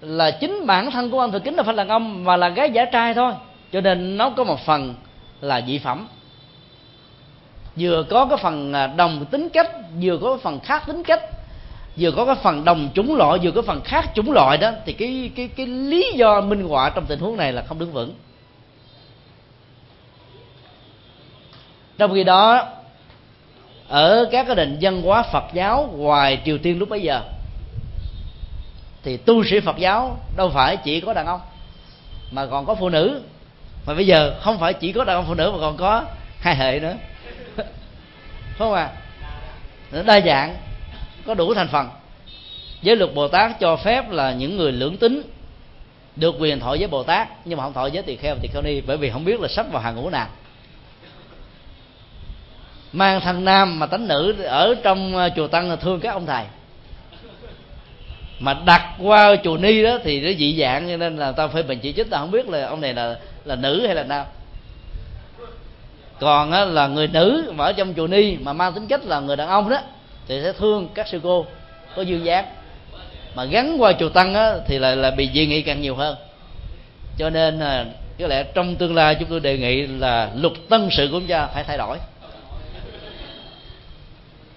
[0.00, 2.70] là chính bản thân của ông thị kính là phải là ông mà là gái
[2.70, 3.32] giả trai thôi.
[3.72, 4.94] Cho nên nó có một phần
[5.40, 6.08] là dị phẩm.
[7.76, 9.70] Vừa có cái phần à, đồng tính cách,
[10.02, 11.20] vừa có cái phần khác tính cách
[11.96, 14.92] vừa có cái phần đồng chủng loại, vừa có phần khác chủng loại đó, thì
[14.92, 18.14] cái cái cái lý do minh họa trong tình huống này là không đứng vững.
[21.98, 22.68] Trong khi đó,
[23.88, 27.20] ở các cái nền văn hóa Phật giáo ngoài Triều Tiên lúc bấy giờ,
[29.02, 31.40] thì tu sĩ Phật giáo đâu phải chỉ có đàn ông,
[32.30, 33.22] mà còn có phụ nữ.
[33.86, 36.04] Mà bây giờ không phải chỉ có đàn ông phụ nữ mà còn có
[36.40, 36.94] hai hệ nữa.
[38.58, 38.90] Không à
[40.06, 40.56] đa dạng
[41.26, 41.88] có đủ thành phần.
[42.82, 45.22] Giới luật bồ tát cho phép là những người lưỡng tính
[46.16, 48.62] được quyền thọ với bồ tát nhưng mà không thọ với tỳ kheo tỳ kheo
[48.62, 50.28] ni bởi vì không biết là sắp vào hàng ngũ nào.
[52.92, 56.26] Mang thân nam mà tánh nữ ở trong ờ, chùa tăng là thương các ông
[56.26, 56.44] thầy.
[58.38, 61.62] Mà đặt qua chùa ni đó thì nó dị dạng cho nên là tao phải
[61.62, 64.26] bình chỉ trích tao không biết là ông này là là nữ hay là nam.
[66.20, 69.20] Còn á, là người nữ mà ở trong chùa ni mà mang tính cách là
[69.20, 69.78] người đàn ông đó
[70.28, 71.46] thì sẽ thương các sư cô
[71.96, 72.44] có duyên dáng.
[73.34, 76.16] Mà gắn qua chùa tăng á, thì là là bị dị nghị càng nhiều hơn.
[77.18, 77.84] Cho nên là
[78.18, 81.28] có lẽ trong tương lai chúng tôi đề nghị là luật tân sự của chúng
[81.28, 81.98] ta phải thay đổi.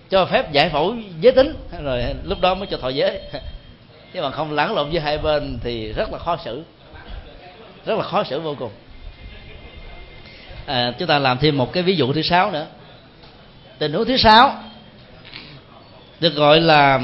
[0.09, 3.19] Cho phép giải phẫu giới tính rồi lúc đó mới cho thọ giới.
[4.13, 6.63] Chứ mà không lẫn lộn với hai bên thì rất là khó xử.
[7.85, 8.71] Rất là khó xử vô cùng.
[10.65, 12.65] À, chúng ta làm thêm một cái ví dụ thứ sáu nữa.
[13.77, 14.63] Tình huống thứ sáu
[16.19, 17.01] được gọi là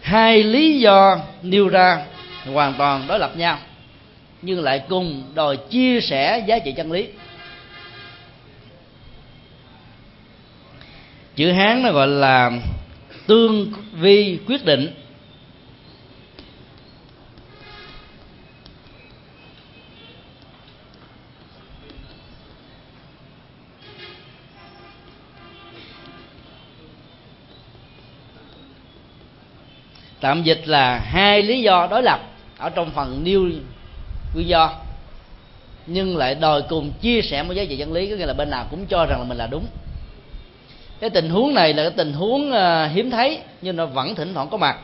[0.00, 2.04] hai lý do nêu ra
[2.52, 3.58] hoàn toàn đối lập nhau,
[4.42, 7.08] nhưng lại cùng đòi chia sẻ giá trị chân lý.
[11.36, 12.50] Chữ hán nó gọi là
[13.26, 14.94] tương vi quyết định.
[30.20, 32.20] Tạm dịch là hai lý do đối lập
[32.58, 33.40] ở trong phần nêu
[34.34, 34.72] nguyên do
[35.86, 38.50] nhưng lại đòi cùng chia sẻ một giá trị chân lý, có nghĩa là bên
[38.50, 39.66] nào cũng cho rằng là mình là đúng.
[41.00, 44.34] Cái tình huống này là cái tình huống ờ, hiếm thấy, nhưng nó vẫn thỉnh
[44.34, 44.78] thoảng có mặt.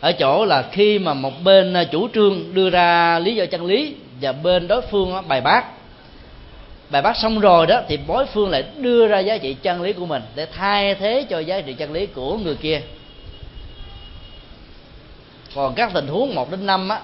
[0.00, 3.66] Ở chỗ là khi mà một bên ờ, chủ trương đưa ra lý do chân
[3.66, 5.64] lý và bên đối phương ờ, bài bác
[6.90, 9.92] bài bác xong rồi đó thì đối phương lại đưa ra giá trị chân lý
[9.92, 12.80] của mình để thay thế cho giá trị chân lý của người kia
[15.58, 17.00] còn các tình huống một đến năm á,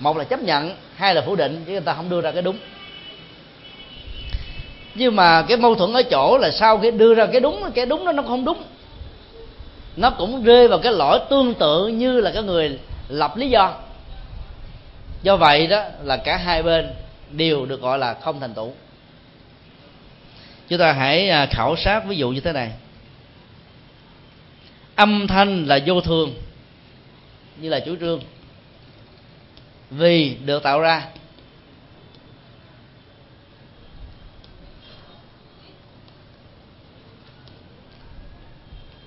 [0.00, 2.42] một là chấp nhận, hai là phủ định, chứ người ta không đưa ra cái
[2.42, 2.58] đúng.
[4.94, 7.86] Nhưng mà cái mâu thuẫn ở chỗ là sau khi đưa ra cái đúng cái
[7.86, 8.62] đúng đó nó không đúng.
[9.96, 12.78] Nó cũng rơi vào cái lỗi tương tự như là cái người
[13.08, 13.74] lập lý do.
[15.22, 16.90] Do vậy đó là cả hai bên
[17.30, 18.72] đều được gọi là không thành tựu.
[20.68, 22.70] Chúng ta hãy à, khảo sát ví dụ như thế này.
[24.96, 26.34] Âm thanh là vô thường
[27.60, 28.20] như là chủ trương.
[29.90, 31.08] Vì được tạo ra.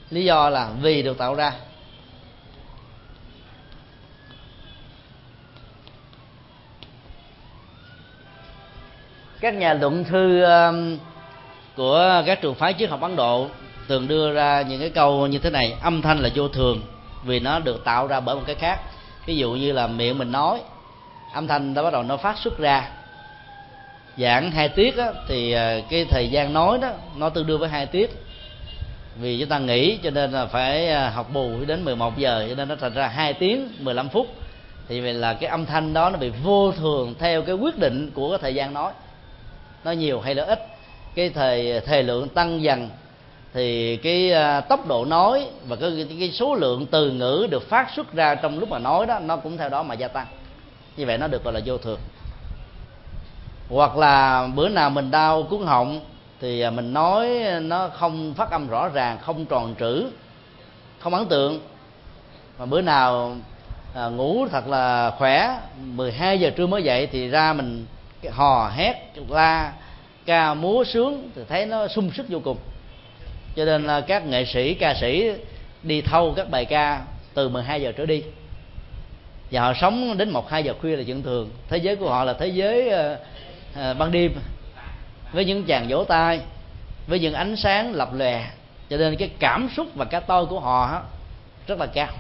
[0.10, 1.54] Lý do là vì được tạo ra.
[9.40, 10.98] Các nhà luận thư um,
[11.76, 13.48] của các trường phái triết học Ấn Độ
[13.88, 16.93] thường đưa ra những cái câu như thế này, âm thanh là vô thường
[17.24, 18.80] vì nó được tạo ra bởi một cái khác.
[19.26, 20.60] Ví dụ như là miệng mình nói
[21.34, 22.90] âm thanh nó bắt đầu nó phát xuất ra.
[24.18, 27.70] Giảng hai tiết á, thì ờ, cái thời gian nói đó nó tương đương với
[27.70, 28.12] hai tiết.
[29.22, 32.56] Vì chúng ta nghỉ cho nên là phải ờ, học bù đến 11 giờ cho
[32.56, 34.28] nên nó thành ra 2 tiếng 15 phút.
[34.88, 38.12] Thì vậy là cái âm thanh đó nó bị vô thường theo cái quyết định
[38.14, 38.92] của cái thời gian nói.
[39.84, 40.60] Nó nhiều hay là ít.
[41.16, 42.90] Cái thời ờ, thời lượng tăng dần
[43.54, 47.88] thì cái à, tốc độ nói và cái, cái số lượng từ ngữ được phát
[47.96, 50.28] xuất ra trong lúc mà nói đó nó cũng theo đó mà gia tăng.
[50.98, 52.00] Như vậy nó được gọi là vô thường.
[53.70, 56.00] Hoặc là bữa nào mình đau cuốn họng
[56.42, 57.30] thì à, mình nói
[57.62, 60.06] nó không phát âm rõ ràng không tròn trữ
[61.00, 61.60] không ấn tượng.
[62.60, 63.36] Mà bữa nào
[63.96, 67.86] à, ngủ thật là khỏe 12 giờ trưa mới dậy thì ra mình
[68.32, 69.74] hò hét la
[70.26, 72.58] ca múa sướng thì thấy nó sung sức vô cùng
[73.56, 75.32] cho nên là các nghệ sĩ ca sĩ
[75.84, 77.02] đi thâu các bài ca
[77.34, 78.24] từ 12 giờ trở đi.
[79.52, 81.50] Và họ sống đến một hai giờ khuya là chuyện thường.
[81.70, 83.20] Thế giới của họ là thế giới uh,
[83.92, 84.32] uh, ban đêm
[85.32, 86.40] với những chàng vỗ tay
[87.08, 88.46] với những ánh sáng lập lòe.
[88.90, 91.02] Cho nên cái cảm xúc và cái tôi của họ
[91.68, 92.14] rất là cao.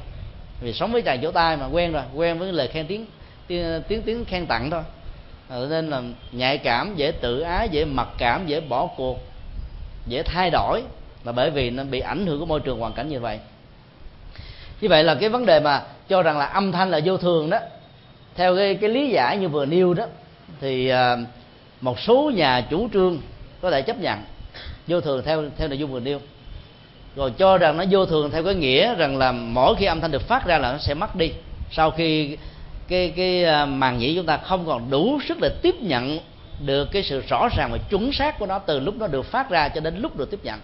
[0.61, 3.05] Vì sống với chàng vỗ tay mà quen rồi quen với lời khen tiếng
[3.47, 4.81] tiếng tiếng, tiếng khen tặng thôi.
[5.49, 6.01] Cho nên là
[6.31, 9.19] nhạy cảm dễ tự ái dễ mặc cảm dễ bỏ cuộc
[10.07, 10.84] dễ thay đổi
[11.25, 13.39] là bởi vì nó bị ảnh hưởng của môi trường hoàn cảnh như vậy.
[14.81, 17.49] Như vậy là cái vấn đề mà cho rằng là âm thanh là vô thường
[17.49, 17.59] đó
[18.35, 20.05] theo cái, cái lý giải như vừa nêu đó
[20.61, 21.19] thì uh,
[21.81, 23.21] một số nhà chủ trương
[23.61, 24.19] có thể chấp nhận
[24.87, 26.19] vô thường theo theo nội dung vừa nêu.
[27.15, 30.11] Rồi cho rằng nó vô thường theo cái nghĩa rằng là mỗi khi âm thanh
[30.11, 31.31] được phát ra là nó sẽ mất đi.
[31.71, 32.37] Sau khi
[32.87, 36.19] cái cái màn màng nhĩ chúng ta không còn đủ sức để tiếp nhận
[36.65, 39.49] được cái sự rõ ràng và chuẩn xác của nó từ lúc nó được phát
[39.49, 40.59] ra cho đến lúc được tiếp nhận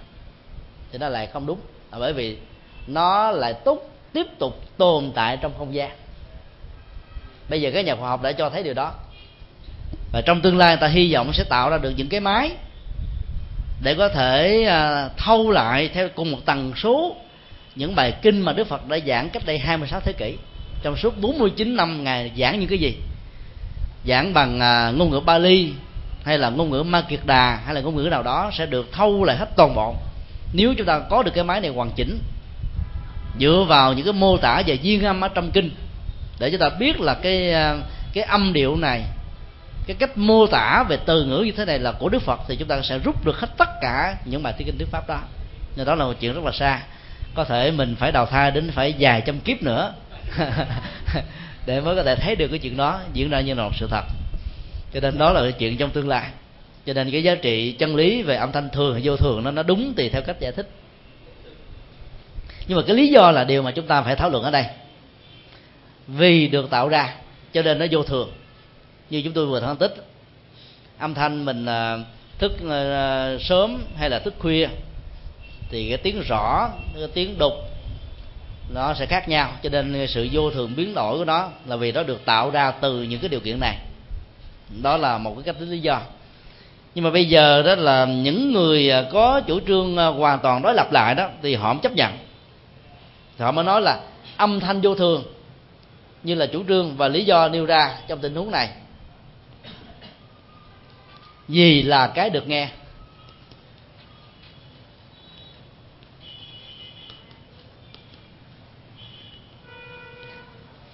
[0.92, 1.60] thì nó lại không đúng.
[1.92, 2.38] Là bởi vì
[2.88, 5.92] nó lại tốt tiếp tục tồn tại trong không gian.
[7.50, 8.94] Bây giờ các nhà khoa học đã cho thấy điều đó.
[10.12, 12.52] Và trong tương lai ta hy vọng sẽ tạo ra được những cái máy
[13.82, 17.16] để có thể à, thâu lại theo cùng một tần số
[17.76, 20.38] những bài kinh mà Đức Phật đã giảng cách đây 26 thế kỷ.
[20.84, 22.98] Trong suốt 49 năm ngài giảng những cái gì?
[24.08, 25.74] Giảng bằng à, ngôn ngữ Bali
[26.24, 28.92] hay là ngôn ngữ Ma Kiệt Đà hay là ngôn ngữ nào đó sẽ được
[28.92, 29.96] thâu lại hết toàn bộ
[30.54, 32.20] nếu chúng ta có được cái máy này hoàn chỉnh,
[33.40, 35.72] dựa vào những cái mô tả về duyên âm ở trong kinh,
[36.40, 37.76] để chúng ta biết là cái à,
[38.14, 39.04] cái âm điệu này,
[39.88, 42.56] cái cách mô tả về từ ngữ như thế này là của Đức Phật, thì
[42.56, 45.20] chúng ta sẽ rút được hết tất cả những bài thi kinh thuyết pháp đó.
[45.76, 46.82] Nên đó là một chuyện rất là xa.
[47.36, 49.94] Có thể mình phải đào thai đến phải dài trăm kiếp nữa,
[51.66, 53.88] để mới có thể thấy được cái chuyện đó, diễn ra như là một sự
[53.92, 54.04] thật.
[54.94, 56.26] Cho nên đó là cái chuyện trong tương lai
[56.90, 59.52] cho nên cái giá trị chân lý về âm thanh thường hay vô thường nó
[59.52, 60.70] nó đúng tùy theo cách giải thích.
[62.68, 64.66] Nhưng mà cái lý do là điều mà chúng ta phải thảo luận ở đây.
[66.08, 67.16] Vì được tạo ra,
[67.54, 68.32] cho nên nó vô thường.
[69.10, 69.96] Như chúng tôi vừa phân tích,
[70.98, 71.98] âm thanh mình à,
[72.38, 74.68] thức à, sớm hay là thức khuya,
[75.70, 77.54] thì cái tiếng rõ, cái tiếng đục,
[78.74, 79.54] nó sẽ khác nhau.
[79.64, 82.72] Cho nên sự vô thường biến đổi của nó là vì nó được tạo ra
[82.72, 83.78] từ những cái điều kiện này.
[84.82, 86.02] Đó là một cái cách lý do
[86.96, 90.62] nhưng mà bây giờ đó là những người à, có chủ trương à, hoàn toàn
[90.62, 92.12] đối lập lại đó, thì họ không chấp nhận.
[93.38, 94.00] Thì họ mới nói là
[94.38, 95.24] âm thanh vô thường
[96.24, 98.70] như là chủ trương và lý do nêu ra trong tình huống này.
[101.48, 102.70] Gì là cái được nghe.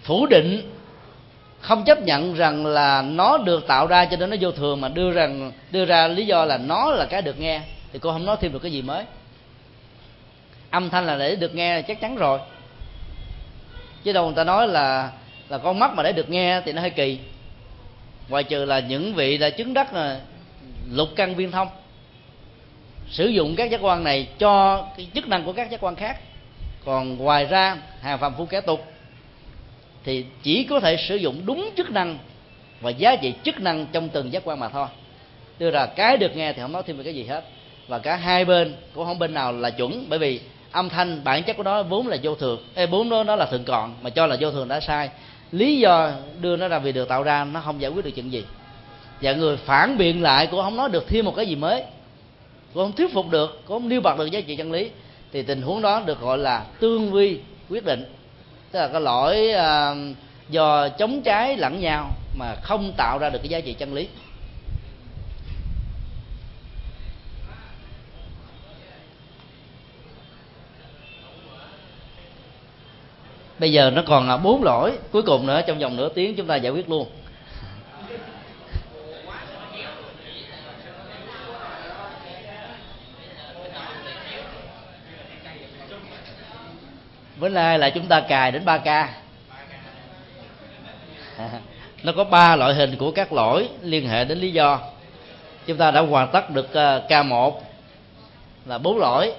[0.03, 0.74] Phủ định
[1.65, 4.89] không chấp nhận rằng là nó được tạo ra cho nên nó vô thường mà
[4.89, 7.61] đưa rằng, đưa ra lý do là nó là cái được nghe.
[7.93, 9.03] Thì cô không nói thêm được cái gì mới.
[10.69, 12.39] Âm thanh là để được nghe là chắc chắn rồi.
[14.03, 15.11] Chứ đâu người ta nói là
[15.49, 17.19] là con mắt mà để được nghe thì nó hơi kỳ.
[18.29, 20.19] Ngoài trừ là những vị đã chứng đắc là
[20.91, 21.67] lục căn viên thông.
[23.09, 26.17] Sử dụng các giác quan này cho cái chức năng của các giác quan khác.
[26.85, 28.85] Còn ngoài ra, hàng phàm phu kẻ tục
[30.05, 32.17] thì chỉ có thể sử dụng đúng chức năng
[32.81, 34.87] và giá trị chức năng trong từng giác quan mà thôi.
[35.59, 37.43] Đưa ra cái được nghe thì không nói thêm về cái gì hết.
[37.87, 40.39] Và cả hai bên cũng không bên nào là chuẩn bởi vì
[40.71, 42.59] âm thanh bản chất của nó vốn là vô thường.
[42.75, 45.09] Ê, vốn đó nó là thường còn mà cho là vô thường đã sai.
[45.51, 46.11] Lý do
[46.41, 48.43] đưa nó ra vì được tạo ra nó không giải quyết được chuyện gì.
[49.21, 51.83] Và người phản biện lại cũng không nói được thêm một cái gì mới.
[52.73, 54.89] Cũng không thuyết phục được cũng không nêu bật được giá trị chân lý.
[55.31, 58.05] Thì tình huống đó được gọi là tương vi quyết định
[58.75, 59.95] tức là cái lỗi ờ,
[60.49, 64.07] do chống trái lẫn nhau mà không tạo ra được cái giá trị chân lý.
[73.59, 76.47] Bây giờ nó còn là bốn lỗi cuối cùng nữa trong vòng nửa tiếng chúng
[76.47, 77.07] ta giải quyết luôn.
[87.39, 88.85] Bữa nay là chúng ta cài đến 3 k
[92.03, 94.79] nó có ba loại hình của các lỗi liên hệ đến lý do.
[95.65, 97.63] Chúng ta đã hoàn tất được ờ, k 1
[98.65, 99.33] là bốn lỗi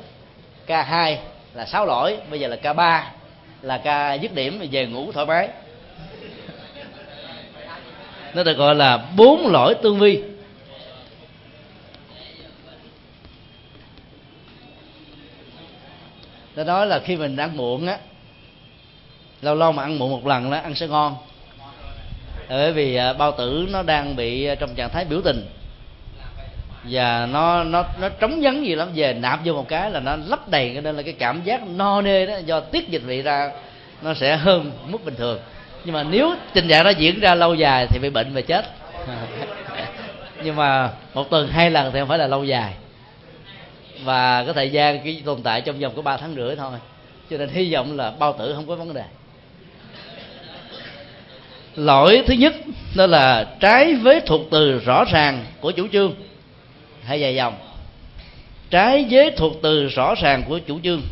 [0.66, 1.18] k 2
[1.54, 3.10] là sáu lỗi, bây giờ là k 3
[3.62, 5.48] là ca dứt điểm về ngủ thoải mái.
[8.34, 10.22] Nó được gọi là bốn lỗi tương vi
[16.56, 17.98] ta nói là khi mình ăn muộn á,
[19.42, 21.16] lâu lâu mà ăn muộn một lần đó, ăn sẽ ngon.
[22.48, 25.46] Ờ, bởi vì à, bao tử nó đang bị à, trong trạng thái biểu tình.
[26.84, 30.16] Và nó nó nó trống vắng gì lắm, về nạp vô một cái là nó
[30.26, 33.22] lấp đầy cho nên là cái cảm giác no nê đó, do tiết dịch vị
[33.22, 33.50] ra,
[34.02, 35.38] nó sẽ hơn mức bình thường.
[35.84, 38.64] Nhưng mà nếu tình trạng nó diễn ra lâu dài thì bị bệnh và chết.
[40.44, 42.74] Nhưng mà một tuần, hai lần thì không phải là lâu dài
[44.04, 46.78] và cái thời gian, cái tồn tại trong vòng có ba tháng rưỡi thôi.
[47.30, 49.04] Cho nên hy vọng là bao tử không có vấn đề.
[51.76, 52.54] Lỗi thứ nhất,
[52.96, 56.14] đó là trái với thuộc từ rõ ràng của chủ trương.
[57.04, 57.54] Hay dài dòng.
[58.70, 61.02] Trái với thuộc từ rõ ràng của chủ trương.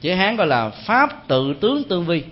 [0.00, 2.22] Chữ hán gọi là pháp tự tướng tương vi.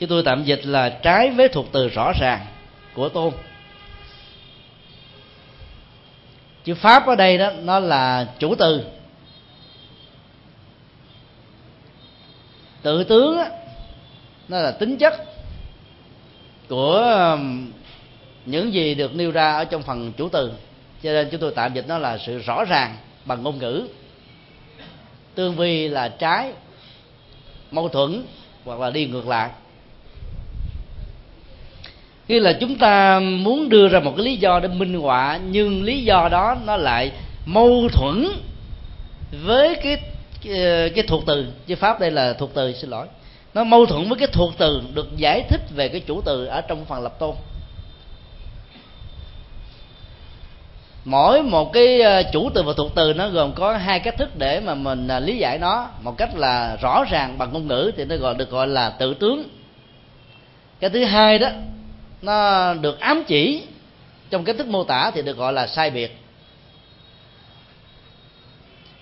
[0.00, 2.46] Chứ tôi tạm dịch là trái với thuộc từ rõ ràng
[2.94, 3.32] của tôn.
[6.64, 8.84] Chữ pháp ở đây đó nó là chủ từ.
[12.82, 13.46] Tự tướng đó,
[14.48, 15.14] nó là tính chất
[16.68, 16.96] của
[17.32, 17.72] um,
[18.46, 20.52] những gì được nêu ra ở trong phần chủ từ.
[21.02, 23.88] Cho nên chúng tôi tạm dịch nó là sự rõ ràng bằng ngôn ngữ.
[25.34, 26.52] Tương vi là trái
[27.70, 28.24] mâu thuẫn
[28.64, 29.50] hoặc là đi ngược lại
[32.30, 35.82] khi là chúng ta muốn đưa ra một cái lý do để minh họa nhưng
[35.82, 37.10] lý do đó nó lại
[37.46, 38.26] mâu thuẫn
[39.44, 39.96] với cái
[40.42, 41.46] cái, cái thuộc từ.
[41.66, 43.06] Chứ pháp đây là thuộc từ xin lỗi.
[43.54, 46.60] Nó mâu thuẫn với cái thuộc từ được giải thích về cái chủ từ ở
[46.60, 47.34] trong phần lập tôn.
[51.04, 54.28] Mỗi một cái ờ, chủ từ và thuộc từ nó gồm có hai cách thức
[54.38, 55.88] để mà mình ờ, lý giải nó.
[56.02, 59.14] Một cách là rõ ràng bằng ngôn ngữ thì nó gọi được gọi là tự
[59.14, 59.42] tướng.
[60.80, 61.48] Cái thứ hai đó
[62.22, 63.62] nó được ám chỉ.
[64.30, 66.18] Trong cách thức mô tả thì được gọi là sai biệt.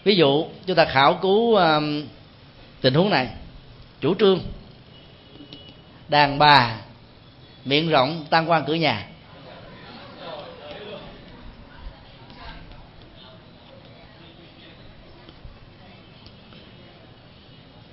[0.05, 2.07] Ví dụ chúng ta khảo cứu um,
[2.81, 3.29] tình huống này.
[4.01, 4.41] Chủ trương.
[6.09, 6.77] Đàn bà
[7.65, 9.09] miệng rộng tăng quan cửa nhà.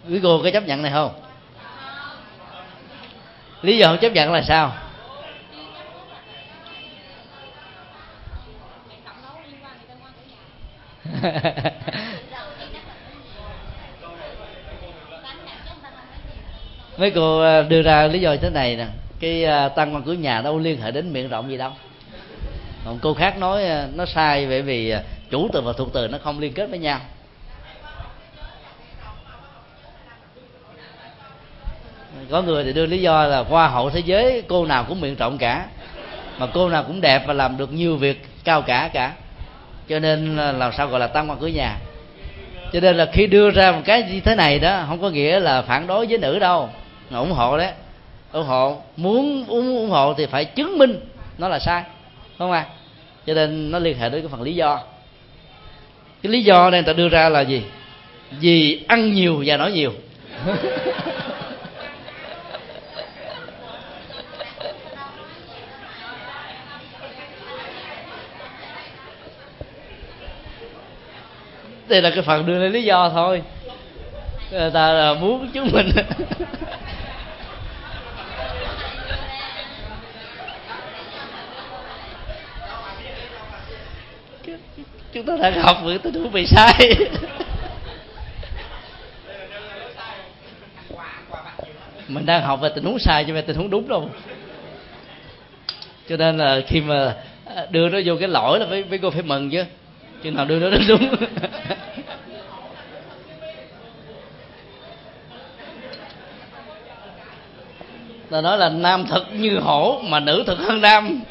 [0.09, 1.21] Quý cô có chấp nhận này không?
[3.61, 4.84] Lý do không chấp nhận là sao?
[16.97, 18.87] mấy cô à, đưa ra lý do thế này nè.
[19.19, 21.71] Cái à, tăng quan cửa nhà đâu liên hệ đến miệng rộng gì đâu.
[22.85, 24.95] Còn cô khác nói à, nó sai bởi vì
[25.29, 26.99] chủ từ và thuộc từ nó không liên kết với nhau.
[32.29, 35.15] Có người thì đưa lý do là hoa hậu thế giới, cô nào cũng miệng
[35.15, 35.65] rộng cả,
[36.37, 39.13] mà cô nào cũng đẹp và làm được nhiều việc cao cả cả
[39.89, 41.77] cho nên làm sao gọi là tăng quan cửa nhà.
[42.73, 45.39] Cho nên là khi đưa ra một cái như thế này đó không có nghĩa
[45.39, 46.69] là phản đối với nữ đâu
[47.09, 47.71] mà ủng hộ đấy.
[48.31, 50.99] Ủng hộ muốn ủng, ủng hộ thì phải chứng minh
[51.37, 51.83] nó là sai
[52.37, 52.65] không à?
[53.25, 54.79] Cho nên nó liên hệ đến cái phần lý do.
[56.23, 57.63] Cái lý do này ta đưa ra là gì?
[58.39, 59.93] Vì ăn nhiều và nói nhiều.
[71.87, 73.41] đây là cái phần đưa lên lý do thôi.
[74.51, 75.89] Người ta là muốn chứng minh.
[85.13, 86.89] Chúng ta đang học về tình huống bị sai.
[92.07, 94.09] Mình đang học về tình huống sai chứ về tình huống đúng đâu.
[96.09, 97.15] Cho nên là khi mà
[97.69, 99.63] đưa nó vô cái lỗi là với với cô phải mừng chứ
[100.25, 101.15] khi nào đưa nó đến đúng
[108.29, 111.21] ta nói là nam thật như hổ, mà nữ thật hơn nam.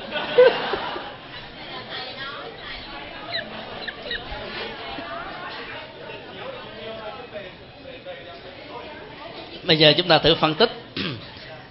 [9.63, 10.71] Bây giờ chúng ta thử phân tích.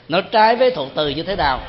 [0.09, 1.59] Nó trái với thuộc từ như thế nào?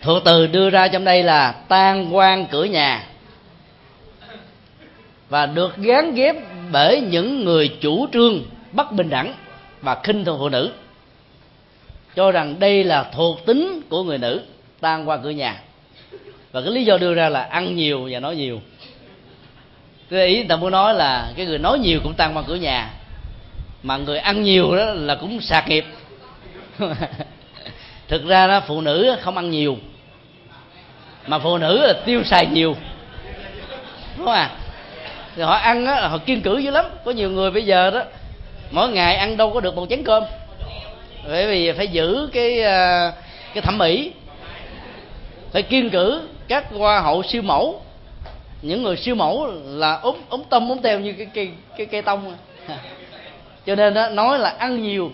[0.00, 3.02] Thuộc từ đưa ra trong đây là tan quan cửa nhà
[5.34, 6.36] và được gán ghép
[6.72, 8.42] bởi những người chủ trương
[8.72, 9.34] bất bình đẳng
[9.82, 10.72] và khinh thường phụ nữ.
[12.16, 14.42] Cho rằng đây là thuộc tính của người nữ
[14.80, 15.60] tan qua cửa nhà.
[16.52, 18.60] Và cái lý do đưa ra là ăn nhiều và nói nhiều.
[20.10, 22.90] Cái ý ta muốn nói là cái người nói nhiều cũng tan qua cửa nhà,
[23.82, 25.84] mà người ăn nhiều đó là cũng sạc nghiệp.
[28.08, 29.76] Thực ra đó, phụ nữ không ăn nhiều,
[31.26, 32.76] mà phụ nữ là tiêu xài nhiều.
[34.16, 34.50] Đúng không à
[35.36, 36.84] thì họ ăn á họ kiên cử dữ lắm.
[37.04, 38.02] Có nhiều người bây giờ đó
[38.70, 40.24] mỗi ngày ăn đâu có được một chén cơm.
[41.28, 43.12] Bởi vì phải giữ cái à,
[43.54, 44.12] cái thẩm mỹ.
[45.52, 47.82] Phải kiên cử các hoa hậu siêu mẫu.
[48.62, 52.02] Những người siêu mẫu là ốm ốm tâm ốm teo như cái cây cái cây
[52.02, 52.34] tông.
[53.66, 55.12] Cho nên đó, nói là ăn nhiều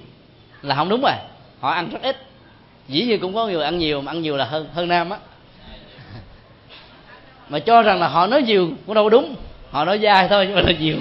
[0.62, 1.12] là không đúng rồi.
[1.60, 2.16] Họ ăn rất ít.
[2.88, 5.18] Dĩ nhiên cũng có người ăn nhiều mà ăn nhiều là hơn hơn nam á.
[7.48, 9.34] Mà cho rằng là họ nói nhiều cũng đâu đúng
[9.70, 10.96] họ nói dai thôi, nhưng mà là nhiều.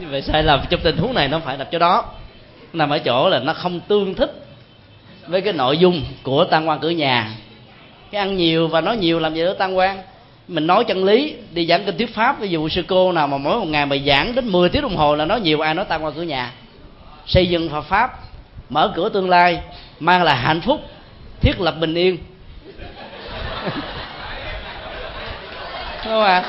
[0.00, 2.04] Như vậy sai lầm, trong tình huống này nó phải nằm chỗ đó.
[2.72, 4.46] Nằm ở chỗ là nó không tương thích
[5.26, 7.30] với cái nội dung của tam quan cửa nhà
[8.14, 10.02] cái ăn nhiều và nói nhiều làm gì đó tăng quan.
[10.48, 13.38] Mình nói chân lý, đi giảng kinh thuyết pháp, ví dụ sư cô nào mà
[13.38, 15.84] mỗi một ngày mà giảng đến 10 tiếng đồng hồ là nói nhiều, ai nói
[15.84, 16.52] tăng qua cửa nhà.
[17.26, 18.18] Xây dựng Phật pháp,
[18.70, 19.60] mở cửa tương lai,
[20.00, 20.80] mang lại hạnh phúc,
[21.40, 22.18] thiết lập bình yên.
[26.04, 26.38] Đúng không ạ?
[26.38, 26.44] À?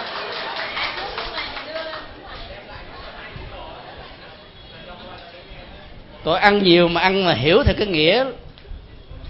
[6.24, 8.26] còn ăn nhiều mà ăn mà hiểu theo cái nghĩa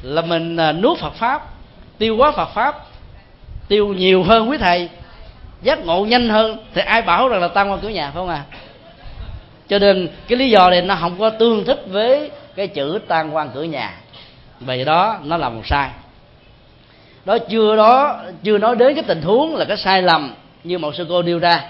[0.01, 1.55] là mình à, nuốt Phật pháp
[1.97, 2.85] tiêu quá Phật pháp,
[3.67, 4.89] tiêu nhiều hơn quý thầy,
[5.61, 8.30] giác ngộ nhanh hơn, thì ai bảo rằng là tăng quan cửa nhà, phải không
[8.30, 8.43] à?
[9.67, 13.35] Cho nên cái lý do này nó không có tương thích với cái chữ tan
[13.35, 13.93] quan cửa nhà.
[14.59, 15.89] Vì đó nó là một sai.
[17.26, 20.95] Đó chưa đó, chưa nói đến cái tình huống là cái sai lầm như một
[20.95, 21.61] sư cô nêu ra,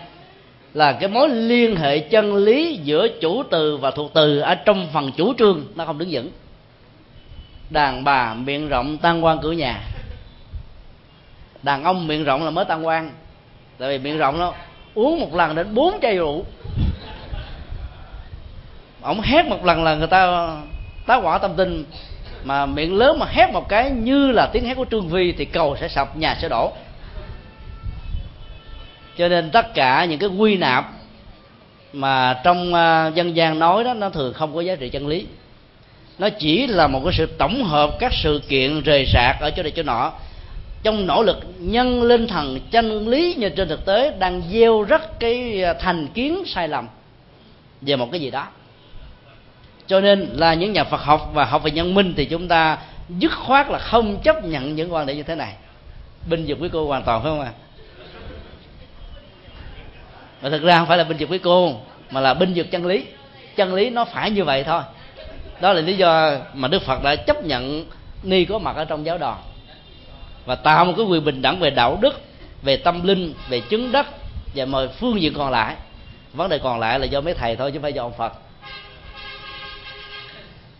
[0.73, 4.87] là cái mối liên hệ chân lý giữa chủ từ và thuộc từ ở trong
[4.93, 6.29] phần chủ trương, nó không đứng vững.
[7.69, 9.79] Đàn bà miệng rộng tăng quan cửa nhà
[11.65, 13.11] đàn ông miệng rộng là mới tăng quan.
[13.77, 14.53] Tại vì miệng rộng nó
[14.93, 16.45] uống một lần đến bốn chai rượu.
[19.01, 20.51] Ổng hét một lần là người ta
[21.05, 21.85] tá quả tâm tinh,
[22.43, 25.45] mà miệng lớn mà hét một cái như là tiếng hét của trương vi thì
[25.45, 26.71] cầu sẽ sập nhà sẽ đổ.
[29.17, 30.85] Cho nên tất cả những cái quy nạp
[31.93, 35.25] mà trong à, dân gian nói đó nó thường không có giá trị chân lý.
[36.17, 39.63] Nó chỉ là một cái sự tổng hợp các sự kiện rời rạc ở chỗ
[39.63, 40.11] này chỗ nọ
[40.85, 45.19] trong nỗ lực nhân lên thần, chân lý như trên thực tế đang gieo rắc
[45.19, 46.87] cái à, thành kiến sai lầm
[47.81, 48.47] về một cái gì đó.
[49.87, 52.77] Cho nên là những nhà Phật học và học về nhân minh thì chúng ta
[53.09, 55.53] dứt khoát là không chấp nhận những quan điểm như thế này.
[56.29, 57.51] Binh vực với cô hoàn toàn, phải không ạ?
[57.51, 57.59] À?
[60.41, 61.73] mà thực ra không phải là binh vực với cô,
[62.11, 63.05] mà là binh vực chân lý.
[63.55, 64.81] Chân lý nó phải như vậy thôi.
[65.61, 67.85] Đó là lý do mà đức phật đã chấp nhận
[68.23, 69.37] ni có mặt ở trong giáo đoàn
[70.45, 72.21] và tạo một cái quyền bình đẳng về đạo đức,
[72.61, 74.05] về tâm linh, về chứng đắc,
[74.55, 75.75] và mọi phương diện còn lại.
[76.33, 78.33] Vấn đề còn lại là do mấy thầy thôi, chứ không phải do ông phật.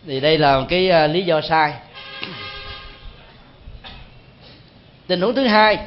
[0.08, 1.74] Thì đây là một cái à, lý do sai.
[5.08, 5.78] Tình huống thứ hai.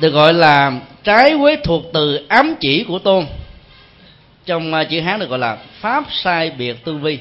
[0.00, 0.72] Được gọi là
[1.04, 3.26] trái với thuộc từ ám chỉ của tôn.
[4.46, 7.18] Trong à, chữ hán được gọi là pháp sai biệt tư vi.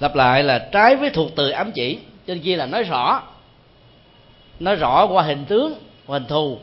[0.00, 1.98] Lặp lại là trái với thuộc từ ám chỉ.
[2.26, 3.22] Trên kia là nói rõ.
[4.60, 5.74] Nói rõ qua hình tướng,
[6.06, 6.58] qua hình thù.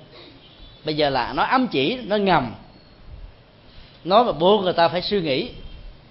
[0.85, 2.55] Bây giờ là nói ám chỉ nó ngầm.
[4.03, 5.49] Nói mà buộc người ta phải suy nghĩ.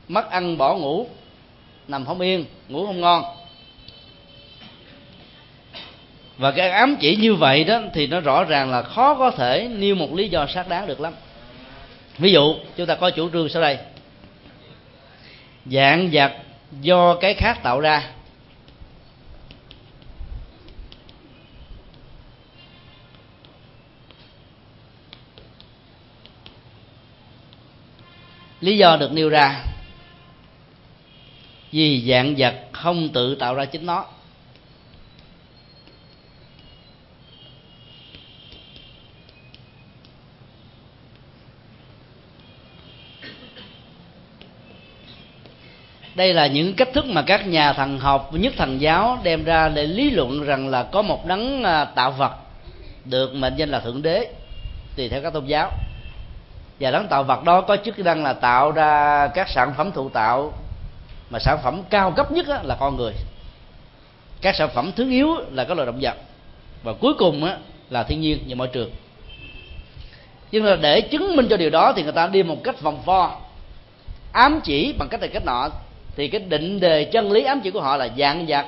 [0.09, 1.06] Mất ăn, bỏ ngủ,
[1.88, 3.24] nằm không yên, ngủ không ngon.
[6.38, 9.68] Và cái ám chỉ như vậy đó thì nó rõ ràng là khó có thể
[9.68, 11.12] nêu một lý do xác đáng được lắm.
[12.18, 13.78] Ví dụ, chúng ta có chủ trương sau đây.
[15.66, 16.32] Dạng vật
[16.80, 18.10] do cái khác tạo ra.
[28.60, 29.64] Lý do được nêu ra,
[31.70, 34.06] vì dạng vật không tự tạo ra chính nó.
[46.14, 49.68] Đây là những cách thức mà các nhà thần học, nhất thần giáo đem ra
[49.68, 52.32] để lý luận rằng là có một đấng à, tạo vật
[53.04, 54.28] được mệnh danh là thượng đế,
[54.96, 55.70] tùy theo các tôn giáo.
[56.80, 60.08] Và đấng tạo vật đó có chức năng là tạo ra các sản phẩm thụ
[60.08, 60.52] tạo,
[61.30, 63.12] mà sản phẩm cao cấp nhất là con người.
[64.40, 66.14] Các sản phẩm thứ yếu là các loài động vật.
[66.82, 67.50] Và cuối cùng
[67.90, 68.90] là thiên nhiên và môi trường.
[70.50, 73.02] Nhưng mà để chứng minh cho điều đó thì người ta đi một cách vòng
[73.04, 73.36] vo,
[74.32, 75.68] ám chỉ bằng cách này cách nọ
[76.16, 78.66] thì cái định đề chân lý ám chỉ của họ là dạng vật.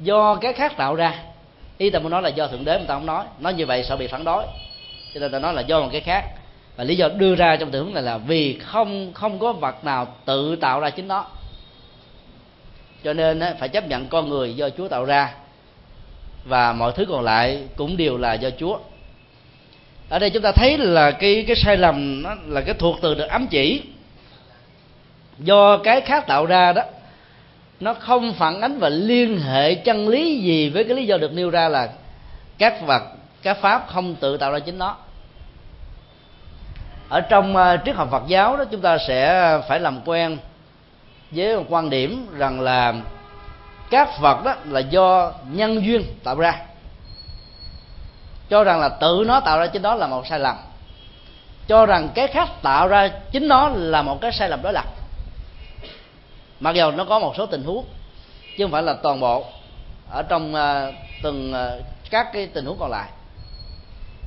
[0.00, 1.14] Do cái khác tạo ra.
[1.78, 3.24] Ý ta muốn nói là do thượng đế mà ta không nói.
[3.38, 4.44] Nói như vậy sợ bị phản đối.
[5.14, 6.24] Cho nên ta nói là do một cái khác.
[6.76, 9.84] Và lý do đưa ra trong tình huống này là vì không không có vật
[9.84, 11.26] nào tự tạo ra chính nó.
[13.04, 15.34] Cho nên phải chấp nhận con người do chúa tạo ra.
[16.44, 18.78] Và mọi thứ còn lại cũng đều là do chúa.
[20.08, 23.14] Ở đây chúng ta thấy là cái cái sai lầm, nó là cái thuộc từ
[23.14, 23.82] được ám chỉ
[25.40, 26.82] do cái khác tạo ra đó,
[27.80, 31.32] nó không phản ánh và liên hệ chân lý gì với cái lý do được
[31.32, 31.88] nêu ra là
[32.58, 33.02] các vật,
[33.42, 34.96] các pháp không tự tạo ra chính nó.
[37.08, 40.38] Ở trong ờ, triết học Phật giáo đó, chúng ta sẽ phải làm quen
[41.30, 42.94] với một quan điểm rằng là
[43.90, 46.58] các vật đó là do nhân duyên tạo ra.
[48.50, 50.56] Cho rằng là tự nó tạo ra chính đó là một sai lầm.
[51.68, 54.99] Cho rằng cái khác tạo ra chính nó là một cái sai lầm đối lập
[56.60, 57.84] mặc dù nó có một số tình huống
[58.56, 59.44] chứ không phải là toàn bộ
[60.10, 63.08] ở trong uh, từng uh, các cái tình huống còn lại.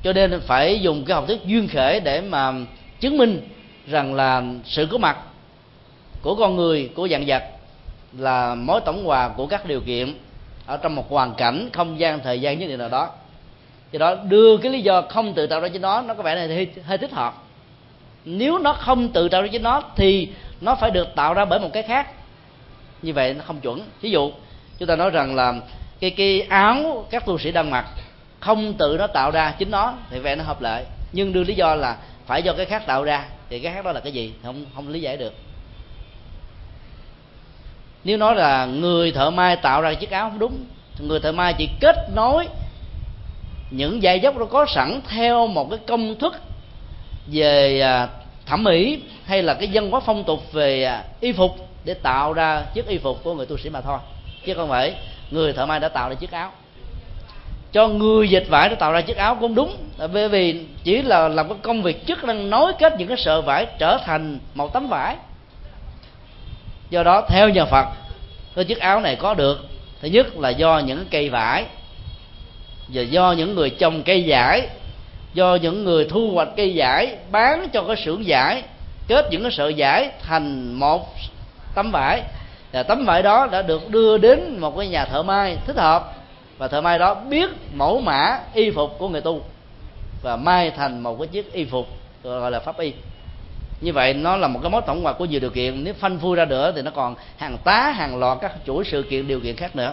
[0.02, 2.52] Cho nên phải dùng cái học thuyết duyên khể để mà
[3.00, 3.48] chứng minh
[3.86, 5.18] rằng là sự có mặt
[6.22, 7.42] của con người của dạng vật
[8.18, 10.14] là mối tổng hòa của các điều kiện
[10.66, 13.10] ở trong một hoàn cảnh không gian thời gian nhất định nào đó.
[13.92, 16.34] Do đó đưa cái lý do không tự tạo ra cho nó nó có vẻ
[16.34, 17.34] là hơi, hơi thích hợp.
[18.24, 20.28] Nếu nó không tự tạo ra cho nó thì
[20.60, 22.10] nó phải được tạo ra bởi một cái khác
[23.04, 23.80] như vậy nó không chuẩn.
[24.00, 24.32] Ví dụ,
[24.78, 25.54] chúng ta nói rằng là
[26.00, 27.86] cái cái áo các tu sĩ đang mặc
[28.40, 31.54] không tự nó tạo ra chính nó thì vậy nó hợp lệ nhưng đưa lý
[31.54, 33.24] do là phải do cái khác tạo ra.
[33.50, 34.32] Thì cái khác đó là cái gì?
[34.42, 35.32] Không không lý giải được.
[38.04, 40.64] Nếu nói là người thợ may tạo ra chiếc áo không đúng,
[40.98, 42.48] người thợ may chỉ kết nối
[43.70, 46.34] những dây dốc nó có sẵn theo một cái công thức
[47.26, 48.08] về à,
[48.46, 52.32] thẩm mỹ hay là cái dân hóa phong tục về à, y phục để tạo
[52.32, 53.98] ra chiếc y phục của người tu sĩ mà thôi.
[54.46, 54.94] Chứ không phải
[55.30, 56.52] người thợ may đã tạo ra chiếc áo.
[57.72, 59.76] Cho người dịch vải để tạo ra chiếc áo cũng đúng.
[60.12, 63.42] Bởi vì chỉ là làm cái công việc chức năng nối kết những cái sợi
[63.42, 65.16] vải trở thành một tấm vải.
[66.90, 67.86] Do đó, theo nhà phật,
[68.54, 69.66] cái chiếc áo này có được.
[70.00, 71.64] Thứ nhất là do những cây vải
[72.88, 74.68] và do những người trồng cây vải,
[75.34, 78.62] do những người thu hoạch cây vải, bán cho cái xưởng vải,
[79.08, 81.14] kết những cái sợi vải thành một
[81.74, 82.22] tấm vải.
[82.72, 86.12] Và tấm vải đó đã được đưa đến một cái nhà thợ may thích hợp.
[86.58, 89.42] Và thợ may đó biết mẫu mã y phục của người tu
[90.22, 91.86] và may thành một cái chiếc y phục,
[92.22, 92.92] gọi là pháp y.
[93.80, 95.84] Như vậy nó là một cái mối tổng hòa của nhiều điều kiện.
[95.84, 99.02] Nếu phanh phui ra nữa thì nó còn hàng tá, hàng loạt các chuỗi sự
[99.02, 99.92] kiện, điều kiện khác nữa.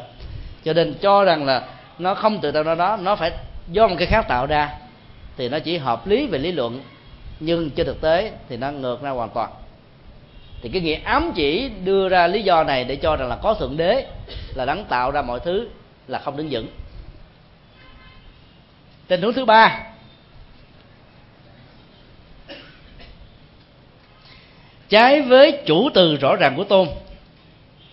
[0.66, 1.64] Cho nên cho rằng là
[2.00, 3.32] nó không tự tạo ra đó, nó phải
[3.72, 4.70] do một cái khác tạo ra
[5.38, 6.82] thì nó chỉ hợp lý về lý luận,
[7.40, 9.50] nhưng trên thực tế thì nó ngược ra hoàn toàn
[10.62, 13.54] thì cái nghĩa ám chỉ đưa ra lý do này để cho rằng là có
[13.54, 14.08] thượng đế,
[14.56, 15.68] là đấng tạo ra mọi thứ,
[16.08, 16.68] là không đứng vững.
[19.08, 19.84] Tình huống thứ ba.
[24.90, 26.88] Trái với chủ từ rõ ràng của tôn,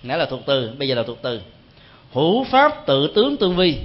[0.02, 1.40] nãy là thuộc từ, bây giờ là thuộc từ.
[2.12, 3.78] Hữu pháp tự tướng tương vi.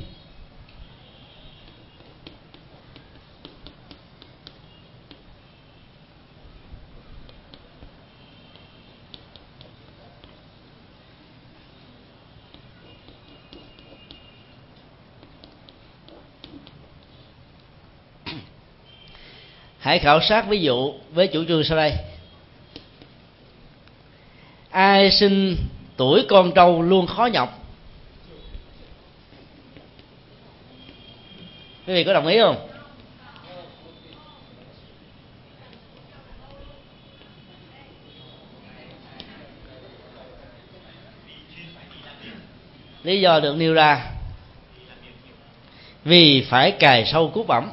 [19.84, 21.94] Hãy khảo sát ví dụ với chủ trương sau đây.
[24.70, 25.58] Ai sinh
[25.98, 27.60] tuổi con trâu luôn khó nhọc?
[31.88, 32.68] Quý vị có đồng ý không?
[43.04, 44.12] Lý do được nêu ra.
[46.04, 47.72] Vì phải cài sâu cút bẩm.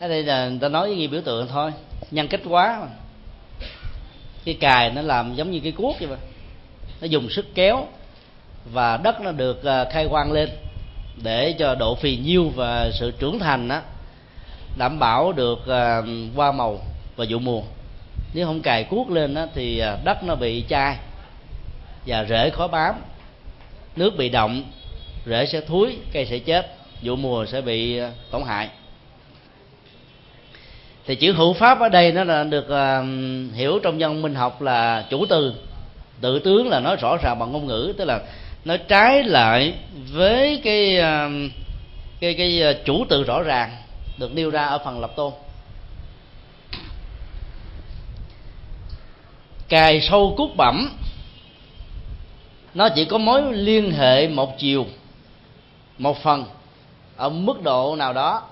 [0.00, 1.72] Ở đây là người ta nói với biểu tượng thôi.
[2.10, 2.86] Nhân cách quá mà.
[4.44, 6.16] Cái cài nó làm giống như cái cuốc vậy mà.
[7.00, 7.86] Nó dùng sức kéo
[8.72, 10.48] và đất nó được à, khai quang lên
[11.22, 13.80] để cho độ phì nhiêu và sự trưởng thành đó
[14.78, 16.02] đảm bảo được qua
[16.36, 16.80] hoa màu
[17.16, 17.62] và vụ mùa.
[18.34, 20.96] Nếu không cài cuốc lên đó, thì à, đất nó bị chai
[22.06, 22.94] và rễ khó bám.
[23.96, 24.62] Nước bị động
[25.26, 28.00] rễ sẽ thúi cây sẽ chết vụ mùa sẽ bị
[28.30, 28.68] tổn hại
[31.10, 34.62] thì chữ hữu pháp ở đây nó là được uh, hiểu trong dân minh học
[34.62, 35.54] là chủ từ.
[36.20, 38.20] Tự tướng là nói rõ ràng bằng ngôn ngữ tức là
[38.64, 39.74] nó trái lại
[40.12, 41.52] với cái uh,
[42.20, 43.76] cái cái uh, chủ từ rõ ràng
[44.18, 45.32] được nêu ra ở phần lập tôn.
[49.68, 50.90] Cài sâu cút bẩm
[52.74, 54.86] nó chỉ có mối liên hệ một chiều
[55.98, 56.44] một phần
[57.16, 58.42] ở mức độ nào đó.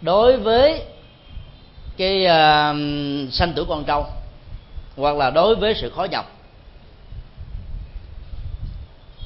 [0.00, 0.82] Đối với
[1.96, 4.06] cái uh, sanh tử con trâu
[4.96, 6.30] hoặc là đối với sự khó nhọc.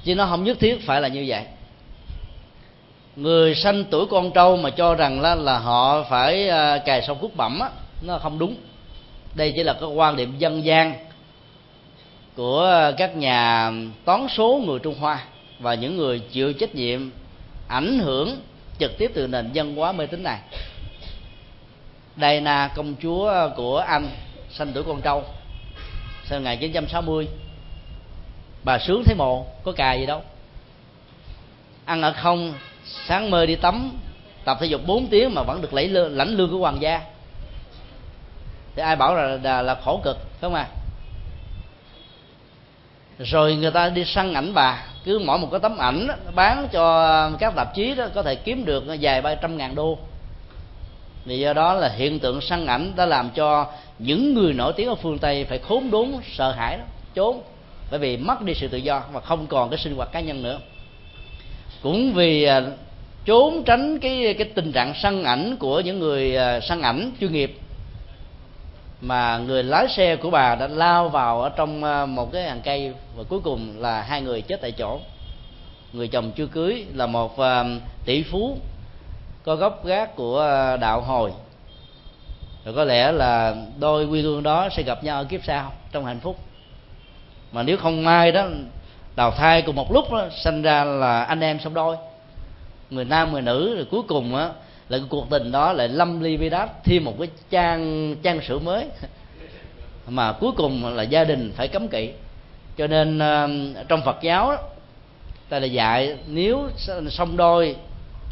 [0.04, 1.44] Chứ nó không nhất thiết phải là như vậy.
[3.16, 7.02] Người sanh tuổi con trâu mà cho rằng là, là họ phải ờ, uh, cài
[7.02, 7.70] sông cút bẩm á
[8.02, 8.54] nó không đúng.
[9.34, 10.94] Đây chỉ là cái quan điểm dân gian
[12.36, 13.72] của các nhà
[14.04, 15.24] toán số người trung hoa
[15.58, 17.10] và những người chịu trách nhiệm
[17.68, 18.36] ảnh hưởng
[18.78, 20.38] trực tiếp từ nền dân hóa mê tín này.
[22.20, 24.10] Diana công chúa ờ, của Anh
[24.50, 25.24] sanh tuổi con trâu.
[26.24, 27.28] Sinh 1960
[28.64, 30.22] bà sướng thấy mồ có cài gì đâu.
[31.84, 32.54] Ăn ở không
[33.06, 33.98] sáng mơ đi tắm
[34.44, 37.00] tập thể dục 4 tiếng mà vẫn được lấy lương, lãnh lương của hoàng gia.
[38.76, 40.68] Thì ai bảo là là, là khổ cực phải không à
[43.18, 46.68] rồi người ta đi săn ảnh bà cứ mỗi một cái tấm ảnh đó, bán
[46.72, 49.98] cho các tạp chí đó có thể kiếm được ờ, vài ba trăm ngàn đô
[51.28, 53.66] vì do đó là hiện tượng săn ảnh đã làm cho
[53.98, 56.84] những người nổi tiếng ở phương tây phải khốn đốn sợ hãi đó,
[57.14, 57.42] trốn
[57.90, 60.42] bởi vì mất đi sự tự do và không còn cái sinh hoạt cá nhân
[60.42, 60.58] nữa.
[61.82, 62.62] Cũng vì à,
[63.24, 67.32] trốn tránh cái cái tình trạng săn ảnh của những người à, săn ảnh chuyên
[67.32, 67.58] nghiệp
[69.00, 72.60] mà người lái xe của bà đã lao vào ở trong à, một cái hàng
[72.64, 75.00] cây và cuối cùng là hai người chết tại chỗ.
[75.92, 77.36] Người chồng chưa cưới là một
[78.04, 78.58] tỷ phú
[79.44, 81.32] có gốc gác của ờ, đạo hồi.
[82.64, 86.20] Rồi có lẽ là đôi quyương đó sẽ gặp nhau ở kiếp sau trong hạnh
[86.20, 86.36] phúc.
[87.52, 88.46] Mà nếu không may đó
[89.16, 91.96] đào thai cùng một lúc đó, sinh ra là anh em song đôi
[92.90, 94.50] người nam người nữ rồi cuối cùng á
[94.88, 98.40] là cái cuộc tình đó lại lâm ly vi đát thêm một cái trang trang
[98.42, 98.86] sử mới.
[100.08, 102.10] Mà cuối cùng là gia đình phải cấm kỵ.
[102.76, 103.48] Cho nên ờ,
[103.88, 104.58] trong Phật giáo đó,
[105.48, 106.68] ta là dạy nếu
[107.10, 107.76] song đôi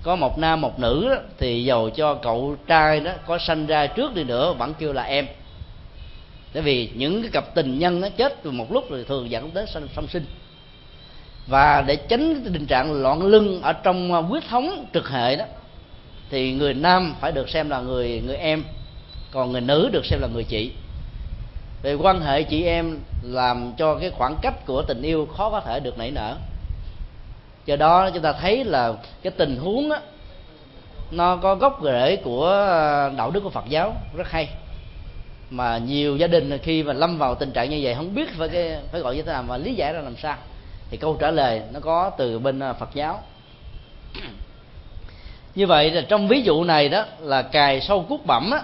[0.02, 3.86] có một nam một nữ đó, thì dầu cho cậu trai đó có sanh ra
[3.86, 5.27] trước đi nữa vẫn kêu là em.
[6.55, 9.55] Bởi vì những cái cặp tình nhân nó chết từ một lúc rồi thường dẫn
[9.55, 10.27] đến sanh song sinh.
[11.47, 15.44] Và để tránh tình trạng loạn lưng ở trong à, huyết thống trực hệ đó
[16.31, 18.64] thì người nam phải được xem là người người em
[19.31, 20.73] còn người nữ được xem là người chị.
[21.82, 25.60] Về quan hệ chị em làm cho cái khoảng cách của tình yêu khó có
[25.60, 26.36] thể được nảy nở
[27.66, 29.98] do đó chúng ta thấy là cái tình huống đó,
[31.10, 34.48] nó có gốc rễ của ờ, đạo đức của Phật giáo rất hay.
[35.51, 38.48] Mà nhiều gia đình khi mà lâm vào tình trạng như vậy không biết phải
[38.48, 40.36] cái phải gọi như thế nào mà lý giải ra làm sao.
[40.90, 43.22] Thì câu trả lời nó có từ bên ờ, Phật giáo.
[45.55, 48.62] Như vậy là trong ví dụ này đó là cài sâu cút bẩm á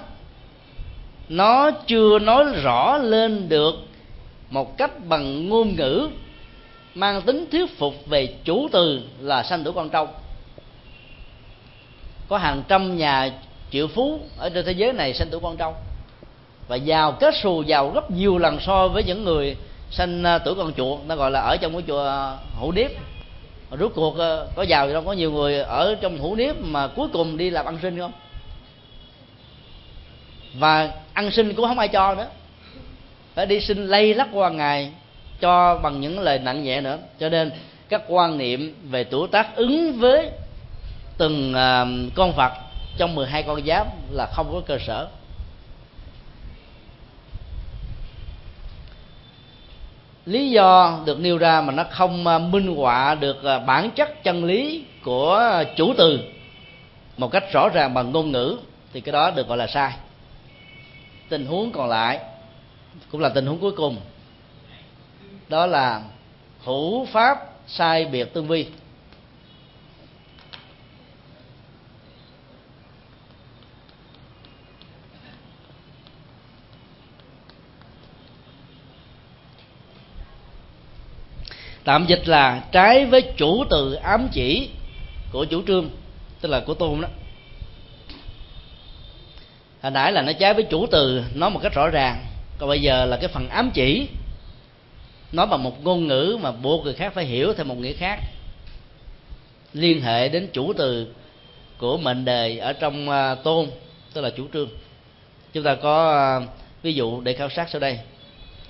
[1.29, 3.75] nó chưa nói rõ lên được
[4.51, 6.09] một cách bằng ngôn ngữ
[6.95, 10.09] mang tính thuyết phục về chủ từ là sanh tử con trâu.
[12.29, 13.31] Có hàng trăm nhà
[13.71, 15.75] triệu phú ở trên thế giới này sanh tử con trâu.
[16.69, 19.57] Và giàu kết xù, giàu gấp nhiều lần so với những người
[19.91, 22.73] sanh à, tử tuổi con chuột, nó gọi là ở trong cái chùa à, hữu
[22.73, 22.91] điếp
[23.81, 26.87] rốt cuộc à, có giàu gì đâu, có nhiều người ở trong hữu điếp mà
[26.87, 28.13] cuối cùng đi làm ăn sinh không?
[30.59, 32.27] Và ăn sinh cũng không ai cho nữa.
[33.35, 34.93] Phải đi xin lây lắc qua ngày
[35.43, 36.99] cho bằng những lời nặng nhẹ nữa.
[37.19, 37.51] Cho nên
[37.89, 40.31] các quan niệm về tuổi tác ứng với
[41.19, 42.53] từng uh, con vật
[42.97, 45.09] trong 12 con giáp là không có cơ sở.
[50.27, 54.25] Lý do được nêu ra mà nó không à, minh họa được à, bản chất
[54.25, 56.19] chân lý của chủ từ
[57.17, 58.57] một cách rõ ràng bằng ngôn ngữ
[58.93, 59.93] thì cái đó được gọi là sai.
[61.29, 62.21] Tình huống còn lại
[63.11, 63.97] cũng là tình huống cuối cùng
[65.53, 66.03] đó là
[66.65, 68.67] hữu pháp sai biệt tương vi.
[81.85, 84.71] Tạm dịch là trái với chủ từ ám chỉ
[85.33, 85.91] của chủ trương,
[86.41, 87.09] tức là của tôn đó.
[89.83, 92.27] Hồi nãy là nó trái với chủ từ, nói một cách rõ ràng.
[92.59, 94.09] Còn bây giờ là cái phần ám chỉ
[95.33, 98.21] nói bằng một ngôn ngữ mà buộc người khác phải hiểu theo một nghĩa khác.
[99.73, 101.15] Liên hệ đến chủ từ
[101.79, 103.71] của mệnh đề ở trong à, tôn,
[104.13, 104.69] tức là chủ trương.
[105.53, 106.41] Chúng ta có à,
[106.83, 107.99] ví dụ để khảo sát sau đây.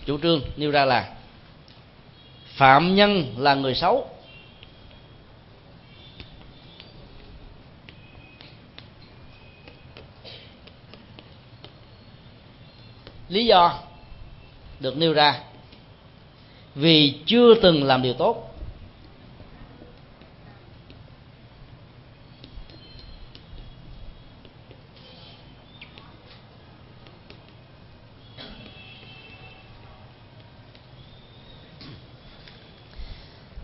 [0.07, 1.15] Chủ trương nêu ra là
[2.47, 4.09] phạm nhân là người xấu.
[13.29, 13.79] Lý do
[14.81, 15.41] được nêu ra
[16.75, 18.49] vì chưa từng làm điều tốt.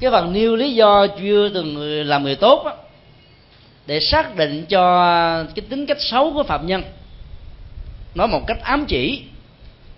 [0.00, 1.76] Cái phần nêu lý do chưa từng
[2.06, 2.76] làm người tốt đó,
[3.86, 6.82] để xác định cho cái tính cách xấu của phạm nhân
[8.14, 9.22] nói một cách ám chỉ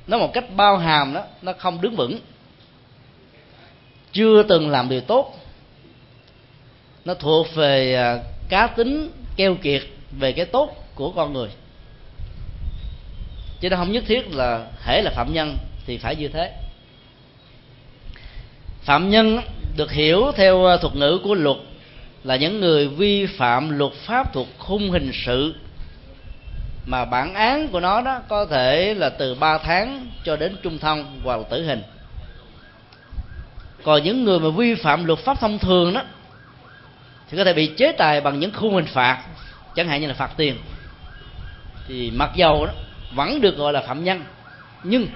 [0.07, 2.19] nói một cách bao hàm đó nó không đứng vững
[4.13, 5.35] chưa từng làm điều tốt.
[7.05, 8.19] Nó thuộc về à,
[8.49, 11.49] cá tính keo kiệt về cái tốt của con người.
[13.61, 15.57] Chứ nó không nhất thiết là thể là phạm nhân
[15.87, 16.53] thì phải như thế.
[18.83, 19.41] Phạm nhân
[19.77, 21.57] được hiểu theo à, thuật ngữ của luật
[22.25, 25.55] là những người vi phạm luật pháp thuộc khung hình sự.
[26.87, 30.79] Mà bản án của nó đó có thể là từ 3 tháng cho đến trung
[30.79, 31.83] thân hoặc là tử hình
[33.85, 36.03] còn những người mà vi phạm luật pháp thông thường đó
[37.31, 39.23] thì có thể bị chế tài bằng những khung hình phạt
[39.75, 40.59] chẳng hạn như là phạt tiền.
[41.89, 42.73] Thì mặc dầu đó
[43.15, 44.25] vẫn được gọi là phạm nhân
[44.83, 45.07] nhưng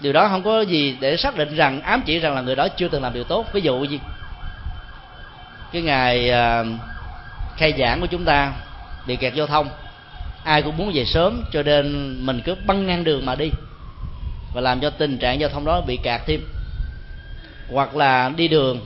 [0.00, 2.68] điều đó không có gì để xác định rằng ám chỉ rằng là người đó
[2.68, 3.46] chưa từng làm điều tốt.
[3.52, 4.00] Ví dụ gì
[5.72, 6.66] cái ngày uh,
[7.56, 8.52] khai giảng của chúng ta
[9.06, 9.68] bị kẹt giao thông
[10.44, 13.50] ai cũng muốn về sớm cho nên mình cứ băng ngang đường mà đi
[14.54, 16.40] và làm cho tình trạng giao thông đó bị kẹt thêm
[17.72, 18.80] hoặc là đi đường,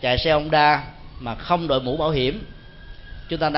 [0.00, 0.84] chạy xe Honda
[1.20, 2.44] mà không đội mũ bảo hiểm,
[3.28, 3.52] chúng ta đang